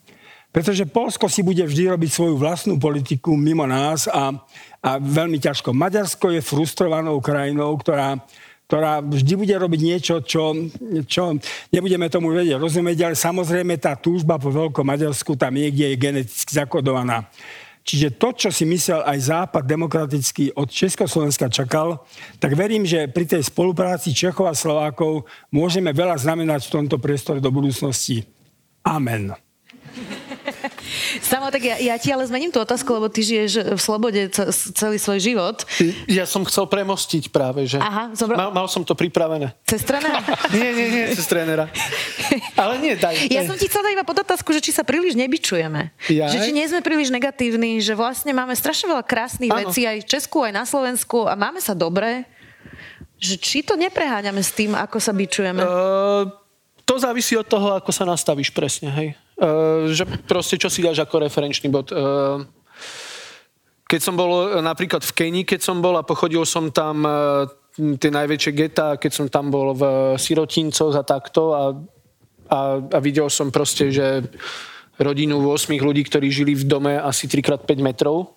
Pretože 0.53 0.89
Polsko 0.89 1.28
si 1.28 1.45
bude 1.45 1.64
vždy 1.64 1.97
robiť 1.97 2.11
svoju 2.12 2.37
vlastnú 2.41 2.80
politiku 2.80 3.37
mimo 3.37 3.64
nás 3.68 4.09
a, 4.09 4.33
a 4.80 4.91
veľmi 5.01 5.37
ťažko. 5.37 5.72
Maďarsko 5.72 6.33
je 6.33 6.45
frustrovanou 6.45 7.20
krajinou, 7.20 7.72
ktorá 7.80 8.20
ktorá 8.72 9.04
vždy 9.04 9.36
bude 9.36 9.52
robiť 9.52 9.80
niečo, 9.84 10.24
čo, 10.24 10.56
čo 11.04 11.36
nebudeme 11.68 12.08
tomu 12.08 12.32
vedieť 12.32 12.56
rozumieť, 12.56 13.04
ale 13.04 13.20
samozrejme 13.20 13.76
tá 13.76 13.92
túžba 14.00 14.40
po 14.40 14.48
Veľkom 14.48 14.88
Maďarsku 14.88 15.36
tam 15.36 15.60
niekde 15.60 15.92
je 15.92 16.00
geneticky 16.00 16.56
zakodovaná. 16.56 17.28
Čiže 17.84 18.16
to, 18.16 18.32
čo 18.32 18.48
si 18.48 18.64
myslel 18.64 19.04
aj 19.04 19.28
Západ 19.28 19.68
demokraticky 19.68 20.56
od 20.56 20.72
Československa 20.72 21.52
čakal, 21.52 22.00
tak 22.40 22.56
verím, 22.56 22.88
že 22.88 23.12
pri 23.12 23.28
tej 23.28 23.44
spolupráci 23.44 24.16
Čechov 24.16 24.48
a 24.48 24.56
Slovákov 24.56 25.28
môžeme 25.52 25.92
veľa 25.92 26.16
znamenať 26.16 26.72
v 26.72 26.74
tomto 26.80 26.96
priestore 26.96 27.44
do 27.44 27.52
budúcnosti. 27.52 28.24
Amen. 28.88 29.36
Samo, 31.20 31.49
tak 31.49 31.62
ja, 31.64 31.76
ja 31.78 31.95
ti 31.97 32.12
ale 32.12 32.26
zmením 32.26 32.53
tú 32.53 32.61
otázku, 32.61 32.88
lebo 32.93 33.09
ty 33.09 33.24
žiješ 33.24 33.76
v 33.76 33.80
slobode 33.80 34.20
celý 34.76 34.97
svoj 34.97 35.18
život. 35.18 35.64
Ja 36.09 36.24
som 36.28 36.45
chcel 36.45 36.68
premostiť 36.68 37.32
práve, 37.32 37.64
že 37.68 37.80
Aha, 37.80 38.12
zobra... 38.12 38.36
mal, 38.36 38.51
mal 38.53 38.66
som 38.68 38.84
to 38.84 38.97
pripravené. 38.97 39.53
Cez 39.64 39.84
trénera? 39.84 40.20
nie, 40.57 40.70
nie, 40.72 40.88
nie, 40.88 41.05
cez 41.12 41.26
trénera. 41.28 41.68
Ale 42.57 42.78
nie, 42.80 42.95
daj. 42.97 43.28
Ja 43.28 43.45
som 43.49 43.57
ti 43.57 43.68
chcela 43.68 43.93
iba 43.93 44.05
pod 44.05 44.20
otázku, 44.22 44.53
že 44.53 44.61
či 44.61 44.72
sa 44.74 44.84
príliš 44.84 45.16
nebyčujeme. 45.16 45.93
Ja? 46.12 46.28
Že 46.28 46.38
či 46.49 46.53
nie 46.53 46.66
sme 46.68 46.80
príliš 46.84 47.09
negatívni, 47.12 47.80
že 47.80 47.97
vlastne 47.97 48.32
máme 48.36 48.53
strašne 48.57 48.93
veľa 48.93 49.05
krásnych 49.05 49.53
ano. 49.53 49.68
vecí 49.68 49.84
aj 49.84 50.05
v 50.05 50.07
Česku, 50.09 50.45
aj 50.45 50.53
na 50.53 50.64
Slovensku 50.64 51.24
a 51.28 51.34
máme 51.36 51.61
sa 51.61 51.72
dobre. 51.72 52.24
Že 53.22 53.34
či 53.38 53.59
to 53.62 53.78
nepreháňame 53.78 54.43
s 54.43 54.51
tým, 54.51 54.74
ako 54.74 54.99
sa 54.99 55.14
byčujeme? 55.14 55.62
Uh, 55.62 56.26
to 56.82 56.99
závisí 56.99 57.38
od 57.38 57.47
toho, 57.47 57.78
ako 57.78 57.95
sa 57.95 58.03
nastavíš 58.03 58.51
presne, 58.51 58.90
hej. 58.90 59.09
Uh, 59.43 59.90
že 59.90 60.07
proste 60.07 60.55
čo 60.55 60.70
si 60.70 60.86
dáš 60.86 61.03
ako 61.03 61.26
referenčný 61.26 61.66
bod. 61.66 61.90
Uh, 61.90 62.47
keď 63.90 64.01
som 64.07 64.14
bol 64.14 64.62
napríklad 64.62 65.03
v 65.03 65.12
Kenii, 65.18 65.43
keď 65.43 65.66
som 65.66 65.83
bol 65.83 65.99
a 65.99 66.07
pochodil 66.07 66.46
som 66.46 66.71
tam 66.71 67.03
uh, 67.03 67.50
tie 67.75 68.11
najväčšie 68.14 68.53
geta, 68.54 68.95
keď 69.00 69.11
som 69.11 69.26
tam 69.26 69.50
bol 69.50 69.75
v 69.75 70.14
sirotincoch 70.14 70.95
a 70.95 71.03
takto 71.03 71.42
a, 71.50 71.62
a, 72.53 72.58
a 72.79 72.99
videl 73.03 73.26
som 73.33 73.50
proste, 73.50 73.91
že 73.91 74.22
rodinu 75.00 75.41
8 75.41 75.72
ľudí, 75.75 76.04
ktorí 76.04 76.29
žili 76.29 76.53
v 76.53 76.68
dome 76.68 76.95
asi 77.00 77.25
3x5 77.26 77.66
metrov 77.80 78.37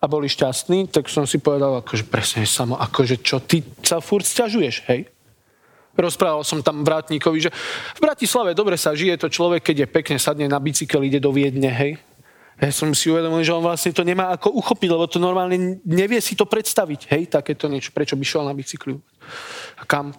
a 0.00 0.04
boli 0.10 0.30
šťastní, 0.30 0.88
tak 0.88 1.10
som 1.12 1.28
si 1.28 1.42
povedal, 1.42 1.84
akože 1.84 2.08
presne 2.08 2.48
samo, 2.48 2.74
akože 2.74 3.20
čo, 3.20 3.42
ty 3.44 3.60
sa 3.84 4.00
furt 4.00 4.24
stiažuješ, 4.24 4.76
hej? 4.88 5.06
Rozprával 5.98 6.46
som 6.46 6.62
tam 6.62 6.86
vrátnikovi, 6.86 7.42
že 7.42 7.50
v 7.98 8.00
Bratislave 8.00 8.54
dobre 8.54 8.78
sa 8.78 8.94
žije 8.94 9.18
to 9.18 9.26
človek, 9.26 9.66
keď 9.66 9.76
je 9.82 9.88
pekne 9.90 10.16
sadne 10.22 10.46
na 10.46 10.62
bicykel, 10.62 11.02
ide 11.02 11.18
do 11.18 11.34
Viedne, 11.34 11.74
hej. 11.74 11.98
Ja 12.58 12.70
som 12.70 12.90
si 12.94 13.10
uvedomil, 13.10 13.42
že 13.42 13.54
on 13.54 13.62
vlastne 13.62 13.90
to 13.90 14.06
nemá 14.06 14.34
ako 14.34 14.50
uchopiť, 14.62 14.88
lebo 14.90 15.06
to 15.10 15.18
normálne 15.18 15.78
nevie 15.82 16.22
si 16.22 16.38
to 16.38 16.46
predstaviť, 16.46 17.10
hej, 17.10 17.22
takéto 17.30 17.66
niečo, 17.66 17.90
prečo 17.90 18.14
by 18.14 18.22
šiel 18.22 18.46
na 18.46 18.54
bicykli 18.54 18.94
a 19.78 19.82
kam. 19.86 20.14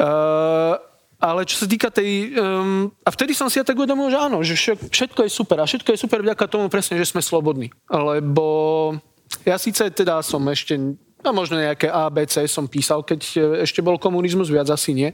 Uh, 0.00 0.76
ale 1.20 1.44
čo 1.44 1.60
sa 1.60 1.68
týka 1.68 1.92
tej... 1.92 2.32
Um, 2.32 2.88
a 3.04 3.12
vtedy 3.12 3.36
som 3.36 3.52
si 3.52 3.60
ja 3.60 3.64
tak 3.64 3.76
uvedomil, 3.76 4.08
že 4.08 4.16
áno, 4.16 4.40
že 4.40 4.56
všetko 4.56 5.28
je 5.28 5.30
super. 5.30 5.60
A 5.60 5.68
všetko 5.68 5.92
je 5.92 6.00
super 6.00 6.24
vďaka 6.24 6.48
tomu 6.48 6.72
presne, 6.72 6.96
že 6.96 7.04
sme 7.04 7.20
slobodní. 7.20 7.68
Lebo 7.92 8.96
ja 9.44 9.60
síce 9.60 9.84
teda 9.92 10.24
som 10.24 10.40
ešte 10.48 10.80
No 11.20 11.36
možno 11.36 11.60
nejaké 11.60 11.92
ABC 11.92 12.48
som 12.48 12.64
písal, 12.64 13.04
keď 13.04 13.20
e, 13.36 13.38
ešte 13.68 13.84
bol 13.84 14.00
komunizmus, 14.00 14.48
viac 14.48 14.72
asi 14.72 14.96
nie. 14.96 15.12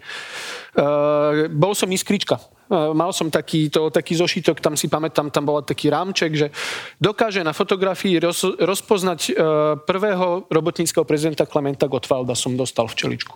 Uh, 0.76 1.50
bol 1.50 1.74
som 1.74 1.90
iskrička. 1.90 2.38
Uh, 2.70 2.94
mal 2.94 3.10
som 3.10 3.26
taký, 3.26 3.66
to, 3.66 3.90
taký 3.90 4.14
zošitok, 4.14 4.62
tam 4.62 4.78
si 4.78 4.86
pamätám, 4.86 5.34
tam 5.34 5.42
bol 5.42 5.64
taký 5.66 5.90
rámček, 5.90 6.30
že 6.36 6.46
dokáže 7.02 7.42
na 7.42 7.50
fotografii 7.50 8.22
roz, 8.22 8.44
rozpoznať 8.44 9.20
uh, 9.30 9.34
prvého 9.82 10.46
robotníckého 10.46 11.02
prezidenta 11.02 11.42
Klementa 11.42 11.90
Gottwalda 11.90 12.38
som 12.38 12.54
dostal 12.54 12.86
v 12.86 12.94
čeličku. 12.94 13.34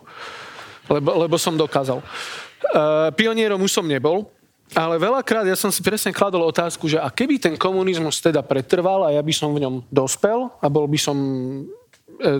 Lebo, 0.91 1.27
lebo 1.27 1.37
som 1.41 1.59
dokázal. 1.59 1.99
Uh, 1.99 3.11
pionierom 3.19 3.59
už 3.67 3.83
som 3.83 3.87
nebol, 3.87 4.31
ale 4.79 5.03
veľakrát 5.03 5.43
ja 5.43 5.59
som 5.59 5.75
si 5.75 5.83
presne 5.83 6.15
kladol 6.15 6.47
otázku, 6.47 6.87
že 6.87 7.03
a 7.03 7.11
keby 7.11 7.43
ten 7.43 7.55
komunizmus 7.59 8.23
teda 8.23 8.47
pretrval 8.47 9.11
a 9.11 9.17
ja 9.17 9.23
by 9.25 9.33
som 9.35 9.51
v 9.51 9.67
ňom 9.67 9.75
dospel 9.91 10.47
a 10.63 10.67
bol 10.71 10.87
by 10.87 10.99
som 11.01 11.17
E, 11.65 11.80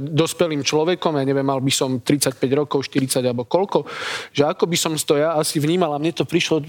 dospelým 0.01 0.61
človekom, 0.61 1.17
ja 1.17 1.25
neviem, 1.25 1.47
mal 1.47 1.61
by 1.61 1.73
som 1.73 1.99
35 1.99 2.37
rokov, 2.53 2.89
40 2.93 3.25
alebo 3.25 3.49
koľko, 3.49 3.89
že 4.31 4.45
ako 4.45 4.69
by 4.69 4.77
som 4.77 4.93
to 4.97 5.17
ja 5.17 5.35
asi 5.37 5.57
vnímal 5.57 5.97
a 5.97 6.03
mne 6.03 6.13
to 6.13 6.29
prišlo 6.29 6.63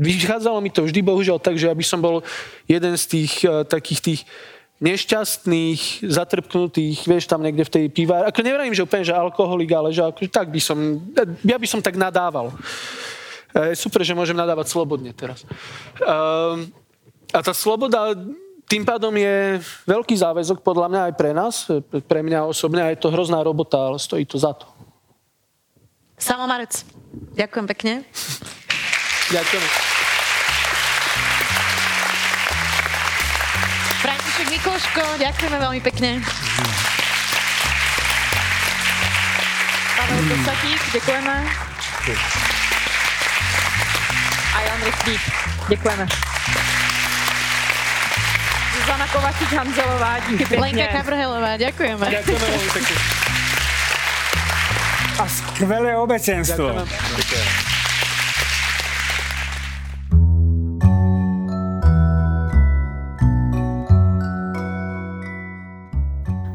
vychádzalo 0.00 0.64
mi 0.64 0.72
to 0.72 0.88
vždy 0.88 1.04
bohužiaľ 1.04 1.36
tak, 1.36 1.60
že 1.60 1.68
aby 1.68 1.84
som 1.84 2.00
bol 2.00 2.24
jeden 2.64 2.96
z 2.96 3.04
tých 3.04 3.32
uh, 3.44 3.68
takých 3.68 4.00
tých 4.00 4.20
nešťastných, 4.80 6.08
zatrpknutých, 6.08 7.04
vieš, 7.04 7.28
tam 7.28 7.44
niekde 7.44 7.68
v 7.68 7.72
tej 7.76 7.84
pivár. 7.92 8.24
Ako 8.24 8.40
nevrajím, 8.40 8.72
že 8.72 8.88
úplne, 8.88 9.04
že 9.04 9.12
alkoholik, 9.12 9.68
ale 9.76 9.92
že 9.92 10.00
ako, 10.00 10.24
tak 10.32 10.48
by 10.48 10.56
som, 10.56 10.96
ja 11.44 11.60
by 11.60 11.68
som 11.68 11.84
tak 11.84 12.00
nadával. 12.00 12.48
Je 13.52 13.76
super, 13.76 14.00
že 14.00 14.16
môžem 14.16 14.32
nadávať 14.32 14.72
slobodne 14.72 15.12
teraz. 15.12 15.44
Uh, 16.00 16.64
a 17.28 17.44
tá 17.44 17.52
sloboda 17.52 18.16
tým 18.70 18.86
pádom 18.86 19.10
je 19.18 19.58
veľký 19.82 20.14
záväzok 20.14 20.62
podľa 20.62 20.86
mňa 20.86 21.00
aj 21.10 21.14
pre 21.18 21.34
nás, 21.34 21.66
pre 22.06 22.22
mňa 22.22 22.46
osobne, 22.46 22.86
a 22.86 22.94
je 22.94 23.02
to 23.02 23.10
hrozná 23.10 23.42
robota, 23.42 23.90
ale 23.90 23.98
stojí 23.98 24.22
to 24.22 24.38
za 24.38 24.54
to. 24.54 24.62
Samo 26.14 26.46
Marec, 26.46 26.86
ďakujem 27.34 27.66
pekne. 27.74 27.92
Ďakujem. 29.34 29.64
František 34.06 34.46
Mikloško, 34.54 35.02
ďakujeme 35.18 35.56
veľmi 35.58 35.80
pekne. 35.90 36.10
Pavel 39.98 40.20
Kosatík, 40.30 40.80
ďakujeme. 40.94 41.36
A 44.54 44.58
Jan 44.62 44.80
Rychlík, 44.86 45.22
ďakujeme. 45.66 46.29
Zuzana 48.80 49.06
Kovačič 49.12 49.50
Hanzelová, 49.52 50.12
díky 50.24 50.44
pekne. 50.48 50.64
Lenka 50.64 50.86
Kabrhelová, 50.88 51.52
ďakujeme. 51.60 52.00
Ďakujeme 52.00 52.44
veľmi 52.48 52.70
pekne. 52.72 52.96
A 55.20 55.24
skvelé 55.28 55.92
obecenstvo. 56.00 56.72
Ďakujeme. 56.72 57.69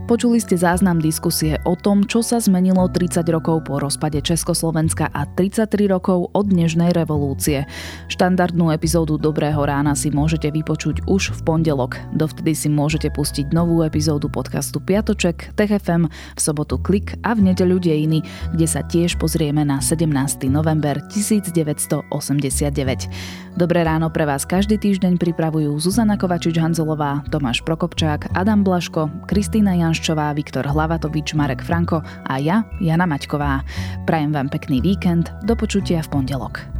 Počuli 0.06 0.38
ste 0.38 0.54
záznam 0.54 1.02
diskusie 1.02 1.58
o 1.66 1.74
tom, 1.74 2.06
čo 2.06 2.22
sa 2.22 2.38
zmenilo 2.38 2.86
30 2.86 3.26
rokov 3.34 3.66
po 3.66 3.82
rozpade 3.82 4.22
Československa 4.22 5.10
a 5.10 5.26
33 5.26 5.90
rokov 5.90 6.30
od 6.30 6.46
dnešnej 6.46 6.94
revolúcie. 6.94 7.66
Štandardnú 8.06 8.70
epizódu 8.70 9.18
Dobrého 9.18 9.58
rána 9.66 9.98
si 9.98 10.14
môžete 10.14 10.54
vypočuť 10.54 11.10
už 11.10 11.34
v 11.34 11.40
pondelok. 11.42 11.98
Dovtedy 12.14 12.54
si 12.54 12.70
môžete 12.70 13.10
pustiť 13.10 13.50
novú 13.50 13.82
epizódu 13.82 14.30
podcastu 14.30 14.78
Piatoček, 14.78 15.58
TFM, 15.58 16.06
v 16.14 16.40
sobotu 16.40 16.78
Klik 16.78 17.18
a 17.26 17.34
v 17.34 17.50
nedeľu 17.50 17.82
Dejiny, 17.82 18.22
kde 18.54 18.68
sa 18.70 18.86
tiež 18.86 19.18
pozrieme 19.18 19.66
na 19.66 19.82
17. 19.82 20.06
november 20.46 21.02
1989. 21.10 23.10
Dobré 23.56 23.88
ráno 23.88 24.12
pre 24.12 24.28
vás 24.28 24.44
každý 24.44 24.76
týždeň 24.76 25.16
pripravujú 25.16 25.80
Zuzana 25.80 26.20
Kovačič-Hanzelová, 26.20 27.24
Tomáš 27.32 27.64
Prokopčák, 27.64 28.36
Adam 28.36 28.68
Blaško, 28.68 29.08
Kristýna 29.32 29.80
Jan 29.80 29.96
Janščová, 29.96 30.36
Viktor 30.36 30.68
Hlavatovič, 30.68 31.32
Marek 31.40 31.64
Franko 31.64 32.04
a 32.04 32.36
ja, 32.36 32.68
Jana 32.84 33.08
Maťková. 33.08 33.64
Prajem 34.04 34.36
vám 34.36 34.52
pekný 34.52 34.84
víkend, 34.84 35.32
do 35.48 35.56
počutia 35.56 36.04
v 36.04 36.12
pondelok. 36.12 36.75